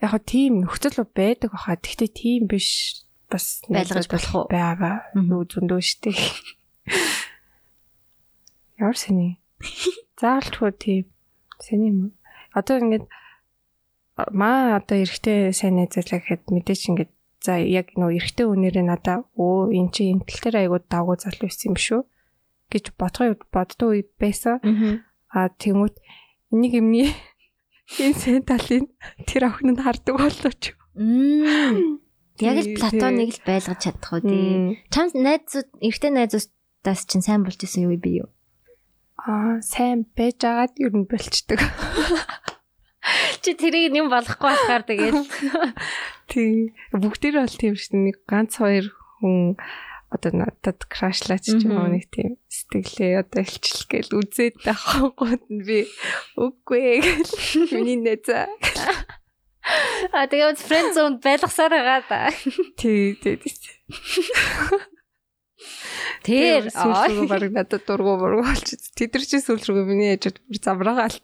[0.00, 1.76] Яг хоо тийм нөхцөл байдаг баха.
[1.76, 4.44] Тэгтээ тийм биш бас байлгаж болох уу?
[4.48, 5.04] Бага.
[5.12, 6.16] Юу зөндөө штэ.
[8.80, 9.36] Ямар сэний.
[10.20, 11.04] Заавалчгүй тийм.
[11.60, 12.16] Сэний юм.
[12.56, 13.04] Одоо ингээд
[14.32, 17.12] маа одоо эрэгтэй сайн найзлаа гэхэд мэдээч ингээд
[17.44, 21.44] за яг нөө эрэгтэй үнээрээ надаа өө эн чи энэ тал дээр айгуу давгүй залуу
[21.52, 22.00] байсан юм шүү
[22.72, 24.60] гэж бодгоо боддоо үе байсан.
[25.30, 25.96] Аа тэнгүүт
[26.52, 27.10] энийг юмний
[28.02, 28.86] энэ сайн талын
[29.28, 30.74] тэр охин нь хардаг болоо ч.
[32.40, 34.82] Яг л платоныг л байлгаж чадах уу тий.
[34.92, 38.28] Чам найзууд эрэгтэй найзуудаас чинь сайн болж исэн юу би юу?
[39.16, 41.60] Аа сайн байж агаад ер нь болчдөг.
[43.46, 45.14] чи тэрийг юм болохгүй болохоор тэгээд
[46.26, 48.90] тий бүгдээр бол тийм шүү дээ нэг ганц хоёр
[49.22, 49.54] хүн
[50.10, 55.64] одоо надад крашлаач ч юм уу нэг тийм сэтгэлээ одоо илчлэх гээл үзээд тахангууд нь
[55.66, 55.90] би
[56.38, 57.32] үгүй гэл
[57.74, 58.46] миний нэзэ
[60.14, 62.30] А тэгээд friend zone байлгасаар байгаа да.
[62.78, 63.42] Тий, тий.
[66.22, 68.78] Тэр сүүлрүү баг надад дургу бургу болчих.
[68.94, 71.22] Тэд нар чи сүүлрүү миний ээжэд бүр замраагаа алт.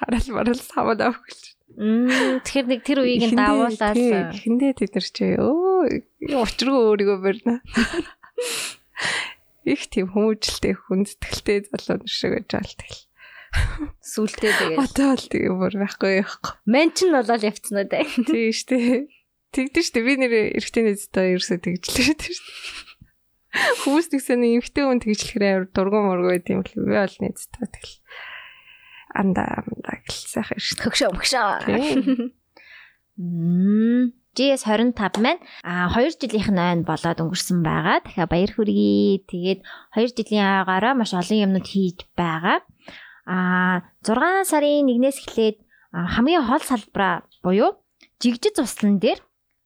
[0.00, 1.52] Хараал марал саваад авахулж.
[1.76, 3.96] Мм тэгэхээр нэг тэр үеийг нь давуулаад
[4.40, 5.88] хэндээ тэд нар чи өө
[6.36, 7.60] учиргүй өөрийгөө барина.
[9.62, 13.02] Их тийм хүмүүжлтэй хүн сэтгэлтэй залуу шиг байгаа л тэгэл.
[14.02, 14.78] Сүултээ тэгээд.
[14.80, 16.52] Одоо л тэгээ бүр байхгүй яахгүй.
[16.66, 18.02] Меншин болол явцсан те.
[18.26, 19.06] Тийм штэ.
[19.52, 22.32] Тэгдэж штэ би нэр эргэтэй нэзтэй ерөөсөө тэгжлээ штэ.
[23.84, 27.96] Хүмүүс тэгсэн нэг эмхтэй хүн тэгжлэхээр дургуун мургуй тийм л би бол нэзтэй тэгэл.
[29.12, 30.88] Анда анда гэл сайхан штэ.
[30.88, 32.32] Хөгшөө мөгшөө.
[33.20, 34.16] Мм.
[34.36, 38.00] GS 25 маань а 2 жилийнх нь айн болоод өнгөрсөн байгаа.
[38.04, 39.28] Тэгэхээр баяр хүргэе.
[39.28, 39.60] Тэгээд
[39.96, 42.64] 2 жилийн агаараа маш олон юмнууд хийж байгаа
[43.26, 45.56] а 6 сарын 1-ээс эхлээд
[45.92, 47.78] хамгийн хол салбараа буюу
[48.18, 49.20] жигжид туслан дээр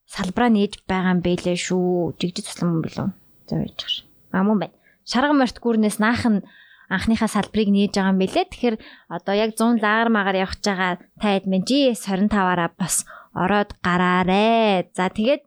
[0.04, 2.16] салбараа нээж байгаа юм бэлээ шүү.
[2.20, 3.08] Жигжид туслан мөн билүү?
[3.48, 4.04] За байж байгаа.
[4.36, 4.76] А мөн байна.
[5.08, 6.44] Шарга морт гүрнээс наахан
[6.92, 8.44] анхныхаа салбарыг нээж байгаа юм бэлээ.
[8.52, 8.76] Тэгэхээр
[9.08, 14.88] одоо яг 100 лагар магаар явах байгаа та админ GS 25-аараа бас ороод гараарэ.
[14.96, 15.44] За тэгээд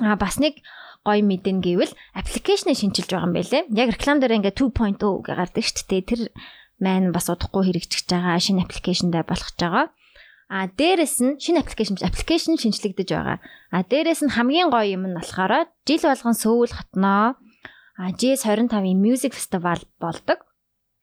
[0.00, 0.64] а бас нэг
[1.04, 3.62] гоё мэдэн гэвэл аппликейшнийг шинчилж байгаа юм байлээ.
[3.76, 6.02] Яг реклам дээр ингээ 2.0 гэж гардаг шүү дээ.
[6.08, 6.20] Тэр
[6.80, 9.86] маань бас удахгүй хэрэгжиж байгаа шинэ аппликейшндээ болгож байгаа.
[10.50, 13.38] А дээрэс нь шинэ аппликейшн аппликейшн шинжлэгдэж байгаа.
[13.70, 17.38] А дээрэс нь хамгийн гоё юм нь болохоор жил болгон Сөүл хотноо
[18.00, 20.48] GS25-ийн Music Festival болдог.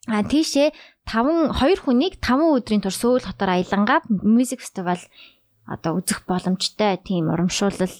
[0.09, 0.73] А тийшээ
[1.05, 4.99] 5 2 хүнийг 5 өдрийн турш Сөүл хотоор аялангаа Music Festival
[5.67, 7.95] одоо үзэх боломжтой тийм урамшуулал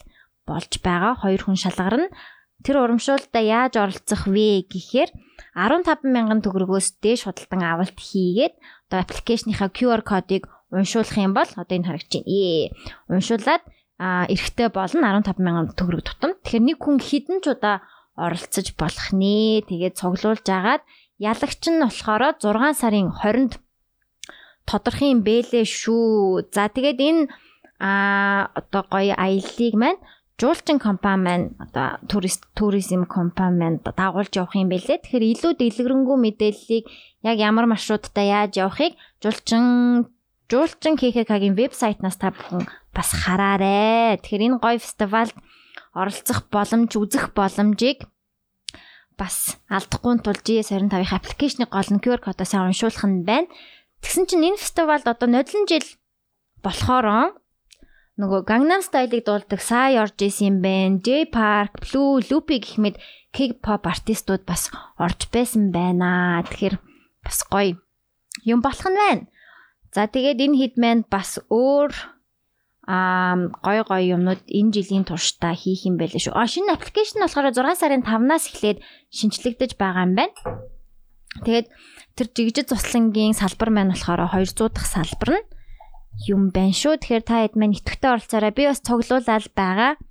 [0.48, 1.20] болж байгаа.
[1.20, 2.08] Хоёр хүн шалгарна.
[2.64, 5.12] Тэр урамшуулалтаа яаж оролцох вэ гэхээр
[5.54, 8.56] 15 мянган төгрөгөөс дээш худалдан авалт хийгээд
[8.90, 12.26] одоо аппликейшныхаа QR кодыг уншуулах юм бол одоо энэ харагч байна.
[12.26, 12.72] Ээ.
[13.12, 13.64] Уншуулад
[14.00, 16.32] а эрэхтэй болно 15 мянган төгрөг тутам.
[16.42, 17.86] Тэгэхээр нэг хүн хідэн ч удаа
[18.18, 19.62] оролцож болох нэ.
[19.70, 20.82] Тэгээд цуглуулж агаад
[21.22, 23.54] ялагч нь болохоор 6 сарын 20-нд
[24.66, 26.50] тодорхой юм бэлээ шүү.
[26.52, 27.22] За тэгээд энэ
[27.80, 30.02] а одоо гоё аяллыг маань
[30.40, 35.02] жуулчин компани маань одоо турист туризм компани маань дагуулж явах юм бэлээ.
[35.02, 36.86] Тэгэхээр илүү дэлгэрэнгүй мэдээллийг
[37.26, 40.06] яг ямар маршруттай яаж явахыг жуулчин
[40.50, 44.22] жуулчин КХК-гийн вебсайтнаас та бүхэн бас хараарэ.
[44.22, 45.36] Тэгэхээр энэ гоё фестивалд
[45.98, 48.06] оролцох боломж, үзэх боломжийг
[49.18, 53.50] бас алдахгүй тул GS25-ийн аппликейшнийг гол нь QR кодоос уншуулах нь байна.
[54.06, 55.88] Тэгсэн чинь энэ фестивалд одоо нодлон жил
[56.62, 57.34] болохоор
[58.18, 60.98] нөгөө Gangnam Style-ыг дуулдаг Psy орж исэн байна.
[61.06, 62.98] J Park, Blue, Loopy гэх мэт
[63.30, 66.42] K-pop артистууд бас орж байсан байна.
[66.42, 66.82] Тэгэхээр
[67.22, 67.78] бас гоё
[68.42, 69.30] юм болох нь байна.
[69.94, 71.94] За тэгээд энэ хэд маань бас өөр
[72.90, 76.34] аа гой гой юмнууд энэ жилийн туршдаа хийх юм байлээ шүү.
[76.34, 78.82] А шинэ аппликейшн болохоор 6 сарын 5-наас эхлээд
[79.14, 80.34] шинчлэгдэж байгаа юм байна.
[81.46, 81.68] Тэгээд
[82.18, 85.46] тэр жигжид цуслангийн салбар маань болохоор 200 дахь салбар нь
[86.26, 86.98] юм байна шүү.
[86.98, 88.58] Тэгэхээр та хэд маань итгэвтэй оролцоорой.
[88.58, 90.02] Би бас цуглуулаад байгаа.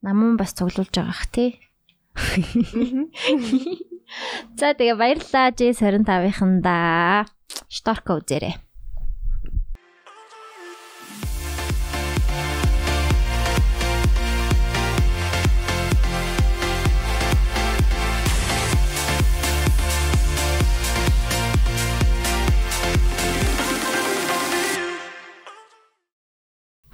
[0.00, 1.60] Намун бас цуглуулж байгаа х тий.
[4.58, 7.28] За тэгээ баярлалаа J25-ында.
[7.68, 8.63] Шторко үзээрэй.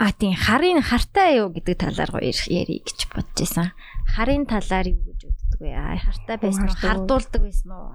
[0.00, 3.68] А тийм харын хартай юу гэдэг талаар гоё ярих гэж бодож байсан.
[4.16, 5.76] Харын талаар юу гэж үздэг вэ?
[5.76, 6.80] Хартай байсан уу?
[6.80, 7.92] Хардуулдаг байсан уу?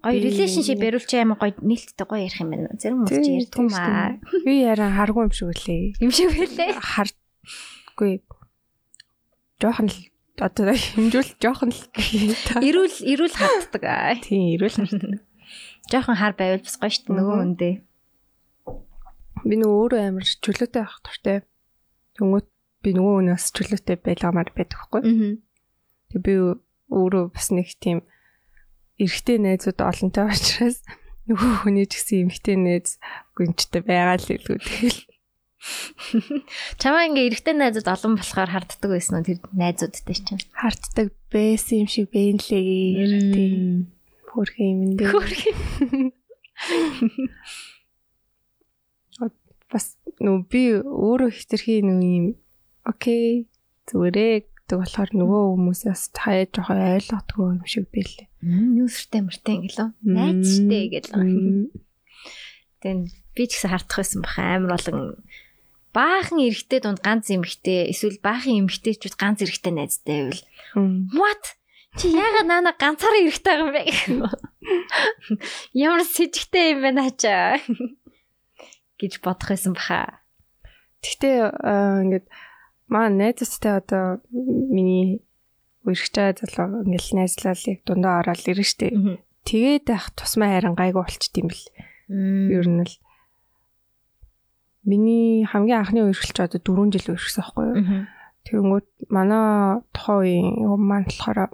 [0.00, 2.72] Гоё relationship яриулч амар гоё нээлттэй гоё ярих юм байна.
[2.80, 4.16] Зэрэг хүмүүс ярьдаг юм аа.
[4.48, 5.84] Би яраа харгүй юм шиг үлээ.
[6.00, 6.80] Юм шиг үлээ.
[6.80, 8.12] Хардгүй.
[9.60, 10.00] Жохон л
[10.40, 11.80] одоо хэмжүүл жохон л
[12.64, 14.16] Ирүүл ирүүл хатдаг аа.
[14.16, 15.20] Тийм ирүүл хатдаг.
[15.92, 17.70] Жохон хар байвал бас гоё шүү дээ нөгөө үндэ.
[19.44, 21.38] Би нөгөө өөрөө амар чөлөөтэй авах туртай.
[22.18, 22.48] Тэнгүүт
[22.84, 25.02] би нөгөө өнөөс чөлөөтэй байламаар байдаг хгүй.
[26.12, 26.34] Тэг би
[26.90, 28.04] өөрөө бас нэг тийм
[29.00, 30.82] эрэгтэй найзууд олонтой учраас
[31.30, 32.98] нөгөө хүний ч гэсэн эмэгтэй найз
[33.38, 35.00] гүнчтэй байгаа л илүү тэгэл.
[36.80, 40.42] Чамаа ингээ эрэгтэй найзууд олон болохоор харддаг байсан уу тэр найзуудтай чинь?
[40.56, 43.08] Харддаг байсан юм шиг байна лээ.
[43.32, 43.92] Тийм.
[44.28, 45.10] Хөрх юм дээ.
[45.12, 45.42] Хөрх.
[49.72, 52.26] бас нөө би өөрөө хитрхи нөө юм
[52.84, 53.46] окей
[53.88, 58.26] зүгээрээ гэдэг болохоор нөгөө хүмүүсээс бас хаяа жоохон ойлгодгүй юм шиг билээ.
[58.42, 59.88] Нүүсртэй мөртэй ингэлөө.
[60.06, 61.10] Найзтай гэл.
[62.82, 63.00] Тэгэн
[63.34, 64.42] би ч гэсэн хардах байсан баха.
[64.58, 64.98] Амар болон
[65.94, 70.42] баахан эрэгтэй дунд ганц эмэгтэй эсвэл баахан эмэгтэйчүүд ганц эрэгтэй найзтай байвал
[71.18, 71.58] what?
[71.98, 74.30] Чи яагаад наана ганцаараа эрэгтэй байгаа юм бэ?
[75.74, 77.58] ямар сэжигтэй юм бэ наачаа
[79.00, 80.20] гэж бодох байсан баха
[81.00, 81.38] Гэхдээ
[82.04, 82.26] ингээд
[82.92, 85.24] маа найзтай одоо миний
[85.88, 88.92] үргчээ залуу ингээл найзлал яг дундаа ороод ирэн штэ.
[89.48, 91.66] Тэгээд байх тусмаа харин гайгүй болчт юм бэл.
[92.52, 92.94] Ер нь л
[94.84, 97.76] Миний хамгийн анхны үерхэлч одоо 4 жил үерхсэн байхгүй юу?
[98.48, 101.52] Тэгэнгүүт манай тухайн үеийн юм маань болохоор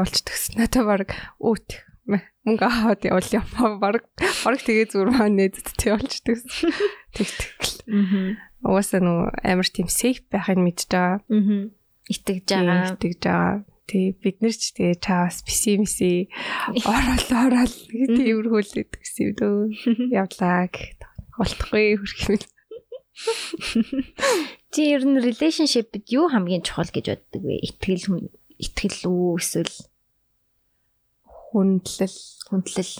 [0.00, 0.56] явуулчихдаг гэсэн.
[0.56, 3.46] Надад баг үүт мөнгө аваад явуул юм
[3.78, 6.70] баг баг тэгээ зүгээр маань явуулчихдаг гэсэн.
[7.14, 8.38] Тэгтгэл.
[8.66, 11.22] Угаасаа нөө амар тийм сейф байхыг мэдж байгаа.
[12.10, 12.98] Итгэж байгаа.
[12.98, 13.54] Итгэж байгаа.
[13.86, 16.30] Тэг бид нар ч тэгээ чаас писи миси
[16.86, 19.58] орол орол тиймэрхүүлээд гэсэн юм дөө.
[20.22, 20.98] Явлаа гэх
[21.38, 22.46] болтохгүй хөрхимэл.
[24.72, 27.60] Чи ер нь relationship-д юу хамгийн чухал гэж боддог вэ?
[27.60, 29.74] Итгэл итгэл үү эсвэл
[31.52, 32.18] хүндлэл,
[32.48, 32.94] хүндлэл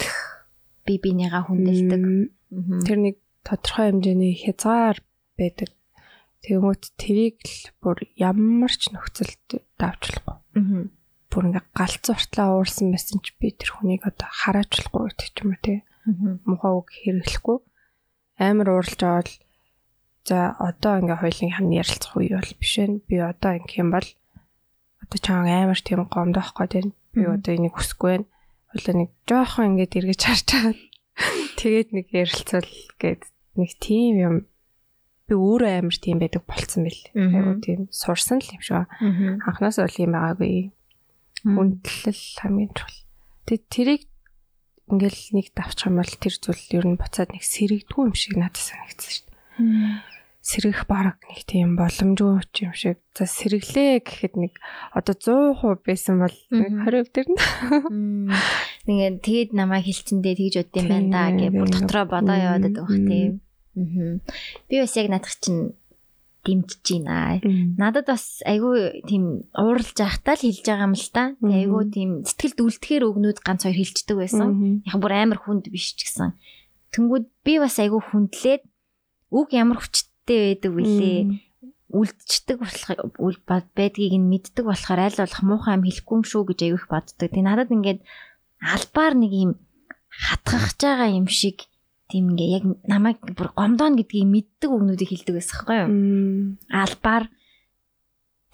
[0.85, 2.03] би бинийгаа хүндэлдэг.
[2.85, 5.01] Тэр нэг тодорхой хэмжээний хязгаар
[5.41, 5.73] байдаг.
[6.45, 10.37] Тэгмөт тэрийг л бүр ямар ч нөхцөлд давчлахгүй.
[11.33, 15.61] Бүр ингээ галзууртлаа уурсан байсан ч би тэр хүнийг одоо хараачлахгүй гэдэг ч юм уу
[15.63, 15.79] тий.
[16.45, 17.59] Мухаа үг хэрэглэхгүй
[18.43, 19.31] амар ууралж аваад
[20.27, 23.01] за одоо ингээ хоёлын хамт ярилцах үе бол биш вэ?
[23.07, 24.09] Би одоо ингээ юм бол
[25.03, 26.93] одоо чаан амар тийм гомдох гээд байна.
[27.15, 28.27] Би одоо энийг хүсэхгүй байна.
[28.73, 30.79] Хойлоо нэг жоохон ингээд эргэж харж чаад
[31.61, 33.23] тэгээд нэг ярилцвал гээд
[33.61, 34.37] нэг тийм юм
[35.29, 37.03] би өөрөө амар тийм байдаг болцсон бэл.
[37.15, 38.89] Айгу тийм сурсан л юм шиг.
[39.45, 40.73] Анхнаас бол юм байгаагүй.
[41.45, 43.01] Хүндлэл хамгийн чухал.
[43.47, 44.03] Тэгээд тэрийг
[44.91, 48.61] ингээл нэг давчих юм бол тэр зүйл ер нь буцаад нэг сэрэгдгүй юм шиг надад
[48.61, 50.12] санагдсан шүү дээ.
[50.43, 52.99] Сэргэх баг нэг тийм боломжгүй юм шиг.
[53.15, 54.59] За сэргэлээ гэхэд нэг
[54.91, 55.15] одоо
[55.55, 57.39] 100% байсан бол 20% тэр нь.
[58.91, 62.91] Ингээд тэгэд намайг хилчэндээ тэгж удаа юм байна да гэж бүр дотроо бодоо яваад бах
[62.91, 63.39] тийм.
[64.67, 65.79] Би бас яг надах чинь
[66.43, 67.39] дэмжиж байна.
[67.79, 71.25] Надад бас айгүй тийм ууралж байхдаа л хэлж байгаа юм л та.
[71.39, 74.83] Айгүй тийм сэтгэл дүүлдэхээр өгнүүд ганц хоёр хэлцдэг байсан.
[74.83, 76.35] Яг бүр амар хүнд биш ч гэсэн.
[76.91, 78.67] Тэнгүүд би бас айгүй хүндлээд
[79.31, 79.79] үг ямар
[80.23, 81.19] хүчтэй байдаг вүлээ
[81.93, 83.43] үлдчихдэг болох
[83.75, 87.27] байдгийг нь мэддэг болохоор аль болох муухай юм хэлэхгүй юм шүү гэж аявих боддог.
[87.29, 88.01] Тэгээ надад ингээд
[88.63, 89.51] албаар нэг юм
[90.09, 91.67] хатгахж байгаа юм шиг
[92.09, 95.91] тийм ингээ яг намайг бүр гомдооно гэдгийг мэддэг өгнүүдийг хэлдэг байсан байхгүй юу?
[96.71, 97.25] Албаар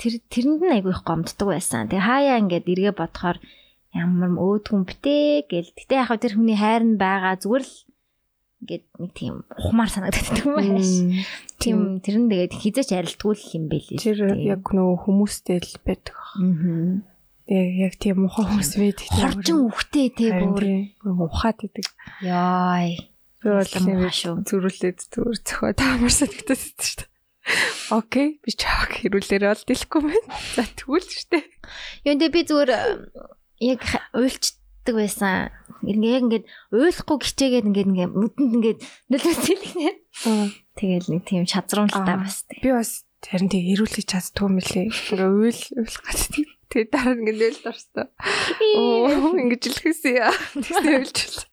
[0.01, 1.87] тэр тэрэнд нь айгүй их гомддог байсан.
[1.87, 3.39] Тэгээ хаяа ингээд эргээ бодохоор
[3.95, 5.71] ямар өөдгүн битээ гэл.
[5.79, 7.75] Гэтэ яг тэр хүний хайр нь байгаа зүгээр л
[8.63, 10.83] ингээд нэг тийм ухмаар санагддаг юм байна.
[11.63, 13.99] Тийм тэр нь тэгээд хизээч арилтгүй л юм бэлээ.
[14.03, 16.17] Тэр яг нөө хүмүүстэй л байдаг.
[16.19, 17.07] Аа.
[17.47, 19.07] Тэгээ яг тийм ухаа хүмүүс байдаг.
[19.15, 21.87] Хоржин үхтэй те бүр ухаад байдаг.
[22.21, 23.15] Яй.
[23.39, 27.09] Би бол зүрүүлээд зүгээр зөхөө таамар санагдаад байсан шүү дээ.
[27.95, 30.29] Окей, би чааг хэрүүлээрээ бол дэлэхгүй байна.
[30.53, 31.45] За тэгвэл шүү дээ.
[32.05, 32.71] Юу нэ би зүгээр
[33.65, 33.83] яг
[34.13, 35.49] уйлчдаг байсан.
[35.85, 38.81] Ингээ яг ингээд уйлахгүй гिचээгээд ингээд ингээ нүдэнд ингээд
[39.15, 39.95] нөлөөцөлгнээ.
[40.75, 42.43] Тэгэл нэг тийм чадрамжтай бас.
[42.51, 44.87] Би бас харин тэг хэрүүлэх чаддгүй лээ.
[44.91, 46.47] Ингээ уйл уйлах гэдэг.
[46.69, 48.09] Тэгээ дараа ингээ нөлд орсон.
[48.77, 50.35] Оо ингээ жилхэсэн яа.
[50.53, 51.47] Тэгсэн уйлчихлаа.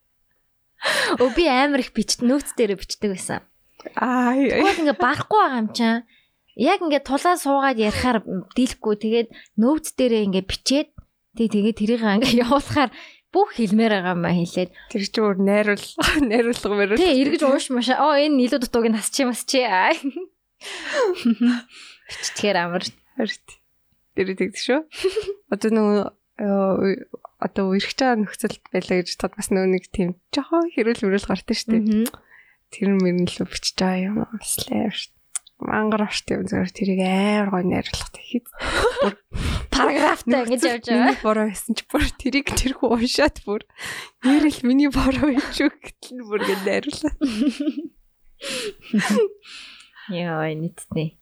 [1.22, 3.42] Өө би амар их бичт нөөц дээр бичдэг байсан.
[3.96, 4.36] Аа.
[4.36, 6.04] Тэгвэл ингээ барахгүй байгаа юм чинь.
[6.56, 8.22] Яг ингээ тулаа суугаад ярихаар
[8.54, 9.30] дийлэхгүй тэгээд
[9.60, 10.90] нөөц дээрээ ингээ бичээд
[11.36, 12.92] тэг тэгээд тэрийг ингээ явуулахаар
[13.36, 14.72] бүх хэлмээр байгаа юм хэлээд.
[14.88, 15.88] Тэр чи өөр найруул
[16.32, 17.92] найруулга мөрөө тий эргэж ууш маш.
[17.92, 19.60] Оо энэ илүү дутууг нь хасчих юм чи
[22.08, 22.88] бичтгэхэр амар.
[23.20, 23.60] Харт
[24.16, 24.88] тэр тэгдэг шүү.
[25.54, 26.08] Одоо нөгөө
[26.40, 31.72] одоо байгаа нөхцөлд байлаа гэж тод бас нөө нэг тийм жоохон хэрүүл мөрөл гардаг шүү
[31.76, 32.08] дээ.
[32.72, 35.15] Тэр мөрөн л бичиж байгаа юм слэв шүү.
[35.56, 38.46] Мангар орт юм зөвөр тэрийг амар гой найруулах тэгэхэд
[39.74, 41.16] параграфтай ингэж явж байгаа.
[41.24, 43.64] Бороо байсан чи бүр тэрийг тэрхүү уншаад бүр
[44.28, 47.16] нэрэл миний бороо гэж үг гэтэл бүр ингэ найруулаа.
[50.12, 51.16] Яа, нийтдээ.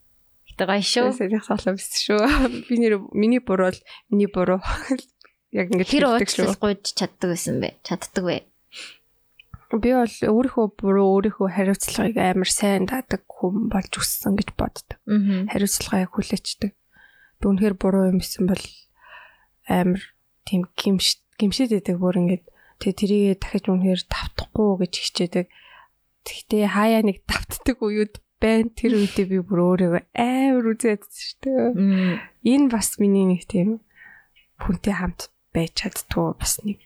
[0.54, 1.10] Гэтэ гоё шүү.
[1.14, 2.22] Сэрэх солоо биш шүү.
[2.70, 3.80] Би нэр миний буруу л
[4.10, 4.62] миний буруу
[5.58, 7.82] яг ингэж тэр уучлал гуйж чаддаг байсан бэ?
[7.82, 8.38] Чаддаг вэ?
[9.82, 15.00] Би бол өөрийнхөө буруу өөрийнхөө хариуцлагыг амар сайн даадаг хүн болж өссөн гэж боддог.
[15.50, 16.72] Хариуцлагаа хүлээчдэг.
[17.42, 18.64] Дүнхээр буруу юм исэн бол
[19.66, 20.02] амар
[20.46, 22.46] тийм гимш гимшээд байдаг бүр ингээд
[22.80, 25.48] тэгээ тэрийг дахиж үнэхээр тавтахгүй гэж хичээдэг.
[26.24, 28.70] Тэгтээ хаяа нэг тавтдаг уууд байна.
[28.76, 31.04] Тэр үедээ би бүр өөрийгөө амар үзээд
[31.42, 32.20] дээ.
[32.44, 33.82] Энэ бас миний нэг тийм
[34.60, 36.80] хүнтэй хамт байж чаддгүй бас нэг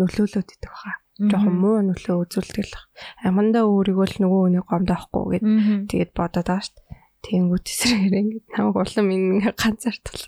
[0.00, 0.96] нөлөөлөд идэх хаа.
[1.20, 2.80] Жохон муу нөлөө үзүүлдэг л.
[3.20, 5.44] Амандаа өөрийгөө л нөгөө хүний гомдоохгүй гэд
[5.92, 6.98] тэгээд бодоод байгаа шүү дээ.
[7.20, 10.24] Тэнгүүт эсрэгээр ингээд намайг улам ингэ ганцаардвал.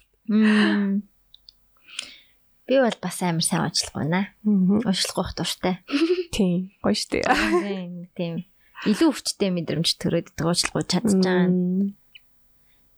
[2.68, 4.36] Би бол бас амар сайн уучлах байна.
[4.44, 5.80] Уучлах байх дуртай.
[6.36, 8.12] Тийм, гоё шүү дээ.
[8.12, 11.94] Тийм илүү өвчтэй мэдрэмж төрөөд уучлахгүй чадж байгаа.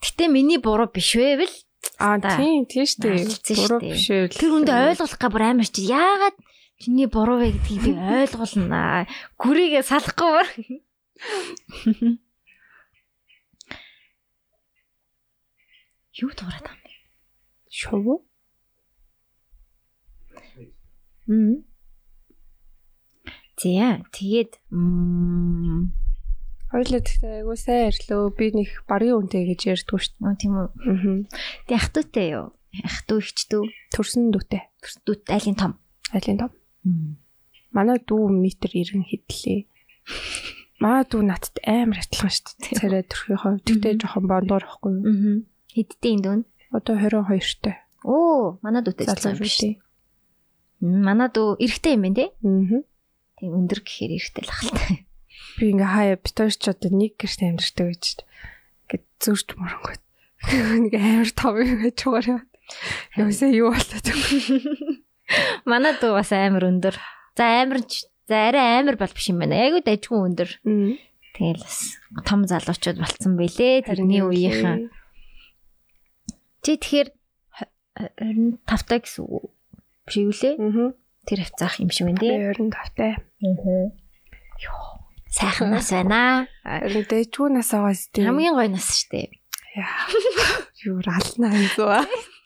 [0.01, 1.53] Гэтэ миний буруу биш бэл?
[2.01, 3.61] Аа тийм тийм шүү дээ.
[3.61, 4.33] Буруу биш вэ?
[4.33, 6.37] Тэр хүндээ ойлгох га бүр амар чи яагаад
[6.84, 9.08] чиний буруу вэ гэдгийг би ойлгуулна.
[9.36, 10.48] Гүрийгээ салахгүй бар.
[16.20, 16.94] Юу дуурайд байгаа юм бэ?
[17.72, 18.06] Шов.
[21.28, 21.70] Мм.
[23.60, 24.52] За тэгээд
[26.72, 28.32] хоёулаа тэгтээ айгуу сайн ирлөө.
[28.38, 30.40] Би нэг барийн үнтэй гэж ярьдгүй шүү дээ.
[30.40, 30.68] Тийм үү.
[30.70, 31.28] Аа.
[31.68, 32.54] Тэг ах トゥ тэй юу?
[32.86, 34.64] Ах トゥ ихч トゥ төрсөн дүүтэй.
[34.80, 35.74] Төрсөн дүүт айлын том.
[36.14, 36.52] Айлын том.
[37.75, 39.61] Манай дүү метр 90 хэдлээ.
[40.79, 42.79] Манай дүү надад амар адилхан шүү дээ.
[42.79, 43.63] Царай төрхийн хувь.
[43.65, 45.05] Тэгтээ жоохон бондор ихгүй юу?
[45.05, 45.37] Аа.
[45.75, 46.43] Хэдтэй энэ дүүн?
[46.71, 47.77] Одоо 22 тай.
[48.05, 49.75] Оо, манай дүүтэй залуу юм шүү дээ.
[50.85, 52.27] Манай дүү эрэгтэй юм байна те?
[52.45, 52.85] Аа
[53.45, 55.05] Тийм өндөр гэхээр эргэтэл ахaltaа.
[55.59, 58.05] Би ингээ хаяа битүүрч одоо нэг гэрт амьдэрдэг гэж
[58.89, 60.03] ингээд зүрч моронгот.
[60.81, 62.47] Нэг амар том юм гэж чугаар.
[63.19, 64.07] Яасаа юу болоод?
[65.65, 66.97] Манай дүү бас амар өндөр.
[67.37, 67.81] За амар
[68.29, 69.57] за арай амар бол биш юм байна.
[69.65, 70.51] Айгуу дайггүй өндөр.
[71.35, 71.79] Тэгэл бас
[72.29, 73.89] том залуучууд болцсон бэлээ.
[73.89, 74.93] Тэрний үеийнхэн.
[76.65, 77.09] Чи тэгэхээр
[78.21, 79.51] 25 таа гэсэн үг
[80.07, 80.55] биш үү лээ?
[80.61, 80.93] Аа.
[81.25, 82.37] Тэр хавцаах юм шиг байна тий.
[82.37, 83.13] 25 тай.
[83.19, 83.91] Аа.
[84.61, 85.05] Йоо.
[85.29, 86.47] Сайхан нас байна.
[86.63, 88.23] Харин дэжгүй нас аваас тий.
[88.23, 89.33] Хамгийн гоё нас штэ.
[89.75, 90.07] Яа.
[90.87, 92.05] Юу ална юмзуу.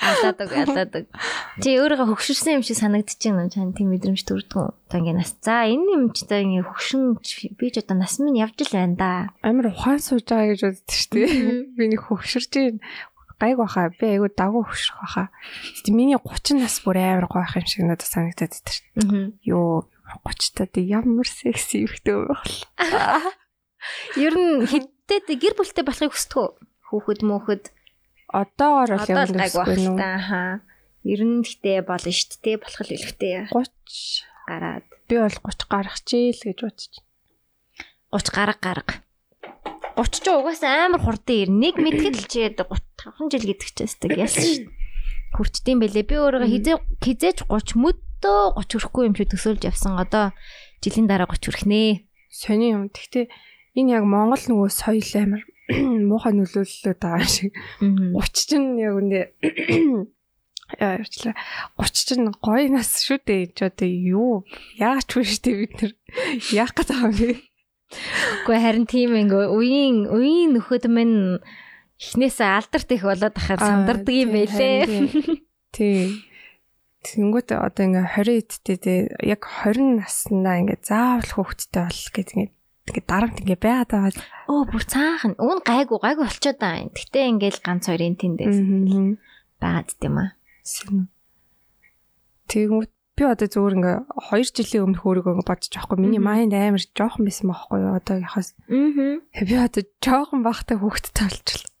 [0.00, 1.04] Алаадаг алаадаг.
[1.58, 4.68] Чи өөрийгөө хөгшөрсөн юм шиг санагдчих юм чам тийм мэдрэмж төрдгөө.
[4.70, 5.34] Одоо ингээ нас.
[5.42, 7.02] За энэ юм чи одоо ингээ хөгшин
[7.58, 9.10] би ч одоо нас минь явж л байна да.
[9.42, 11.74] Амар ухаан сууж байгаа гэж боддоо шүү дээ.
[11.74, 12.52] Би нэг хөгшөрч
[13.38, 13.90] гайг баха.
[13.98, 15.24] Би айгу дагуу хөшрөх баха.
[15.76, 19.34] Гэтэ миний 30 нас бүр амар гоёх юм шиг надад санагдаад шүү.
[19.42, 19.90] Йоо
[20.24, 22.46] 30 таад ямар секси ихтэй байх.
[24.16, 26.48] Ер нь хэдтэй гэр бүлтэй болохыг хүсдэг үү?
[26.88, 27.64] Хүүхэд мөөхөд
[28.34, 30.52] одоогоор бол яг байх та хаа.
[31.06, 32.56] Ер нь гэтээ болно шүү дээ.
[32.58, 33.46] Болох л илвэтэй.
[33.52, 34.84] 30 гараад.
[35.06, 37.04] Би бол 30 гарах чийл гэж бодчих.
[38.10, 38.94] 30 гарга гарга.
[39.94, 41.50] 30 ч угаасаа амар хурдан ир.
[41.52, 44.72] Нэг мэдхэд л чигээд 35 жил гэдэг ч ястаг яасан шүү.
[45.38, 46.08] Хүрчдэм бэлээ.
[46.08, 49.94] Би өөрийгөө хизээ хизээч 30 мөдөө 30 хүрэхгүй юм шиг төсөөлж явсан.
[50.00, 50.34] Одоо
[50.82, 51.90] жилийн дараа 30 хүрхнээ.
[52.32, 52.90] Сони юм.
[52.90, 53.30] Гэхдээ
[53.78, 55.42] энэ яг Монгол нөгөө соёл амар
[56.08, 57.56] муухай нөлөөлөлөд байгаа шиг.
[57.80, 59.20] 30 чинь яг үндэ
[60.80, 61.34] яачлаа
[61.80, 63.52] 30 чинь гоё нас шүү дээ.
[63.56, 64.32] Ч одоо юу
[64.76, 65.92] яач вэ шүү дээ бид нар
[66.52, 67.30] яах гэж байгаа юм бэ?
[68.44, 71.40] Гэхдээ харин тийм ингээ үеийн үеийн нөхөд минь
[72.00, 74.84] эхнээсээ алдарт их болоод ахаар сандардаг юм байлээ.
[75.72, 76.20] Тий.
[77.04, 82.52] Тэнгүүт одоо ингээ 20 эдтэй тий яг 20 наснаа ингээ заавал хүүхэдтэй бол гэж ингээ
[82.88, 84.12] ингээ дарамт ингээ байгаад байгаа.
[84.52, 85.32] Оо бүр цаахан.
[85.36, 86.92] Нь гайгүй гайгүй болчиход байгаа юм.
[86.92, 88.58] Гэтэ ингээл ганц хоёрын тэндээс
[89.60, 90.30] байгаад дим аа.
[92.48, 93.96] Тэгмүүд би одоо зүгээр ингээ
[94.34, 99.44] 2 жилийн өмнөх өөрийгөө бодож байхгүй миний майнд амар жоохон байсан байхгүй юу одоогийнхоос аа
[99.46, 101.73] би одоо жоохон бахтай хүүхэдтэй болчихлоо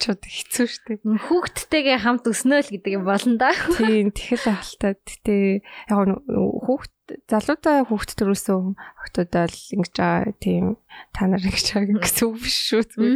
[0.00, 3.50] чод хэцүү шттэ хүүхдтэйгээ хамт өснөө л гэдэг юм болно да.
[3.76, 5.44] Тийм тэгэл ахaltaа гэтээ
[5.90, 6.92] яг хүүхд
[7.30, 10.64] залуутай хүүхд төрүүлсэн охтуудаа л ингэж байгаа тийм
[11.14, 13.14] та нар ингэж байгаа гэсэн үг биш шүү зүгээр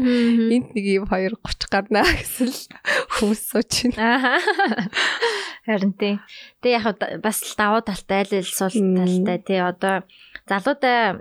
[0.55, 2.61] энд нэг юм 2 30 гарнаа гэсэн л
[3.19, 4.39] хүмүүс сууч байна
[5.67, 6.23] харин тийм
[6.63, 6.87] тэг яг
[7.23, 9.39] бас давуу талтай айл айл сул талтай.
[9.43, 10.07] Тий одоо
[10.49, 11.19] залуутай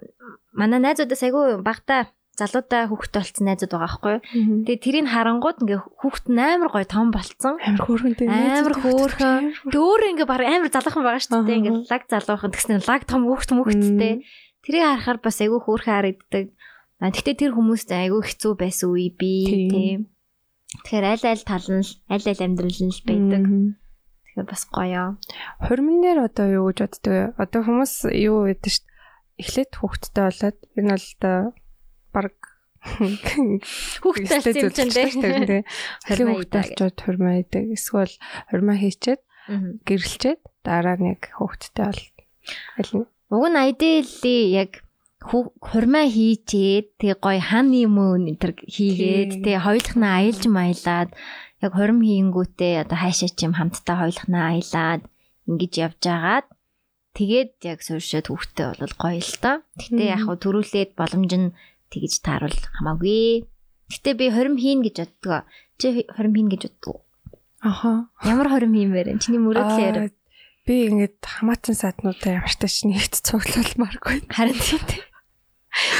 [0.54, 4.16] манай найзуудаас айгүй багтаа залуутай хүүхдтэй болсон найзууд байгаа байхгүй.
[4.64, 7.60] Тэгээ тэрийг харангууд ингээ хүүхд нь амар гоё том болцсон.
[7.60, 8.28] Амар хөөрхөнтэй.
[8.32, 9.44] Амар хөөрхөн.
[9.68, 11.60] Тэгээ өөр ингээ баг амар залуухан байгаа шүү дээ.
[11.60, 14.14] Ингээ лаг залуухан тэгснэ лаг том хүүхд мөхттэй.
[14.64, 16.46] Тэрийг харахаар бас айгүй хөөрхөн харагддаг.
[17.00, 19.32] Гэхдээ тэр хүмүүст айгүй хэцүү байсан үе би
[19.72, 20.12] тийм.
[20.84, 23.44] Тэгэхээр аль аль тал нь аль аль амьдрал нь л байдаг.
[24.28, 25.16] Тэгэхээр бас гоё.
[25.64, 27.24] Хурмын дээр одоо юу гэж боддөг вэ?
[27.40, 28.98] Одоо хүмүүс юу гэдэг шүү дээ.
[29.40, 31.38] Эхлээд хүүхдтэй болоод энэ бол одоо
[32.14, 32.34] баг
[34.02, 35.68] Хүүхдтэй юм чинь дээ.
[36.08, 37.76] Хөрмөө хүүхдтэй болчоод хурмаа идэг.
[37.76, 38.16] Эсвэл
[38.48, 39.22] хурмаа хийчээд
[39.84, 43.08] гэрэлчээд дараа нэг хүүхдтэй бол нь.
[43.30, 44.80] Уг нь ideally яг
[45.20, 51.10] хурмаа хийчээд тэгээ гой ханы мөн энэ төр хийгээд тэгээ хоёулахнаа аялж маялаад
[51.60, 55.04] яг хурим хийнгүүтээ одоо хаашаа ч юм хамтдаа хоёулахнаа аялаад
[55.52, 56.48] ингэж явж агаад
[57.20, 59.58] тэгээд яг сууршаад хүүхдтэй бол гоё л доо.
[59.76, 61.52] Гэтэ яг хөө төрүүлээд боломж нь
[61.90, 63.50] тэгж тааруул хамаагүй.
[63.90, 65.42] Гэтэ би хорим хийн гэж боддгоо.
[65.82, 67.02] Чи хорим хийн гэж боддгоо.
[67.62, 68.08] Аха.
[68.24, 69.20] Ямар хорим хиймээр вэ?
[69.20, 70.14] Чиний мөрөөдлөөр.
[70.64, 74.30] Би ингээд хамаатан саднуудаа ямар тач нэгт цуглуулмааргүй.
[74.32, 75.04] Харин тийм.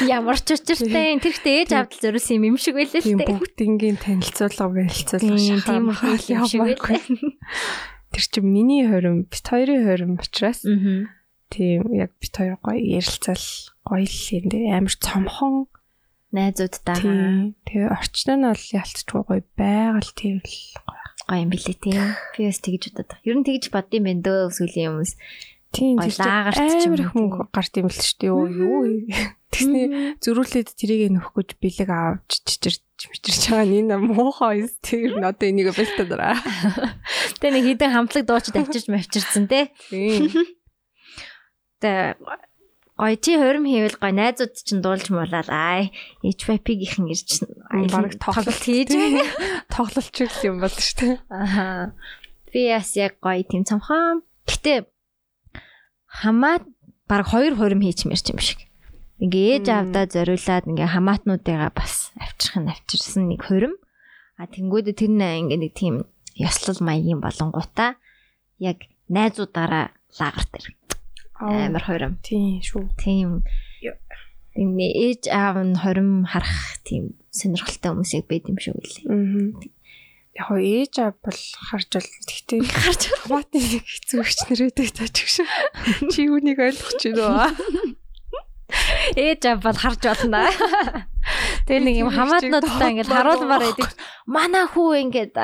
[0.08, 3.28] Ямар ч учиртай тэр ихтэй ээж авдал зөрүүлсэн юм шиг байлээ л дээ.
[3.28, 7.02] Бүгдингийн танилцуулга барилцуулга тийм юм шиг байлээ.
[8.10, 13.46] Тэр чинь миний хорим, бит хоёрын хорим учраас тийм яг бит хоёр гоё ярилцал
[13.86, 14.74] гоё л юм дээ.
[14.74, 15.70] Амар цомхон
[16.36, 17.54] найзуудтайгаа.
[17.66, 20.58] Тэгээ орчин нь бол ялцчихгүй гоё байгаль тийм л
[21.26, 22.06] гоё юм билээ тийм.
[22.38, 23.18] Би бас тэгж бодод.
[23.26, 25.14] Ер нь тэгж боддсон байх дөө сүүлийн хүмүүс.
[25.70, 28.34] Тийм амар их мөнгө гарт юм л шүү дээ.
[28.34, 29.06] Юу.
[29.54, 34.70] Тэгсний зөрүүлээд тэрийг нөхөх гэж бэлэг авч чичирч мичирч байгаа нь энэ муухай юм.
[34.82, 36.38] Тэр нь одоо энийг бэлтээд дараа.
[37.38, 39.70] Тэ нэг хідэн хамтлаг дуучид авчирч мавчирсан те.
[39.94, 40.34] Тийм.
[41.82, 42.18] Тэ
[43.00, 45.88] Гой чи хурим хийвэл гой найзууд чинь дуулж муулаад аа
[46.20, 47.48] HVP-гийнхэн ирж
[47.96, 48.92] баг тоглолт хийж
[49.72, 50.12] тоглолч
[50.44, 51.16] юм бол шүү дээ.
[51.32, 51.96] Аа.
[52.52, 54.20] Би яс яг гой тийм цамхаа.
[54.44, 54.92] Гэтэ
[56.12, 56.60] хамаа
[57.08, 58.68] баг хоёр хурим хийчмэр юм шиг.
[59.24, 63.80] Ингээ ээж авдаа зориулаад ингээ хамаатнуудыгаа бас авчрах нь авчирсан нэг хурим.
[64.36, 66.04] А тэнгүүд тэр нэ ингээ нэг тийм
[66.36, 67.96] ёслол маягийн болонгуудаа
[68.60, 70.68] яг найзуудаараа лагарт ир
[71.40, 72.20] амар хорим.
[72.24, 72.90] Тийм шүү.
[73.00, 73.42] Тийм.
[74.60, 79.06] Энэ ээж аав нь хорим харах тийм сонирхолтой хүмүүсийг байд юм шүү лээ.
[79.08, 79.80] Аа.
[80.36, 85.48] Яг хоо ээж аав бол харж бол тэгтээ харж хамаатны хэцүү хүч нэрээдэг тач шүү.
[86.12, 87.96] Чи үнийг ойлгож байна уу?
[89.16, 90.44] Ээж аав бол харж болно.
[91.70, 93.90] Тэгээ нэг юм хамаатнуудтай ингээд харуулмаар байдаг.
[94.26, 95.36] Манай хүү ингээд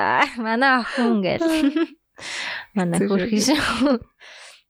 [0.41, 1.43] манай охин ингээд
[2.73, 3.53] манай хүү хийш.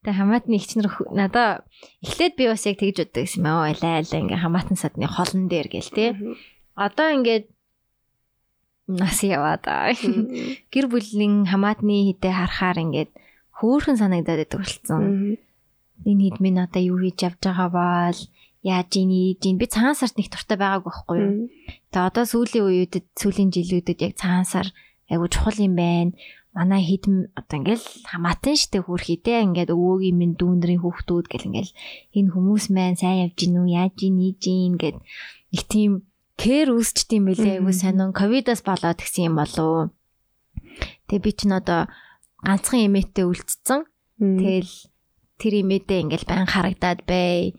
[0.06, 0.86] Тэгээ хамаатны ихчнэр
[1.18, 1.66] надаа
[1.98, 3.74] эхлээд би бас яг тэгж гэсэн юм аа.
[3.74, 6.14] Алай алай ингээ хамаатан садны холон дээр гэл те.
[6.78, 7.50] Одоо ингээд
[8.86, 9.66] нас яваад
[10.72, 13.10] гэр бүлийн хамаатны хідэ харахаар ингээд
[13.58, 15.02] хөөхөн санагдаад байдаг болцсон.
[16.06, 18.18] Энэ хэд минь одоо юу хийж явж байгаа бол
[18.62, 19.58] яаж ийн ийн?
[19.58, 21.34] Би цагаан сард нэг туртай байгаагүй байхгүй юу.
[21.90, 24.70] Тэгээ одоо сүүлийн үеүүдэд сүүлийн жилүүдэд яг цагаан сар
[25.10, 26.14] айгу чухал юм байна
[26.56, 29.44] манай хідэн одоо ингээл хамаатан штэ хөрхий те.
[29.44, 31.72] Ингээд өвөөгийн минь дүүндрийн хүүхдүүд гэл ингээл
[32.16, 33.76] энэ хүмүүс маань сайн явж гин үү?
[33.76, 35.92] Яаж гин ийж гин гэд нэг тийм
[36.40, 39.92] кэр үүсчт юм бэлээ айгу сонин ковидос болоод гисэн юм болов.
[41.12, 41.92] Тэгээ би чинь одоо
[42.40, 43.84] ганцхан эмээтэй үлдсэн.
[44.16, 44.72] Тэгэл
[45.36, 47.52] тэр эмээдээ ингээл байн харагдаад бай.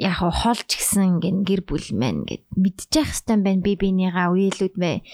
[0.00, 3.60] Яг холч гисэн гин гэр бүл маань гэд мэдчих хэвээр байна.
[3.60, 5.04] Би бинийгаа үеэлүүд бай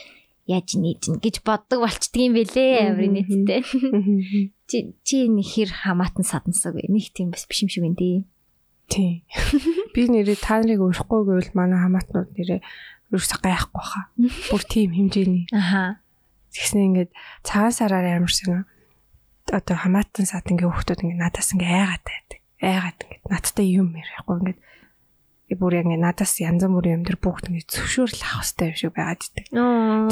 [0.53, 0.85] яаж ин
[1.19, 3.61] гэж боддог болчдөг юм бэлээ амрын нийттэй.
[4.69, 6.93] Чи чи хэр хамаатан садансаг вэ?
[6.93, 8.29] Нэг тийм бас биш юм шиг энэ.
[8.89, 9.25] Тий.
[9.97, 12.61] Би нэрээ та нарыг урихгүй гэвэл манай хамаатнууд нэрээ
[13.13, 14.05] ерөөсө гайхгүй хаа.
[14.53, 15.49] Бүр тийм хэмжээний.
[15.53, 16.01] Аха.
[16.53, 17.11] Тэгснэ ингээд
[17.45, 18.69] цагаан сараар ямарсан
[19.49, 22.41] одоо хамаатан сад ингээ хүүхдүүд ингээ надаас ингээ айгаад байдаг.
[22.61, 24.59] Айгаад ингээ надтай юм ярихгүй ингээ
[25.59, 29.23] бүр яг надаас янз бүрийн юм дэр бүгд ингэ зөвшөөрөл авах хэрэгтэй юм шиг байгаад
[29.23, 29.47] идэг.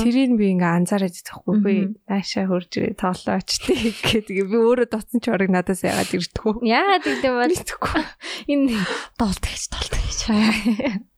[0.01, 1.75] Тэрийг би ингээ анзаараад идэхгүй би
[2.09, 6.55] наашаа хурж ирээ тоглооч тий гэдэг би өөрөө доцсон ч орог надаас яагаад ирдэггүй.
[6.65, 8.03] Яагаад гэдэг бол идэхгүй.
[8.49, 8.75] Энэ
[9.19, 10.21] долтгийч долтгийч.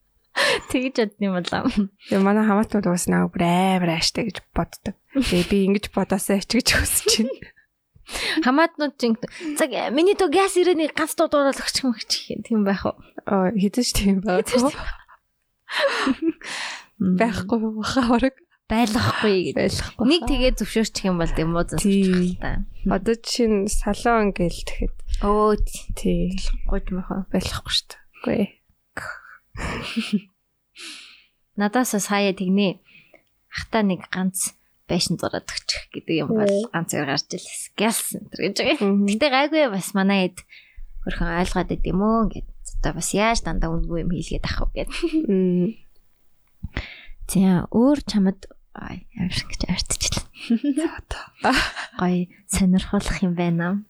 [0.72, 1.68] Тэгж бодсон юм болоо.
[2.08, 4.96] Тэгээ манай хамаатнууд бас наа бүр амар ааштай гэж боддог.
[5.12, 7.51] Тэгээ би ингэж бодосоо ач гэж хүсэж байна.
[8.44, 9.16] Хамаатнууд чинь
[9.58, 12.10] цаг миний дөө газ ирээний ганц дуудаад өгч юм гэж
[12.46, 12.96] тийм байх уу?
[13.26, 14.72] Аа хэдэж тийм байх уу?
[16.98, 18.36] Байхгүй баха орог
[18.72, 20.06] байлгахгүй байлгахгүй.
[20.08, 22.64] Нэг тэгээ зөвшөөрчих юм бол тийм уу зөвшөөрчих та.
[22.88, 25.60] Одоо чинь салон гэл тэгэхэд өө
[25.98, 26.36] тий
[26.70, 28.00] гуйж мөхөө байлгахгүй шүү дээ.
[28.22, 28.42] Үгүй.
[31.60, 32.80] Надаас сая тэгнэ.
[33.52, 34.56] Ахта нэг ганц
[34.92, 38.92] байшин зураад өгчих гэдэг юм бол ганц зэр гарч илээс гэлсэн гэж байгаа.
[39.08, 40.44] Гэтэ гайгүй бас манай хэд
[41.08, 42.46] хөрхөн ойлгоод байд юм уу гэд.
[42.84, 44.90] Одоо бас яаж дандаа үнгүй юм хийлгээд ах вэ гэд.
[47.32, 48.44] За өөр чамд
[49.16, 50.28] ямар шиг гэж артчихлаа.
[52.00, 53.84] Гоё сонирхолох юм байна.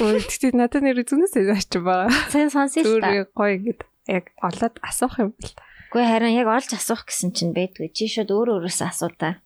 [0.00, 2.08] Өө тэгтээ надад нэр зүнээс яач байгаа.
[2.32, 3.12] Сайн сонсъё л та.
[3.12, 5.52] Зүгээр гоё ингэж яг олоод асуух юм бэл.
[5.92, 7.92] Үгүй харин яг олж асуух гэсэн чинь байдгүй.
[7.92, 9.44] Чи шууд өөр өөрөөсөө асуудаа.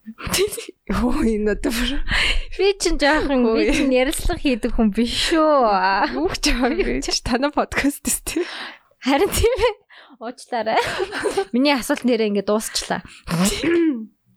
[0.86, 1.98] Йоо энэ бүр
[2.54, 5.66] Би чинь жоохон би чинь ярилцлага хийдэг хүн биш шүү.
[6.14, 8.38] юу ч байгаа би ч танай подкаст тест.
[9.02, 9.74] Харин тийм ээ.
[10.22, 10.78] Уучлаарай.
[11.50, 13.02] Миний асуулт нэрээ ингээд дуусчлаа.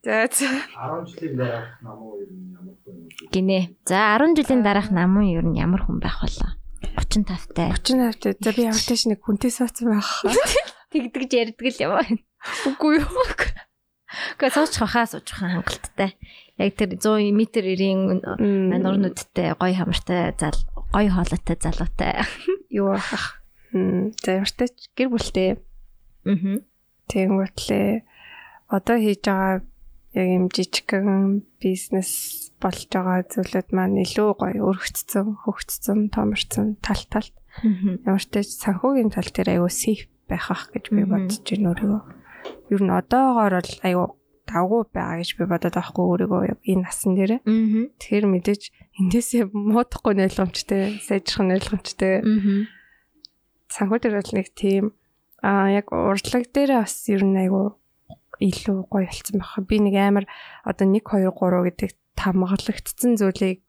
[0.02, 0.50] За за.
[0.50, 3.30] 10 жилийн дараах намуу ер нь ямар хүн юм бэ?
[3.30, 3.60] Гинэ.
[3.86, 6.58] За 10 жилийн дараах намун ер нь ямар хүн байх болоо?
[6.98, 7.70] 35 тай.
[7.70, 8.50] 38 та.
[8.50, 10.10] За би ямар тааш нэг хүнтэй суудсан байх.
[10.90, 12.18] Тэгдэгж ярьдаг л юм байна.
[12.66, 13.24] Үгүй юу.
[14.42, 16.18] Гэхдээ суучих хаа суучих хангалттай.
[16.58, 18.02] Яг тэр 100 м 90-ийн
[18.82, 20.58] нурнуудтай, гоё хамартай, зал
[20.90, 22.26] гоё хоолойтой залуутай.
[22.74, 23.38] Юу ах.
[23.72, 25.62] За ямар тааш гэр бүлтэй.
[26.26, 26.58] Аа.
[27.10, 28.02] Тэнгүүтлээ
[28.74, 29.62] одоо хийж байгаа
[30.18, 37.34] яг юм жижигхэн бизнес болж байгаа зүйлүүд маань илүү гоё өргөцсөн, хөгжсөн, томорсон тал талт.
[38.06, 42.02] Ямар ч санхүүгийн тал дээр аюу сейф байх ах гэж би бодож байна өөрийгөө.
[42.70, 44.06] Ер нь одоогоор бол аюу
[44.50, 47.34] давгүй байгаа гэж би бодоод байхгүй өөрийгөө энэ насан дээр.
[47.98, 48.64] Тэгэхээр мэдээж
[49.02, 52.16] эндээсээ муудахгүй нөлөөмжтэй, сайжрах нөлөөмжтэй.
[52.22, 52.66] Аа.
[53.70, 54.86] Санхүү дээр бол нэг тийм
[55.46, 57.78] аа яг урдлаг дээр бас ер нь аюу
[58.40, 59.54] илүү гоё болсон байх.
[59.68, 60.26] Би нэг амар
[60.66, 63.62] одоо 1 2 3 гэдэг тамгалагдсан зүйлийг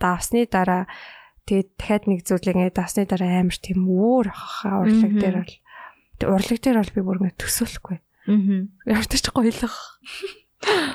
[0.00, 0.86] давсны дараа
[1.48, 5.54] тэгээд дахиад нэг зүйлийг давсны дараа амар тийм өөр ахаа урлаг дээр бол
[6.28, 7.98] урлаг дээр бол би бүр ингэ төсөөлөхгүй.
[7.98, 8.66] Аа.
[8.86, 9.76] Ямар ч гоёлох.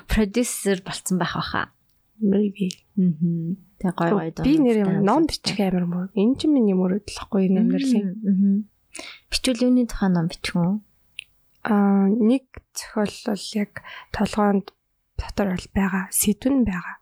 [0.08, 1.72] Продюсер болцсон байх баха.
[2.24, 2.72] Maybe.
[2.98, 3.58] Аа.
[3.78, 4.44] Тэг гой гой доо.
[4.44, 6.08] Би нэр юм ном бичих амар мөр.
[6.18, 8.08] Энэ ч миний мөрөдлөхгүй энэ амьдралын.
[8.26, 8.78] Аа.
[9.30, 10.82] Бичвэл юуны тухай ном бичгүн?
[11.68, 13.72] Аа нэг зохиол бол яг
[14.16, 14.74] толгоонд
[15.20, 16.96] дотор бол байгаа, сэдвэн байгаа.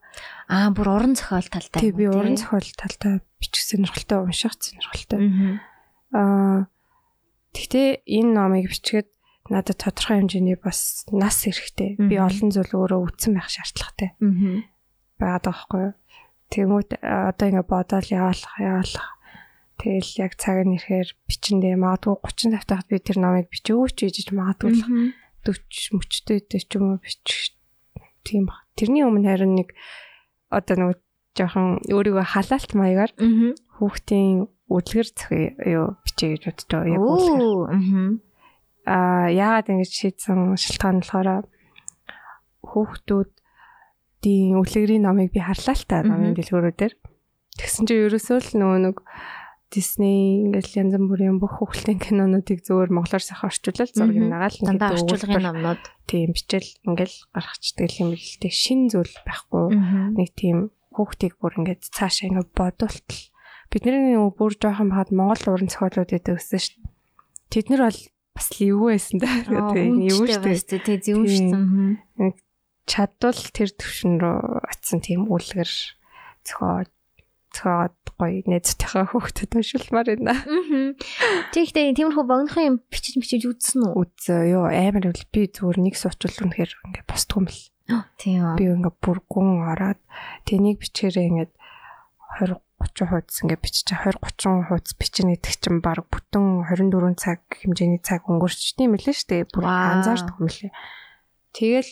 [0.52, 1.80] Аа бүр уран зохиол талтай.
[1.80, 5.61] Тэг би уран зохиол талтай бичих сонирхолтой унших сонирхолтой.
[6.11, 6.68] Аа.
[7.56, 9.07] Тэгтээ энэ номыг бичгээд
[9.48, 11.95] надад тодорхой хэмжээний бас нас эрэхтэй.
[11.95, 14.68] Би олон зүйл өөрөө үтсэн байх шаардлагатай Аа.
[15.15, 15.94] байгаад байгаа байхгүй юу.
[16.52, 19.07] Тэгмүүд одоо ингэ бодоол яваалах яваалах.
[19.80, 24.30] Тэгэл яг цаг нь ирэхээр бичэндээ магадгүй 30 тавтахад би тэр номыг бичээгүй ч гэж
[24.36, 24.84] магадгүй л
[25.45, 27.53] 40 мөчтэй ч юм уу бичих.
[28.26, 28.65] Тийм ба.
[28.76, 29.77] Тэрний өмнө харин нэг
[30.49, 31.05] одоо нэг
[31.36, 33.53] жоохон өөрийгөө халаалт маягаар Аа.
[33.78, 36.95] хүүхдийн үлгэр зохио юу бичээ гэж бодож байгаа.
[36.95, 37.41] Яг үлгэр.
[37.70, 38.10] Аа.
[38.90, 41.45] Аа яагаад ингэж шийдсэн шалтгаан болохоор
[42.66, 46.94] хүүхдүүдийн үлгэрийн номыг би харлаа л та номын дэлгүүрүүдээр.
[47.56, 48.98] Тэгсэн чинь ерөөсөө л нөгөө нэг
[49.74, 55.44] Disney ингээл янз бүрийн бүх хүүхдийн кинонуудыг зөвөр монголоор сайхан орчуулаад зургийг нагаал өгүүлбэр, орчуулгын
[55.44, 55.84] номнууд.
[56.07, 58.53] тийм бичэл ингээл гаргачдаг юм л дээ.
[58.53, 59.66] Шин зүйл байхгүй.
[60.16, 60.57] Нэг тийм
[60.96, 63.24] хүүхдийг бүр ингээд цаашаа ингээд бодуултал.
[63.70, 66.92] Бидний бүр жоохон бахад Монгол уран зохиолууд гэдэг өссөн шүү дээ.
[67.52, 68.02] Тэд нар бол
[68.36, 69.30] бас л эвгүй байсан да.
[69.44, 70.58] Эвгүй шүү дээ.
[71.30, 71.52] Шүү
[72.16, 72.34] дээ.
[72.86, 74.40] Чадвал тэр төвшин рүү
[74.70, 75.72] атсан тийм үлгэр
[76.46, 76.86] зохио
[77.56, 80.36] зохиод гоё найзтайхаа хүүхдэд уншилмаар байна.
[81.56, 83.94] Тэгтээ тиймэрхүү богинохон юм бичиж бичиж үзсэн үү?
[83.96, 87.60] Үзээ ёо амар би зүгээр нэг суучвал үнэхээр ингээд босдгүй юм л.
[88.18, 88.57] Тийм.
[88.57, 90.02] Би ингээд бүр гүн ороод
[90.49, 91.53] тэнийг бичгээрээ ингээд
[92.41, 97.45] 20 30 хуудас ингээд бичиж 20 30 хуудас бичнэ гэдэг чинь баг бүтэн 24 цаг
[97.45, 99.44] хэмжээний цаг өнгөрч тийм шүү дээ.
[99.53, 100.74] Бүр анзаардаг юм лээ.
[101.53, 101.91] Тэгэл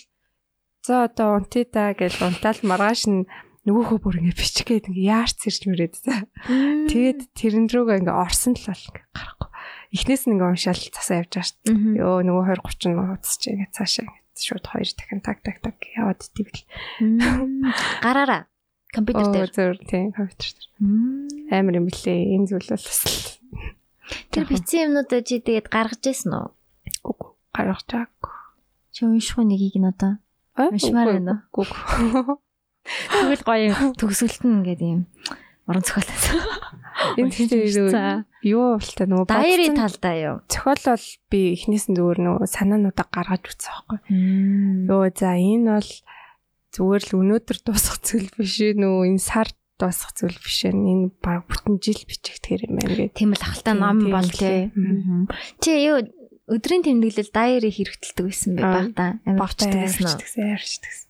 [0.82, 3.30] за одоо унтъя да гэж унтаал маргааш нь
[3.64, 6.28] нөгөөхөө бүр ингээд бичгээд ингээд яарч сэрч мөрөөд за.
[6.90, 9.50] Тэгээд тэрэн рүүгээ ингээд орсон л бол ингээд гарахгүй.
[9.96, 12.02] Эхнээс нь ингээд уншаал цасаа явж байгаа дээ.
[12.02, 16.22] Йоо нөгөө 20 30 хуудас чи ингээд цаашаа шууд хоёр дахин таг таг таг яваад
[16.22, 16.66] итгэл.
[18.02, 18.50] Гараараа
[18.94, 19.52] компьютер дээр.
[19.54, 21.54] зөв тийм компьютер дээр.
[21.54, 22.38] Амар юм блэ.
[22.38, 23.34] Энэ зүйл бол бас л
[24.34, 26.48] Тэр бичсэн юмнуудаа чи тэгээд гаргаж ирсэн үү?
[27.08, 28.34] үгүй гаргаж чаагүй.
[28.92, 30.20] Чи унших нэгийг нь одоо?
[30.60, 31.64] Уншмаар байна уу?
[31.64, 32.38] Үгүй.
[33.14, 35.02] Тэгвэл гоё төгсгөлт нь ингээд юм
[35.68, 36.26] уран зохиолоос.
[37.20, 40.38] Энэ тийм юу болтой нөгөө Дайри талдаа юу?
[40.48, 44.00] зохиол бол би эхнээс нь зүгээр нөгөө санаануудаа гаргаж үзсэн байхгүй.
[44.88, 45.92] Йоо за энэ бол
[46.74, 49.48] зүгээр л өнөөдөр дуусах зүйл биш нөө энэ сар
[49.80, 53.14] дуусах зүйл биш ээ энэ баг бүтэн жил бичих тэр юм байна гэдэг.
[53.18, 54.48] Тийм л ахалтай Тийм, ном бол л тий.
[54.48, 54.72] ээ.
[54.74, 55.22] Мгм.
[55.60, 55.98] Чи юу
[56.50, 58.74] өдрийн тэмдэглэл дайри хэрэгтэлдэг байсан бэ Аа.
[58.80, 59.10] багтаа?
[59.28, 60.18] Амар бичдэг байсан уу?
[60.20, 61.08] Баярчдагсан.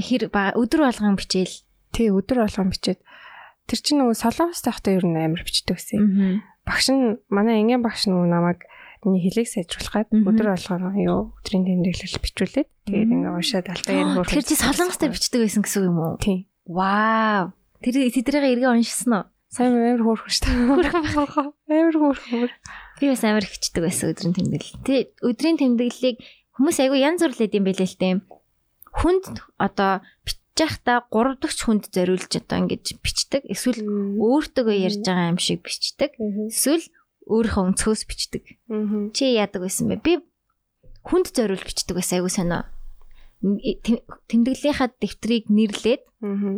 [0.00, 1.56] Хэр өдөр болгон бичээл.
[1.94, 3.00] Тий өдөр болгон бичээд
[3.68, 6.42] тэр чинь нөгөө солонгос тахта ер нь амар бичдэг гэсэн.
[6.64, 8.60] Багш нь манай ингийн багш нөгөө намайг
[9.04, 14.28] миний хэлийг сайжруулахад өдөр болгоо юу өдрийн тэмдэглэл бичүүлээд тэгээд ингээ уншаад алдаа юм бүр.
[14.28, 16.16] Тэр чи солонгостой бичдэг байсан гэсэн үг юм уу?
[16.20, 16.48] Тийм.
[16.64, 17.52] Вау.
[17.84, 19.24] Тэр тэдрийг эргээ уншсан уу?
[19.52, 20.56] Сайн амар хөөрхөн шүү дээ.
[21.68, 22.48] Амар хөөрхөн.
[22.98, 24.82] Би бас амар хичдэг байсан өдрийн тэмдэглэл.
[24.82, 26.16] Тэ өдрийн тэмдэглэлийг
[26.58, 28.14] хүмүүс айгүй янз бүр лээд юм бэлээ л дээ.
[28.98, 29.24] Хүнд
[29.60, 33.42] одоо бичиж байхдаа 3 дахь хүнд зориулж одоо ингэж бичдэг.
[33.50, 33.82] Эсвэл
[34.18, 36.14] өөртөөгөө ярьж байгаа юм шиг бичдэг.
[36.50, 36.84] Эсвэл
[37.26, 38.44] өөрийнхөө өнцгөөс бичдэг.
[39.16, 39.98] Чи яадаг байсан бэ?
[40.04, 40.12] Би
[41.04, 42.62] хүнд зориулж бичдэг байсан айгүй сонио.
[43.44, 46.02] Тэм- Тэмдэглэлийнхаа дэвтрийг нэрлээд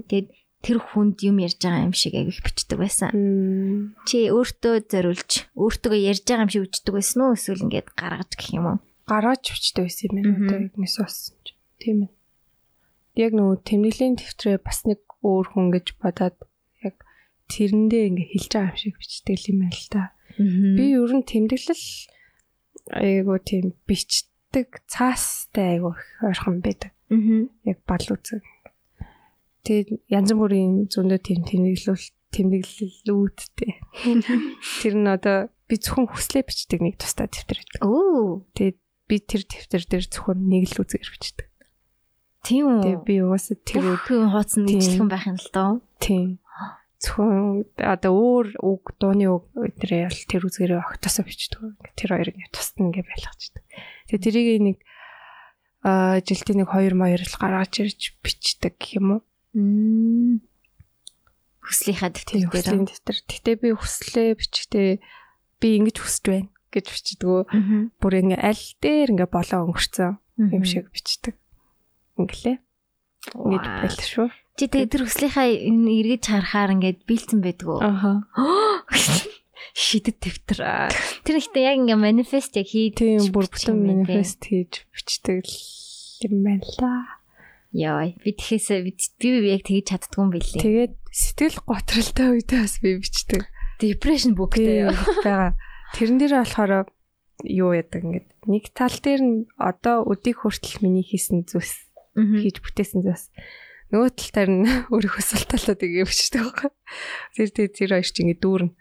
[0.07, 0.29] тэгээд
[0.63, 3.11] тэр хүнд юм ярьж байгаа юм шиг айгүйх бичдэг байсан.
[4.07, 7.35] Чи өөртөө зориулж өөртөөгөө ярьж байгаа юм шиг бичдэг байсан уу?
[7.35, 8.79] Эсвэл ингээд гаргаж гэх юм уу?
[9.07, 10.31] гаргаж бичдэг байсан юм байна.
[10.47, 11.47] Одоо игнес болсон ч.
[11.83, 12.11] Тийм ээ.
[13.17, 16.37] Яг нөгөө тэмдэглэлийн дэвтрээ бас нэг өөр хүн гэж бодоод
[16.85, 17.01] яг
[17.49, 20.03] тэрэндээ ингээ хэлж байгаа юм шиг бичдэг юм байна л та.
[20.37, 21.87] Би ер нь тэмдэглэл
[22.93, 26.93] айгу тийм бичдэг цаастай айгу их ойрхон байдаг.
[27.65, 28.45] Яг бал үзэг.
[29.65, 33.73] Тэгээд янз бүрийн зөндөө тийм тэмдэглэл тэмдэглэлүүдтэй.
[34.85, 37.59] Тэр нь одоо би зөвхөн хүслээ бичдэг нэг тустай байдаг.
[37.83, 38.47] Оо.
[38.55, 38.79] Тэгээд
[39.11, 41.47] би тэр дэвтэр дээр зөвхөн нэг л үзгээр бичдэг.
[42.47, 43.03] Тийм үү?
[43.03, 44.79] Би угаасаа тэр хооцсон Тийм.
[44.79, 45.71] нэгжлэгэн байх юм л доо.
[45.99, 46.39] тийм
[47.03, 51.77] зөвхөн одоо өөр үг дууны үг өдрөө бол тэр үзгээрээ огтосоо бичдэг.
[51.93, 53.63] Тэр хоёр ингээ тусна ингээ байлгачдаг.
[54.09, 54.79] Тэгээд тэрийг нэг
[55.85, 59.23] аа жилдээ нэг 2 моёр л гаргаж ирж бичдэг юм уу?
[61.61, 62.51] Хүслийнхаа дэвтэр дээр.
[62.51, 63.19] хүслийн дэвтэр.
[63.29, 64.91] Гэтэ би хүслээ бичгтээ
[65.61, 67.51] би ингэж хүсэж байна гэж бичдэг.
[68.01, 71.37] Бүр ингээ аль дээр ингээ болоо өнгөрцөн юм шиг бичдэг.
[72.17, 72.59] Инглээ.
[73.37, 74.29] Ингэж байл шүү.
[74.57, 77.81] Чи тэгээ тэр хүслийнхаа энэ эргэж харахаар ингээд бэлдсэн байдаг уу?
[77.85, 78.25] Аха.
[79.77, 80.25] Шидэт
[80.65, 80.89] аа.
[81.29, 85.45] Тэр ихтэй яг ингээ манифест яг хийж Тийм бүр бүтэн манифест хийж бичдэг
[86.25, 87.21] юм байна л да.
[87.77, 90.65] Яа, би тэгэхээсээ би би яг тэгж чаддгүй юм билээ.
[90.65, 93.43] Тэгээд сэтгэл готролтой үедээ бас би бичдэг.
[93.77, 94.89] Depression bookтэй.
[95.21, 95.53] Байгаа.
[95.93, 96.89] Тэрэн дээр болохоор
[97.45, 101.86] юу яадаг ингээд нэг тал дээр нь одоо өдийг хүртэл миний хийсэн зүйлс.
[102.17, 103.31] Хийж бүтээсэн зүйлс
[103.93, 106.71] нөгөө тал дээр нь өөрийнхөө сул талуудыг бичдэг байхгүй.
[107.39, 108.73] Тэр тэр тэр хоёр ч ингээд дүүрнэ.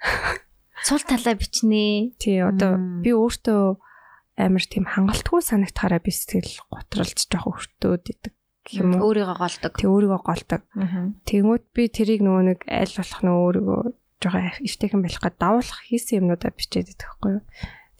[0.81, 2.17] Сул талаа бичнэ.
[2.17, 3.61] Тий одоо би өөртөө
[4.41, 8.33] амар тийм хангалтгүй санагтахаараа би сэтгэл готролж жоох өртөөд идэг
[8.73, 9.13] юм уу.
[9.13, 9.73] Өөрийгөө голдог.
[9.77, 10.61] Тэг өөрийгөө голдог.
[11.29, 13.81] Тэнгүүд би тэрийг нөгөө нэг аль болох нөгөө өөрийгөө
[14.25, 17.43] жоохон эвтэйхэн болох гээд давуулах хийсэн юмнуудаа бичээд идэх байхгүй юу.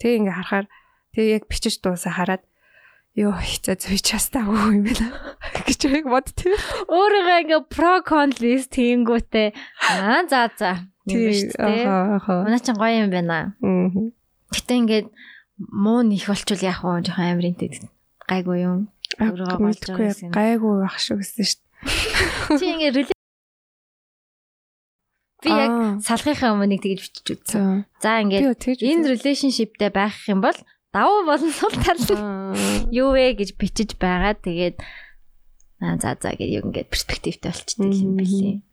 [0.02, 0.66] Тэгээ ингээ харахаар
[1.14, 2.42] тэгээ яг бичиж дуусаа хараад
[3.16, 5.08] ёо хэцээ зү частаагүй юм байна
[5.64, 6.52] гэж яг бодтив.
[6.92, 9.48] Өөрийгөө ингээ про кон лист хийнгүүтээ
[9.96, 10.84] аа за за.
[11.08, 12.34] Тий аха аха.
[12.44, 13.56] Манай ч гоё юм байна.
[14.52, 15.06] Гэтэ ингээд
[15.56, 17.08] муу нэх болчвол яах вэ?
[17.08, 17.72] Жохон амиринтэй
[18.28, 18.92] гайгүй юм.
[19.16, 20.30] Өөрийгөө голж байгаа гэсэн.
[20.36, 22.58] гайгүй байх шүү гэсэн шүү дээ.
[22.60, 23.16] Чи ингээ
[25.46, 27.86] Би яг Аа, салхийнхаа өмнө нэг тэгж бичиж үзсэн.
[28.02, 28.18] за.
[28.24, 30.56] Ингээд энэ relationshipтэй байх юм бол
[30.96, 32.00] давуу болон сул тал
[32.88, 34.32] юу вэ гэж бичиж байгаа.
[34.32, 34.80] Тэгээд
[35.84, 38.64] аа за за гэж юу ингээд перспективтэй болчихдээ юм билий.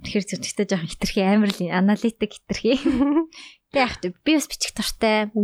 [0.00, 2.80] Тэгэхээр зөвхөн жоохон хитрхи амар л аналитик хитрхи.
[3.70, 4.16] Тэг яах вэ?
[4.24, 5.28] Би бас бичих дуртай.
[5.28, 5.36] Би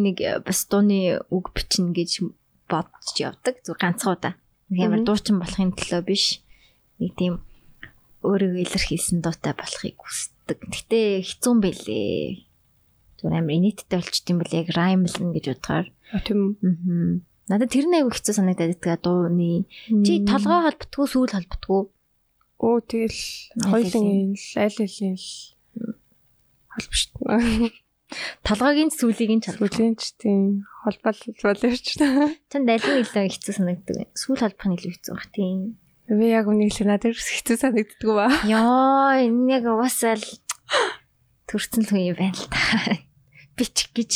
[0.00, 2.24] нэг э, бас дууны үг бичнэ гэж
[2.72, 3.60] бодож явдаг.
[3.60, 4.40] Зүг ганцхуудаа.
[4.72, 5.06] Нэг амар Мгм.
[5.06, 6.40] дуучин болохын төлөө биш.
[6.96, 7.44] Нэг тийм
[8.24, 10.64] өөрийгөө илэрхийлсэн дуутай болохыг хүсдэг.
[10.64, 12.53] Гэтэ хэцүү юм бэлээ.
[13.24, 15.88] Зүгээр амар инээдтэй болчт юм бол яг раймлна гэж бодохоор.
[16.28, 17.24] Тийм Аа.
[17.48, 19.64] Надад тэр нэг айгүй хэцүү санагдаад байдаг дууны.
[20.04, 21.80] Чи толгой холботгүй сүүл холботгүй.
[22.60, 23.20] Оо тэгэл
[23.64, 25.28] хоёулын л аль алийн л
[26.72, 27.00] холбош.
[28.48, 29.72] Толгойгийн сүүлийг нь чалбах.
[29.72, 32.32] Сүлийн ч тийм холбол боловч та.
[32.48, 34.04] Чанд аль нь илүү хэцүү санагддаг вэ?
[34.16, 35.76] Сүүл холбох нь илүү хэцүү баг тийм.
[36.08, 38.28] Би яг үнийг л надад хэцүү санагддаг ба.
[38.48, 40.26] Йоо, энэ яг угаасаа л
[41.48, 42.60] төрцөн хүн юм байна л та.
[43.54, 44.12] Бичих гэж.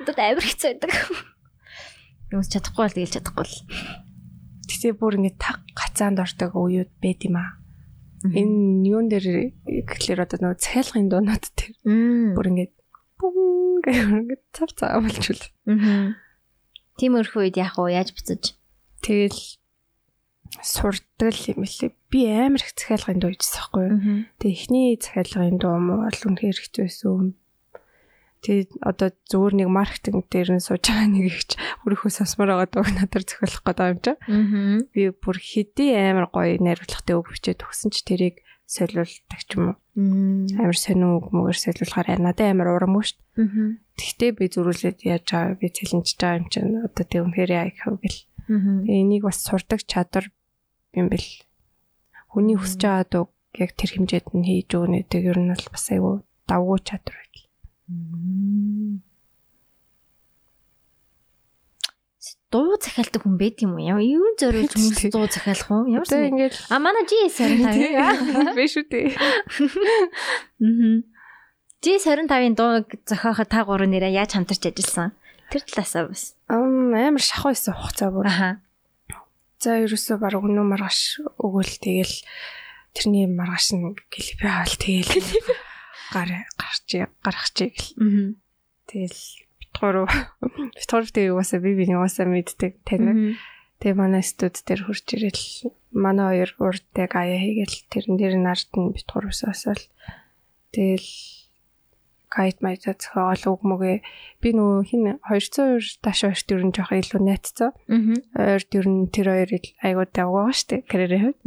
[0.00, 0.92] Надад амар хэцүү байдаг.
[2.32, 3.56] Юус чадахгүй бол тэгэл чадахгүй л.
[4.68, 7.56] Тэгтээ бүр ингэ таг гацаанд ордог үеуд байд юм аа.
[8.24, 11.44] Энэ юун дээр гэхлээр одоо нөгөө цайлгын дуунууд
[11.84, 12.32] Мм.
[12.32, 12.66] бүр ингэ
[13.20, 14.00] бум гэх
[14.56, 15.44] цав цав болчихвол.
[16.96, 17.92] Тиймэрхүү үед яах вэ?
[18.00, 18.56] Яаж буцаж?
[19.04, 19.40] Тэгэл
[20.64, 21.92] сурдаг юм лээ.
[22.08, 23.36] Би амар их захиалгын дуу?
[23.36, 24.32] Мгм.
[24.40, 27.34] Тэгээ эхний захиалгын дуу муу бол үнэхээр хэцүү байсан.
[28.44, 31.56] Тэгээд одоо зүгээр нэг маркетинг дээр нь сууж байгаа нэг ихч
[31.88, 34.20] өөрийнхөө сонсмоор байгаа дууг надад зохиолох гэдэг юм чинь.
[34.92, 39.76] Би бүр хэдий амар гоё найруулгатай үг бичээд өгсөн ч тэрийг солиулдаг ч юм уу.
[40.60, 43.48] Амар сонин үг мөөр солиулахаар надад амар урам шүү дээ.
[43.96, 47.96] Тэгтээ би зөрүүлээд яаж байгаа би цэлэнж байгаа юм чинь одоо тэг үнхээр яа гэх
[47.96, 48.20] гэл.
[48.84, 50.28] Тэгээ энийг бас сурдаг чадвар
[50.92, 51.30] юм бэл.
[52.28, 55.86] Хүний хүсэж байгаа дуу яг тэр хэмжээнд нь хийж өгнө гэдэг ер нь бол бас
[55.94, 56.14] айгүй
[56.50, 57.43] давгүй чадвар байл.
[62.54, 63.98] Дуу захиалдаг хүн байд юм уу?
[63.98, 65.90] Юу зориулж хүмүүс дуу захиалах уу?
[65.90, 69.10] Ямар Тэгээ ингээд А манай G25 биш үү дээ.
[69.18, 71.02] Аа.
[71.82, 75.12] G25-ын дуу зохиоход та гурав нэрээ яаж хамтарч ажилласан?
[75.50, 76.38] Тэр талаасаа бас.
[76.46, 78.30] Ам амар шахуу байсан хугацаа бүр.
[78.30, 78.62] Аха.
[79.58, 82.16] За ерөөсөө баг өнөө маргааш өгөөл тэгэл
[82.94, 85.10] тэрний маргааш нь клип авал тэгэл
[86.14, 86.88] гар гарч
[87.26, 87.90] гарах чи гэл.
[88.86, 89.22] Тэгэл
[89.58, 90.06] битгуур
[90.78, 93.34] битгуур тэгээ угаасаа би биний угаасаа мэддэг танив.
[93.82, 98.94] Тэгээ манай студ дээр хурж ирэл манай хоёр урддаг аяа хийгээл тэрэн дээр нарт нь
[98.94, 99.82] битгуур усаасаал
[100.70, 101.10] тэгэл
[102.34, 103.96] гайд майта зохиол үг мөгээ
[104.42, 107.70] би нөгөө хин 202 даш хоёрт ер нь жоох илүү найцсан.
[107.86, 108.58] Аа.
[108.58, 109.50] Ойр ер нь тэр хоёр
[109.86, 111.40] айгуу давгаа штэ карьерийн хувьд.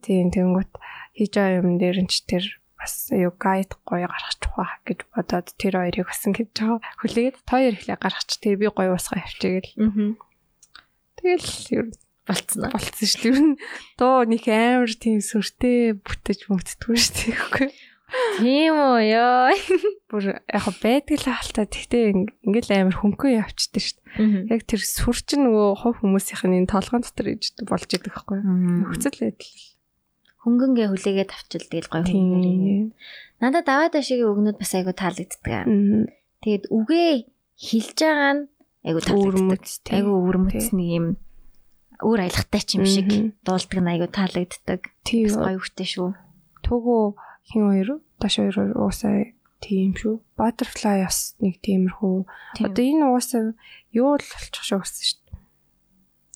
[0.00, 0.72] Тийм тэгэнгүүт
[1.16, 2.44] хийж байгаа юм дээр нь ч тэр
[2.80, 6.80] бас юу гайд гоё гаргаж тухаа гэж бодоод тэр хоёрыг басан гэж байгаа.
[7.04, 9.76] Хүлээгээд хоёр ихлэ гаргач тэгээ би гоё усгаа явчихъя гэл.
[9.76, 10.16] Аа.
[11.20, 11.86] Тэгэл ер
[12.30, 13.32] Болцсон болцсон шүү дээ.
[13.32, 13.54] Ер нь
[13.98, 17.38] дуу нэг амар тийм сүртэй бүтэж мөтдгөө шүү дээ.
[17.48, 17.70] үгүй.
[18.38, 19.50] Тийм үү ёо.
[20.10, 21.66] Бүр яг байдаг л хаалтаа.
[21.66, 22.14] Тэгтээ
[22.46, 24.52] ингээл амар хөнгөн явчихдээ шүү дээ.
[24.52, 28.38] Яг тэр сүр чинь нөгөө хов хүмүүсийнх нь энэ толгоон дотор иж болж идэг байхгүй
[28.42, 28.86] юу?
[28.86, 29.54] Нөхцөл байдал.
[30.40, 32.04] Хөнгөнгээ хүлээгээд авчил тэгэл гоё.
[32.08, 32.96] Тийм.
[33.40, 35.68] Надад даваад ашигийн өгнүүд бас айгу таалагддаг.
[35.68, 36.08] Мгм.
[36.40, 37.12] Тэгээд үгээ
[37.60, 38.42] хэлж байгаа нь
[38.88, 39.92] айгу таалагддаг.
[39.92, 41.06] Айгу өвөрмөц нэг юм
[42.00, 44.80] өөр аялахтай ч юм шиг дуулдаг нь айгу таалагддаг.
[45.04, 46.10] Бас гоё үхтэй шүү.
[46.64, 47.04] Төгөө
[47.52, 49.28] хин хоёр даш хоёр уусаа
[49.60, 50.24] тийм шүү.
[50.40, 52.16] Butterfly бас нэг тиймэрхүү.
[52.56, 52.64] Тийм.
[52.64, 53.44] Одоо энэ уусаа
[53.92, 55.20] юу л болчих шиг болсон шүү.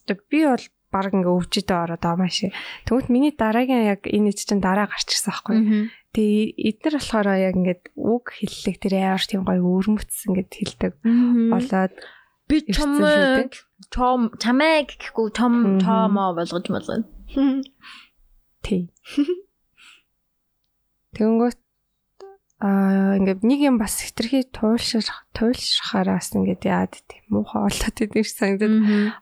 [0.05, 0.65] Одоо би бол
[0.95, 2.47] баг ингээ өвчөдөө ороод байгаа маш.
[2.87, 5.55] Тэгвэл миний дараагийн яг энэ чинь дараа гарчихсан байхгүй.
[5.59, 5.67] юу?
[5.67, 5.83] Мгм.
[6.15, 10.93] Тэгээ эдгээр болохоор яг ингээд үг хэллэг тэр ямар тийм гоё өрмөц ингээд хэлдэг
[11.51, 11.95] болоод
[12.47, 13.53] би ирсэн чамайг
[13.91, 17.03] том чамайг гэхгүй том томоо болгож болгоно.
[18.63, 18.95] тий.
[21.19, 21.59] Тэнгүүт
[22.63, 28.77] аа ингээд нэг юм бас хитрхи туйлшрах туйлшрахаараас ингээд яад тийм муухай болоод шиг санагдаад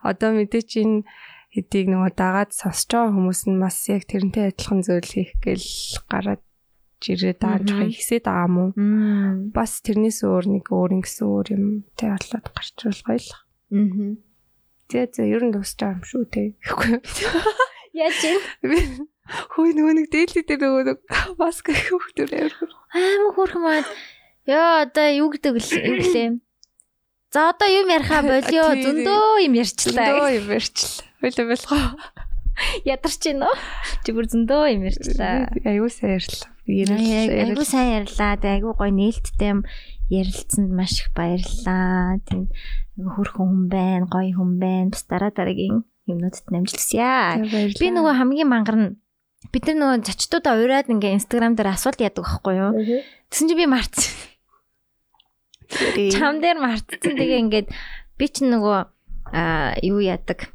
[0.04, 1.08] одоо мэдээч энэ
[1.52, 5.68] хэдийг нөгөө дагаад сонсож байгаа хүмүүс нь бас яг тэрнтэй адилхан зүйл хийх гээл
[6.08, 6.42] гараад
[7.04, 7.92] жирээ дааж Мгм.
[7.92, 8.64] хийсээд байгаа мó.
[9.52, 11.64] Бас тэрнээс өөр нэг өөр ингэсэн өөр юм
[11.98, 13.30] тэ болоод гарч байгаа л.
[13.68, 14.10] Мгм.
[14.88, 16.56] Тэгээ зэ ер нь байгаа юм шүү те.
[17.92, 18.40] Яаж юм?
[19.52, 20.98] Хөөе нөгөө нэг дээлтэй дээр нөгөө нэг
[21.36, 22.70] маск хөвгтөр амар.
[22.96, 23.88] Аймаг хөрхөн маад.
[24.48, 26.24] Яа одоо юу гэдэг юм блэ?
[27.32, 30.08] За одоо юм яриха болио зөндөө юм ярьчлаа.
[30.08, 31.11] Дөө юм ярьчлаа.
[31.22, 31.94] Хойло болохоо.
[32.82, 33.54] Ядарч гин үү?
[34.02, 35.46] Чи бүр зөндөө юм ярьчлаа.
[35.62, 36.50] Аюу сайн ярьлаа.
[36.66, 38.34] Айгу сайн ярьлаа.
[38.42, 39.62] Тэг айгу гоё нээлттэй юм
[40.10, 42.18] ярилцсанд маш их баярлалаа.
[42.26, 42.50] Тэг
[42.98, 44.90] хөрхөн хүн байна, гоё хүн байна.
[44.90, 47.38] Бас дараа дараагийн юмнуудад намжилсъя.
[47.78, 48.90] Би нөгөө хамгийн мангар нь
[49.54, 52.70] бид нар нөгөө зочдуудаа ураад ингээ инстаграм дээр асуулт яадаг байхгүй юу?
[53.30, 54.10] Тэгсэн чи би марцсан.
[56.18, 57.14] Чам дээр мартсан.
[57.14, 57.68] Тэгээ ингээд
[58.18, 58.78] би ч нөгөө
[59.30, 60.50] аа юу яадаг.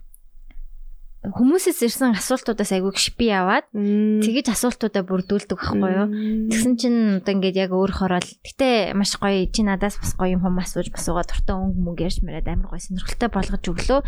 [1.25, 6.07] Хүмүүсээс ирсэн асуултуудаас айгүй шипи яваад тэгэж асуултуудаа бүрдүүлдэг байхгүй юу?
[6.53, 8.29] Тэгсэн чинь одоо ингээд яг өөр хороол.
[8.45, 12.21] Гэтэ маш гоё чи надаас бас гоё юм хум асууж басуугаа дуртай өнгө мөнгө ярьж
[12.21, 13.99] мэрээд амар гоё сонирхолтой болгож өглөө.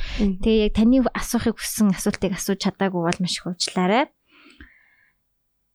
[0.46, 4.06] Тэгээ яг таны асуухыг хүссэн асуултыг асууж чадаагүй бол маш их уучлаарай.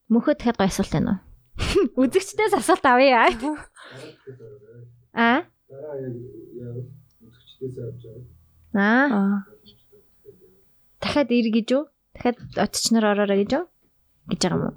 [0.07, 1.99] Мөхөд дахиад гоё асуулт байна уу?
[2.07, 3.27] Үзэгчдээс асуулт авъя.
[5.19, 5.43] Аа?
[5.51, 6.79] Яг
[7.27, 8.23] үзэгчдээс авч байгаа.
[8.79, 9.54] Аа.
[11.05, 11.85] Дахиад ир гэж үү?
[12.17, 13.65] Дахиад очичноор ороорой гэж үү?
[14.29, 14.77] гэж байгаа юм уу?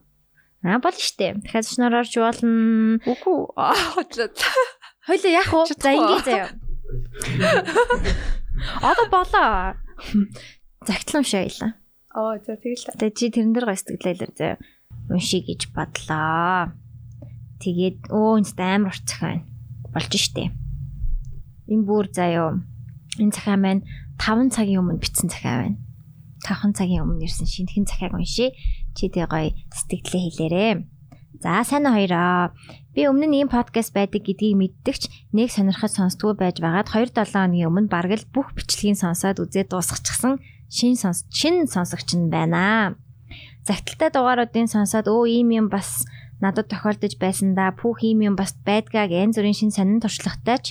[0.67, 1.39] Аа болно штэ.
[1.39, 2.99] Дахиад очичноор орж болно.
[3.07, 4.27] Үгүй аа хотлоо.
[5.07, 5.61] Хойлоо яах вэ?
[5.71, 6.49] За ингэ заяа.
[8.83, 9.79] Одоо болоо.
[10.83, 11.71] Загтлан шаялаа.
[12.11, 12.91] Аа за тэгэл.
[12.99, 14.57] Тэгээ чи тэрэн дээр гоё сэтгэлээлэр заяа.
[15.07, 16.75] Унши гэж бодлоо.
[17.63, 19.47] Тэгээд өө энэ амар захаа байна.
[19.95, 20.51] Болж штэ.
[21.71, 22.59] Энэ бүр заяа.
[23.15, 23.87] Энэ захаа маань
[24.19, 25.79] 5 цагийн өмнө бичсэн захаа байна.
[26.47, 28.55] 5 цагийн өмнө ирсэн шинэхэн захааг унши.
[28.95, 30.73] Чи тэгээ гоё сэтгэлээ хэлээрээ.
[31.43, 32.55] За сайн хоёроо.
[32.95, 37.69] Би өмнө нь ийм подкаст байдаг гэдгийг мэддэгч нэг сонирхож сонсдгоо байж байгаад 2-7 хоногийн
[37.69, 42.97] өмнө бараг л бүх бичлэгийг сонсоод үзээд дуусгачихсан шин сонс шин сонсогч нь байна.
[43.67, 46.07] загталтай дугааруудын сонсоод өө ийм юм бас
[46.41, 47.69] надад тохиолдож байсан да.
[47.69, 50.65] Пүүх ийм юм бас байдгаа гэн зүрийн шин сонин туршлагатай ч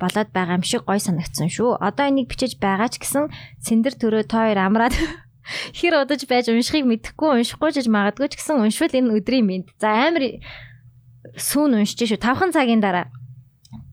[0.00, 1.80] болоод байгаа юм шиг гой санагдсан шүү.
[1.80, 3.32] Одоо энийг бичиж байгаа ч гэсэн
[3.64, 4.94] сэндэр төрөө та хоёр амраад
[5.78, 9.72] хэр удаж байж уншихыг мэдэхгүй уншихгүй ч магадгүй ч гэсэн уншвал энэ өдрийн мэд.
[9.82, 10.38] За амар
[11.36, 12.20] сүүн уншиж шүү.
[12.20, 13.10] 5 цагийн дараа.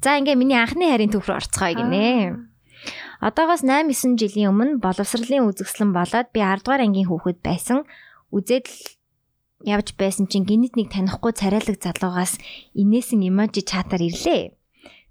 [0.04, 2.50] За ингээ миний анхны харийн түүх рүү орцгоё гинэ.
[3.20, 7.84] Одоогоос 8 9 жилийн өмнө боловсролын үзэсгэлэн болоод би 10 дугаар ангийн хүүхэд байсан.
[8.32, 8.72] Үзээд
[9.68, 12.40] явж байсан чинь гинэт нэг танихгүй царайлаг залуугаас
[12.80, 14.56] инээсэн эможи чатаар ирлээ.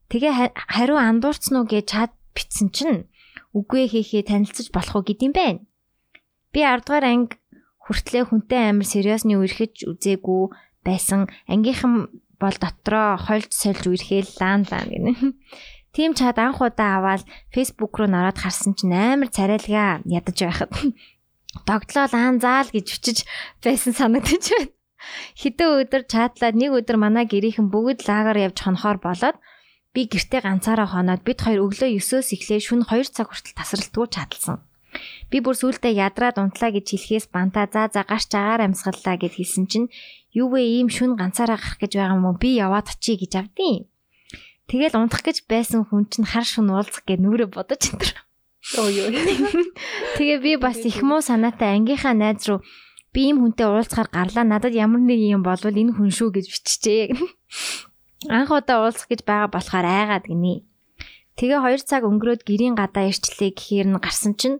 [0.08, 3.08] Тэгээ хариу андуурцсан уу гэж чат битсэн чинь
[3.52, 5.60] үгүй хийхээ танилцаж болох уу гэдэм байх.
[6.52, 7.36] Би 10 дугаар анги
[7.84, 10.42] хүртлээ хүнтэй амар сериосны үерхэж үзээгүй
[10.80, 11.28] байсан.
[11.44, 12.08] Ангийнхан
[12.40, 15.12] бол дотроо хольж сольж үерхээл лаан лаан гинэ.
[15.96, 20.72] Тим чад анх удаа аваад Facebook руу нараад харсан чинь амар царайлгаа ядаж байхад
[21.68, 23.18] догтлол аан заал гэж өчөж
[23.64, 24.72] байсан санагдаж байна.
[25.40, 29.36] Хэдэн өдөр чатлаад нэг өдөр манай гэрийнхэн бүгд лагаар явж хонохоор болоод
[29.98, 34.62] би гэртээ ганцаараа хоноод бид хоёр өглөө 9-оос эхлээ шөнө 2 цаг хүртэл тасралтгүй чадлсан.
[35.26, 39.66] Би бүр сүултээ ядраад унтлаа гэж хэлхээс бантаа за за гарч агаар амьсгаллаа гэд хэлсэн
[39.66, 39.90] чинь
[40.30, 43.90] юу вэ ийм шүн ганцаараа гарах гэж байгаа юм уу би яваад очие гэж авдیں۔
[44.70, 48.22] Тэгэл унтах гэж байсан хүн чинь хар шун уулзах гэж нүрэ бодож энэ.
[48.78, 49.10] Өө юу.
[50.14, 52.62] Тэгээ би бас их муу санаатай ангийнхаа найз руу
[53.10, 57.18] би ийм хүнтэй уулзахаар гарлаа надад ямар нэг юм болвол энэ хүн шүү гэж биччихээ.
[58.26, 60.66] Анх удаа уулзах гэж байгаа болохоор айгаад гинэ.
[61.38, 64.58] Тэгээ 2 цаг өнгөрөөд гэрийн гадаа ирчлээ гэхээр нь гарсан чинь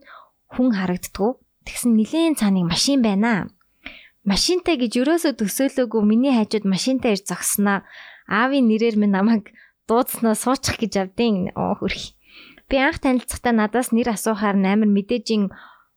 [0.55, 1.30] хүн харагддгүү.
[1.66, 3.51] Тэгсэн нилийн цааныг машин байна.
[4.22, 7.82] Машинтай гэж өрөөсөө төсөөлөөгүй миний хажууд машинтай ирж зогсноо.
[8.30, 9.51] Аавын нэрээр минь намайг
[9.90, 12.14] дуудснаа суучих гэж авдیں۔ Оо хөрх.
[12.70, 15.51] Би анх танилцахдаа надаас нэр асуухаар амар мэдээжийн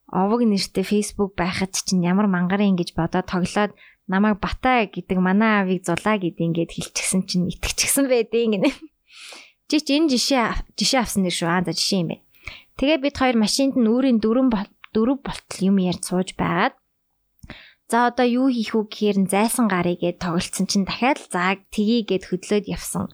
[0.10, 3.72] овог нэртэй Facebook байхад чинь ямар мангарын гэж бодоод тоглоод
[4.08, 8.70] намайг Батаа гэдэг манай аавыг зулаа гэд ингээд хэлчихсэн чинь итгэчихсэн байдیں۔ гинэ.
[9.70, 11.50] Жич энэ жишээ жишээ авсан нэр шүү.
[11.50, 12.18] Аа за жишээ юм бэ.
[12.82, 14.48] Тэгээ бид хоёр машинд нь өөрийн дөрөв
[14.96, 16.76] дөрөв болтол юм ярьж сууж байгаад
[17.92, 22.24] За одоо юу хийх үү гэхээр зайсан гарыг гээд тоглолцсон чинь дахиад зааг тгий гээд
[22.24, 23.12] хөдлөөд явсан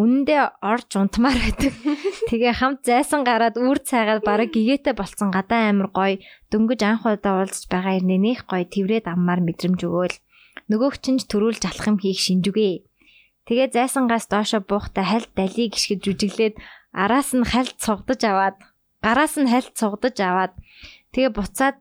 [0.00, 1.76] үнэндээ орж унтмаар байдаг.
[2.32, 6.16] Тэгээ хамт зайсан гараад үр цайгаад бараг гэгээтэй болцсон гадаа амир гоё
[6.48, 10.16] дөнгөж анх удаа уулзж байгаа ирнэ нэх гоё тэврээд аммаар мэдрэмж өгөөл.
[10.72, 12.88] Нөгөөх чинь төрүүлж алах юм хийх шинжүгэ.
[13.44, 16.56] Тэгээ зайсангаас доошо буухта хальт далий гიშгэж жүжиглээд
[16.96, 18.56] араас нь хальт цугдаж аваад
[19.04, 20.54] гараас нь хальт цугдаж аваад
[21.12, 21.76] тэгээ буцаад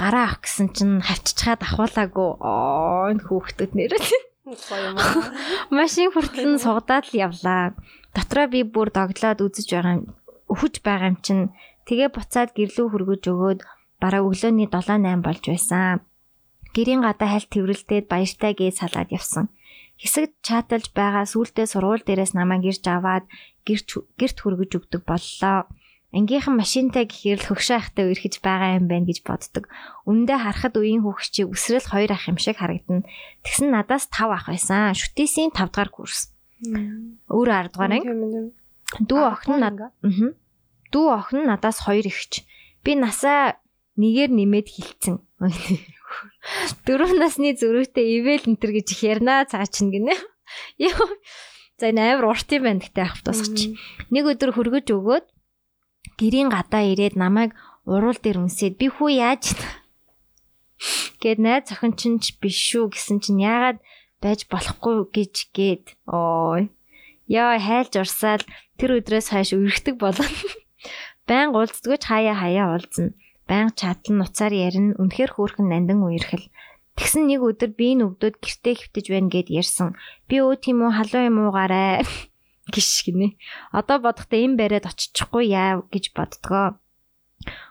[0.00, 2.30] гараа авах гэсэн чинь хавччихад ахуулаагүй.
[2.40, 4.96] Оо энэ хүүхдүүд нэрээ Гоё юм.
[5.78, 7.72] Машин хүртэл нь сугадаад л явлаа.
[8.12, 10.04] Дотроо би бүр доглоод үзэж байгаа юм.
[10.52, 11.44] Өхөж байгаа юм чинь
[11.88, 13.60] тэгээ буцаад гэрлүү хөргөж өгөөд
[14.02, 16.04] бараг өглөөний 7 8 болж байсан.
[16.76, 19.48] Гэрийн гадаа хальт тэрвэрлдээд баяртай гээ салаад явсан.
[20.00, 23.24] Хэсэгт чаталж байгаа сүултээ сургууль дээрээс намайг ирж аваад
[23.64, 23.88] гэрт
[24.20, 25.68] гэрт хөргөж өгдөг боллоо
[26.12, 29.64] ангийнхан машинтай гэхээр л хөгшөө ахтай үерхэж байгаа юм байна гэж боддог.
[30.04, 33.08] Үндэ харахад үеийн хөгшчийг өсрөл хоёр ах юм шиг харагдана.
[33.40, 34.92] Тэгсэн надаас 5 ах байсан.
[34.92, 36.28] Шүтээсийн 5 дахь курс.
[37.32, 38.52] Өөр 10 дугаар анги.
[39.00, 39.90] Дүү охин надаа.
[40.04, 40.36] Аа.
[40.92, 42.44] Дүү охин надаас 2 ихч.
[42.84, 43.56] Би насаа
[43.96, 45.16] нэгээр нэмээд хилцэн.
[46.84, 50.12] Дөрөв насны зөрүүтэй ивэл энтер гэж их ярнаа цаачин гинэ.
[50.76, 51.08] Яа.
[51.80, 53.72] За энэ амар урт юм байна гэхдээ ах тусгач.
[54.12, 55.26] Нэг өдөр хөргөж өгөөд
[56.18, 57.56] гэрийн гадаа ирээд намайг
[57.86, 59.54] уруул дээр үнсээд би хүү яаж?
[61.22, 63.78] Гэд найз охин чинь биш шүү гэсэн чинь яагаад
[64.22, 66.70] байж болохгүй гэж гээд ой
[67.30, 68.42] яа хайлж урсаал
[68.78, 70.26] тэр өдрөөс хойш өргөдөг болоо
[71.28, 73.14] байн уулздгүйч хаяа хаяа уулзна
[73.52, 74.96] байн чатлан нуцаар ярина.
[74.96, 76.48] Үнэхэр хөөрхөн нандин үерхэл.
[76.96, 79.92] Тэгсэн нэг өдөр би энэ өвдөд гэртээ хөвтөж байна гэд ярьсан.
[80.28, 82.04] Би өө тийм үү халуун юм уугаарай
[82.70, 83.34] гიშ гинэ.
[83.74, 86.78] Одоо бодохдоо энэ бариад очичихгүй яа гэж боддгоо.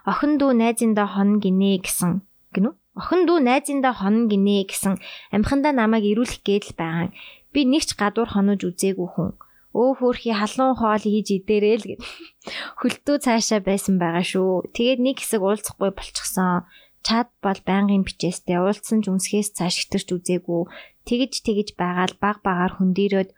[0.04, 2.20] Охин дүү найзындаа хон гинэ гэсэн
[2.52, 2.76] гинү.
[3.00, 5.00] Охин дүү найзындаа хон гинэ гэсэн
[5.32, 7.16] амхандаа намайг ирүүлэх гээл байгаа.
[7.56, 9.32] Би нэг ч гадуур хонож үзээгүй хүн.
[9.72, 12.02] Өө хөөрхи халуун хоол хийж идэрээ л гэд.
[12.80, 14.76] Хөлтөө цаашаа байсан байгаа шүү.
[14.76, 16.68] Тэгээд нэг хэсэг уулзахгүй болчихсон.
[17.08, 20.62] Чад бол байнгын бичээстэй уулзсан ч үнсгээс цааш хитэрч үзээгүй.
[21.08, 23.30] Тэгэж тэгэж байгаал баг багаар хөндөрөөд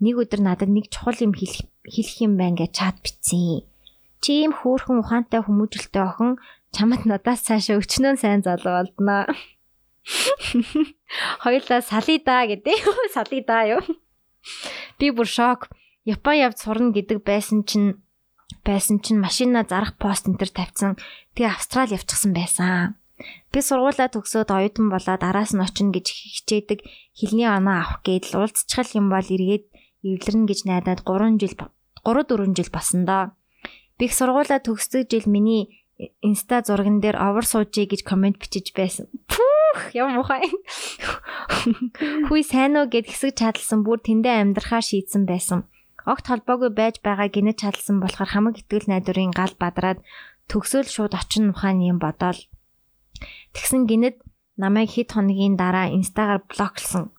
[0.00, 3.64] нэг өдөр надад нэг чухал юм хэлэх хэлэх юм байна гэж чат бичсэн.
[4.20, 6.36] Чи ийм хөөрхөн ухаантай хүмүүжлэлтэй охин
[6.72, 9.24] чамд надаас цаашаа өчнөө сайн залуу болдноо.
[11.42, 12.78] Хоёулаа салида гэдэг.
[13.16, 13.82] Салида юу?
[14.98, 15.68] Би бүр шок.
[16.04, 18.00] Япон явж сурна гэдэг байсан чинь
[18.64, 20.96] байсан чинь машина зарах пост энэ төр тавьсан.
[21.36, 22.96] Тэгээ Австрали явчихсан байсан.
[23.52, 26.80] Би сургуулаа төгсөөд оюутан болоод араас нь очино гэж хичээдэг
[27.12, 29.68] хилний оноо авах гээд уулзчихал юм бол эргээд
[30.04, 31.68] эвлэрнэ гэж найдаад 3 жил 3
[32.04, 33.32] 4 жил болсон доо.
[33.98, 35.84] Би их сургуулаа төгсдөг жил миний
[36.20, 39.06] инста зурган дээр овер суужээ гэж комент бичиж байсан.
[39.28, 40.48] Пүүх яа мухай.
[42.28, 45.68] Хүй сайн уу гэд хэсэг чадалсан бүр тэндээ амьдрахаа шийдсэн байсан.
[46.08, 50.00] Огт холбоогүй байж байгаа гинэ чадалсан болохоор хамаг итгэл найдварын гал бадраад
[50.48, 52.40] төгсөөл шууд очин ухааны юм бодоол
[53.52, 54.16] Тэгсэн гинэд
[54.56, 57.12] намайг хэд хоногийн дараа инстагаар блоклсон.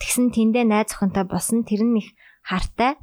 [0.00, 2.08] Тэгсэн тэндээ найз охинтой болсон тэр нь их
[2.42, 2.98] хартай.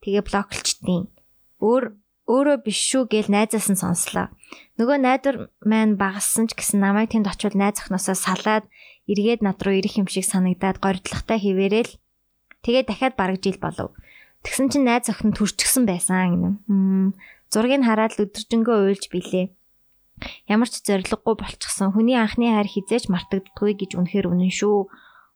[0.00, 1.12] Тэгээ блоклчдیں۔
[1.60, 1.84] Өөр
[2.30, 4.30] өөрөө биш шүү гэл найзаас нь сонслоо.
[4.78, 5.36] Нөгөө найдвар
[5.66, 8.64] маань багассан ч гэсэн намайг тэнд очивол найз охноосоо салаад
[9.10, 11.92] эргээд над руу ирэх юм шиг санагдаад горьдлоготой хിവэрэл
[12.62, 13.92] тэгээ дахиад бараг жил болов.
[14.46, 16.48] Тэгсэн чинь найз охин төрчихсөн байсан гэнэ.
[17.50, 19.52] Зургийг хараад л өдөржингөө уйлж билээ.
[20.46, 21.92] Ямар ч зориггүй болчихсон.
[21.92, 24.88] Хүний анхны хайр хизээч мартагддаггүй гэж үнэхээр үнэн шүү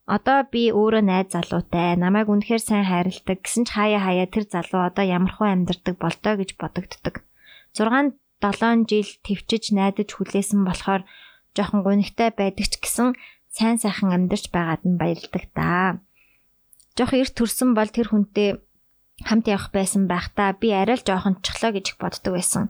[0.05, 4.85] Одоо би өөрөө найз залуутай, намайг үнэхээр сайн хайрладаг гэсэн ч хаяа хаяа тэр залуу
[4.85, 7.25] одоо ямархуу амьдардаг болдоо гэж бодогддог.
[7.73, 8.13] 6
[8.45, 11.09] 7 жил твчиж найдаж хүлээсэн болохоор
[11.57, 13.17] жоохон гонигтай байдаг ч гэсэн
[13.49, 16.05] сайн сайхан амьдарч байгаад нь баярлдаг та.
[17.01, 18.61] Жохо эрт төрсөн бол тэр хүнтэй
[19.25, 20.53] хамт явах байсан байх та.
[20.53, 22.69] Би арай л жоохон чглоо гэж боддог байсан.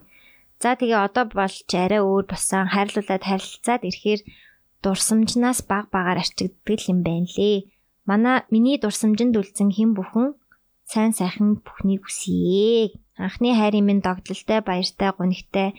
[0.63, 4.21] За тэгээ одоо болж арай өөр болсон хайрлуулад харилцаад ирэхээр
[4.83, 7.67] дурсамжнаас баг багаар арчигддаг юм байна лээ.
[8.05, 10.37] Манай миний дурсамжинд үлдсэн хэн бүхэн
[10.85, 12.93] сайн сайхан бүхнийг хүсье.
[13.17, 15.73] Анхны хайрын минь догтлолтой, баяртай, гунигтай,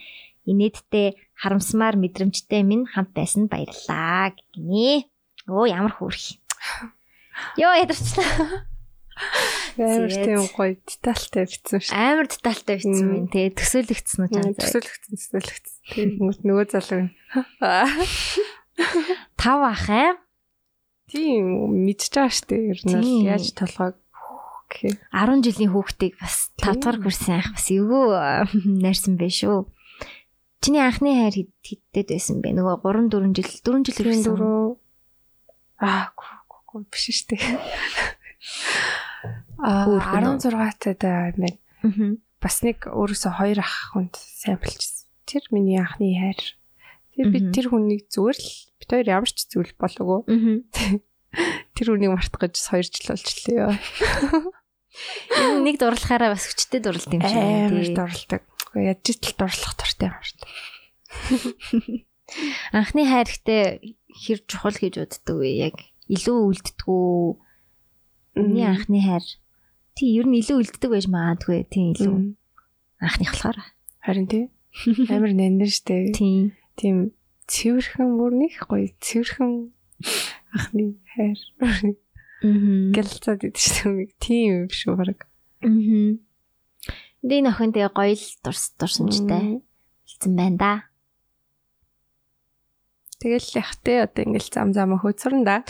[0.48, 5.06] инээдтэй, харамсмаар мэдрэмжтэй минь хамт байсан баярлаа гинэ.
[5.46, 6.42] Өө ямар хөөрхи.
[7.60, 8.66] Йоо ядарчлаа.
[9.76, 11.94] Амар тийм гоё детальтай бичсэн шүү.
[11.94, 13.52] Амар детальтай бичсэн юм тий.
[13.52, 14.56] Төсөөлөгдсөн үү чам.
[14.56, 15.76] Төсөөлөгдсөн, төсөөлөгдсөн.
[15.92, 16.08] Тийм
[16.48, 17.12] нөгөө залуу.
[19.40, 20.16] Тав ах аа.
[21.10, 22.62] Тийм мэдчихэж байгаа шүү дээ.
[22.72, 23.96] Ер нь бол яаж толгойг
[24.70, 24.94] гэхээ.
[25.14, 28.10] 10 жилийн хүүхдийг бас 5 дахь курсын ах бас эвгүй
[28.82, 29.70] найрсан байх шүү.
[30.60, 32.58] Чиний анхны хайр хэдтэд байсан бэ?
[32.58, 34.34] Нөгөө 3 4 жил 4 жил ирсэн.
[34.34, 34.76] 4
[35.78, 37.54] Аа, гоо биш шүү дээ.
[39.62, 41.58] Аа 16 таа юм байна.
[42.42, 45.06] Бас нэг өөрөөсөө хоёр ах хүнд сайн болчихсон.
[45.28, 46.40] Тэр миний анхны хайр.
[47.16, 50.20] Тэр би тэр хүнийг зүгээр л бит хоёр ямар ч зүйл болоогүй.
[51.76, 53.72] Тэр хүнийг мартах гэж 2 жил болчихлоо.
[55.32, 57.36] Энэ нэг дурлахаараа бас хүчтэй дурлалт юм шиг.
[57.36, 58.42] Амар дурлалдаг.
[58.76, 62.04] Яаж ч тэл дурлах дуртай юм шүү дээ.
[62.76, 63.62] Анхны хайр ихтэй
[64.12, 65.72] хэр чухал гэж боддөг вэ?
[65.72, 65.76] Яг
[66.08, 67.36] илүү үлддэггүй.
[68.40, 69.24] Миний анхны хайр
[69.96, 71.64] Тий, ер нь илүү үлддэг байж магадгүй.
[71.72, 72.36] Тий, илүү.
[73.00, 73.60] Анхных болохоор.
[74.04, 74.44] Харин тий.
[75.08, 76.12] Амар нандин штэ.
[76.12, 76.52] Тий.
[76.76, 77.16] Тийм
[77.48, 79.72] цэвэрхэн бүр нэг гоё цэвэрхэн
[80.52, 81.40] анхны хайр.
[82.44, 83.08] Идэв
[83.56, 85.24] штэ нэг тийм юм шүү баг.
[85.64, 86.20] Мм.
[87.24, 89.64] Дий нөхөн тэгээ гоё л дурс дурсамжтай.
[90.04, 90.72] Хэлсэн байна да.
[93.18, 95.64] Тэгэл яхтээ одоо ингээл зам зам хөөцөрн да.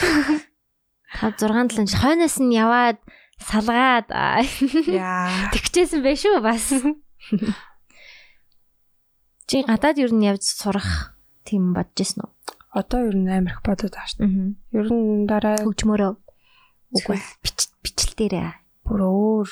[1.23, 2.99] 5 6 7 хойноос нь яваад
[3.39, 4.43] салгаад яа
[5.55, 6.75] тэгчээсэн байх шүү бас.
[9.47, 11.15] Чи гадаад юу н явж сурах
[11.47, 12.31] тийм бодож ирсэн үү?
[12.75, 14.59] Одоо юу н амирх бодоод байгаа шүү.
[14.75, 16.13] Ер нь дараа хөгжмөрөө
[16.99, 17.19] үгүй
[17.87, 18.51] бичил дээрээ
[18.83, 19.51] бүр өөр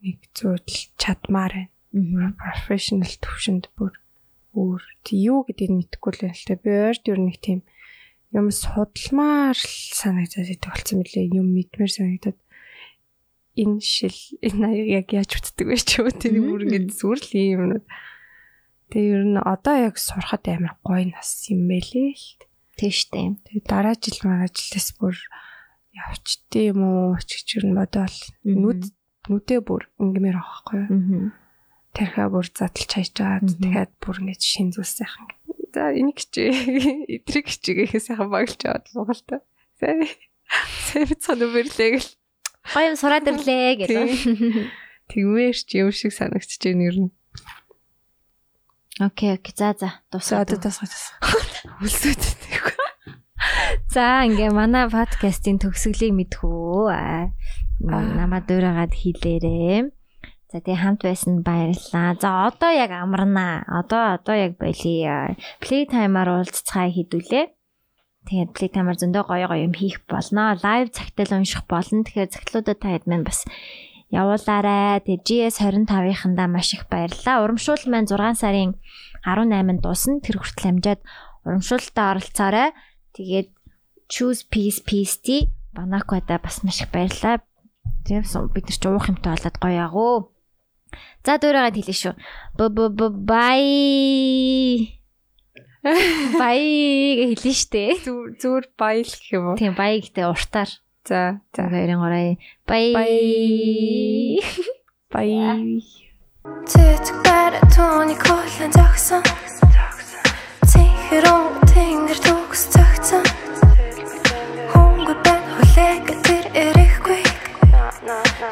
[0.00, 0.64] нэг зүйл
[0.96, 2.32] чадмаар байна.
[2.40, 3.92] Professional төвшөнд бүр
[4.56, 4.82] өөр.
[5.12, 6.56] Юу гэдгийг мэдэхгүй л байна л та.
[6.56, 7.60] Би ойрд ер нь нэг тийм
[8.32, 12.38] юм судалмаар л санагдаад идэг болсон мөлий юм мэдмээр санагдаад
[13.56, 17.52] энэ шил энэ яг яаж бүтдэг вэ ч юу тэр бүр ингэ зүгээр л юм
[17.52, 17.86] юмнууд.
[18.90, 22.28] Тэгээ ер нь одоо яг сурахад амар гоё нас юм байлээ л.
[22.78, 23.34] Тэг штэ.
[23.42, 25.16] Тэгээ дараа жил мараа жилээс бүр
[25.96, 28.82] явчтээ юм уу ч гэж ер нь бодоол нүд
[29.26, 31.32] нүдээ бүр ингэмээр авахгүй.
[31.96, 33.42] Тэрхээ бүр задлж хайж байгаа.
[33.42, 35.32] Тэгэхээр бүр ингэ шин зүс сайхан.
[35.72, 36.52] За энийг хичээ.
[37.16, 39.36] Эдрийг хичээгээ сайхан баглж аваад байгаа л та.
[39.80, 40.04] Сайн.
[40.92, 42.12] Сайн цанаа бэрлээ гэл.
[42.70, 44.08] Гоё сураад ирлээ гэдэг.
[45.10, 47.10] Тэгвэр ч юм шиг санагдчих жээ нэр нь.
[49.00, 49.52] Окей, окей.
[49.56, 49.92] За за.
[50.10, 50.40] Дуусаа.
[50.40, 50.88] Одоо дуусгаж.
[51.84, 52.22] Үлсээд.
[53.92, 56.88] За ингээ манай подкастын төгсгөлийг мэдхүү.
[57.84, 59.92] Намаа дуурайгаад хийлээрээ.
[60.48, 62.16] За тэгээ хамт байсан баярлалаа.
[62.16, 63.68] За одоо яг амарнаа.
[63.68, 65.04] Одоо одоо яг болий.
[65.60, 67.52] Playtime-аар уулзцаа хийдүүлээ.
[68.26, 70.56] Тэгээд Playtime-аар зөндөө гоё гоё юм хийх болно.
[70.56, 72.00] Live цагтаа л унших болно.
[72.00, 73.44] Тэгэхээр цагтлуудад та хэд маань бас
[74.10, 75.02] явуулаарай.
[75.02, 77.42] Тэгээд GS 25-ында маш их баярлалаа.
[77.42, 78.78] Урамшуул маань 6 сарын
[79.26, 80.22] 18-нд дуусна.
[80.22, 81.00] Тэр хүртэл амжаад
[81.46, 82.70] урамшуулалтаа оролцоорой.
[83.14, 83.50] Тэгээд
[84.06, 87.44] choose peace tea Банаквада бас маш их баярлаа.
[88.08, 88.24] Тэгээд
[88.54, 90.16] бид нар ч уух юмтай болоод гоё ягуу.
[91.20, 92.14] За дөөрөөд хэлээ шүү.
[93.28, 93.62] Бай.
[96.40, 96.60] Бай
[97.18, 97.84] гэж хэлнэ штэ.
[98.40, 99.60] Зүгээр баял гэх юм уу?
[99.60, 100.70] Тийм бай гэдэг уртаар.
[101.08, 102.92] За за 23 бай.
[105.12, 105.84] Бай.
[106.66, 109.22] Цэцэг барь тооны колон зогсон.
[110.66, 113.22] Цэхэрэн тэнгэр төгс цогцсон.
[114.74, 117.22] Хөнгө бэн хүлээг тэр эрэхгүй.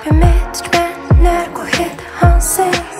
[0.05, 0.94] Би мэдж бэн
[1.26, 2.93] нэргүй хэд хансан.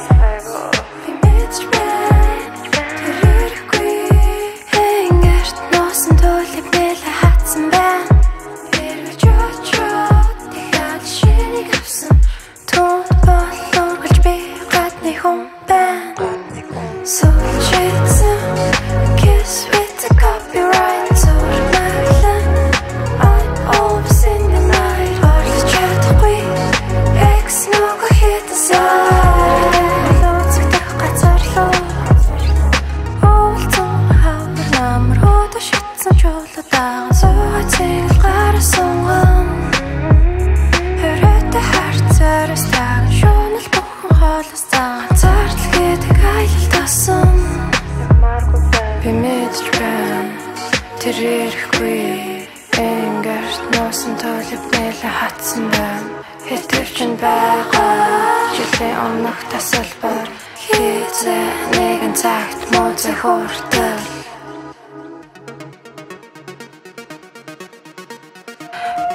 [59.55, 60.27] Тасалбар
[60.63, 61.47] Хизээ
[61.79, 64.03] нэгэн цагт мууцай хүртэл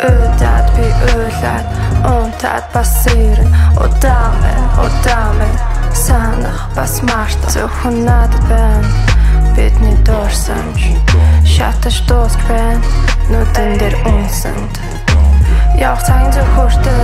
[0.08, 1.68] Удаад би уйлаад
[2.08, 3.52] Унтаад бас ирэн
[3.84, 4.56] Удааме,
[4.86, 5.52] удааме
[5.92, 8.88] Санах бас март Зөвхөн надад байна.
[9.58, 10.82] Бидний дуурсамж
[11.44, 12.80] Шатаж дуусч байна.
[13.28, 14.99] Нүдэн дээр унсанд
[15.80, 17.00] явах цагийн зөв хүртэл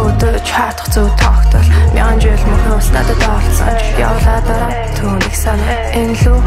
[0.00, 5.92] өдөрч хатах зөв тогтол мянган жил мөхөн ус надад оролцсон явлаад ороо түүнийг санаа.
[6.00, 6.38] Энэ лүү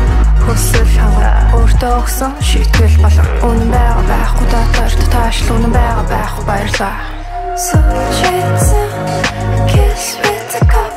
[0.45, 6.95] хөсөл хаваа өөртөө өгсөн шийтгэл болон үнэн байга байхгүй дотоорт таашлуу үнэн байга байхгүй баярлаа.
[7.55, 7.77] So
[8.17, 8.67] she's
[9.69, 10.94] kiss with a cup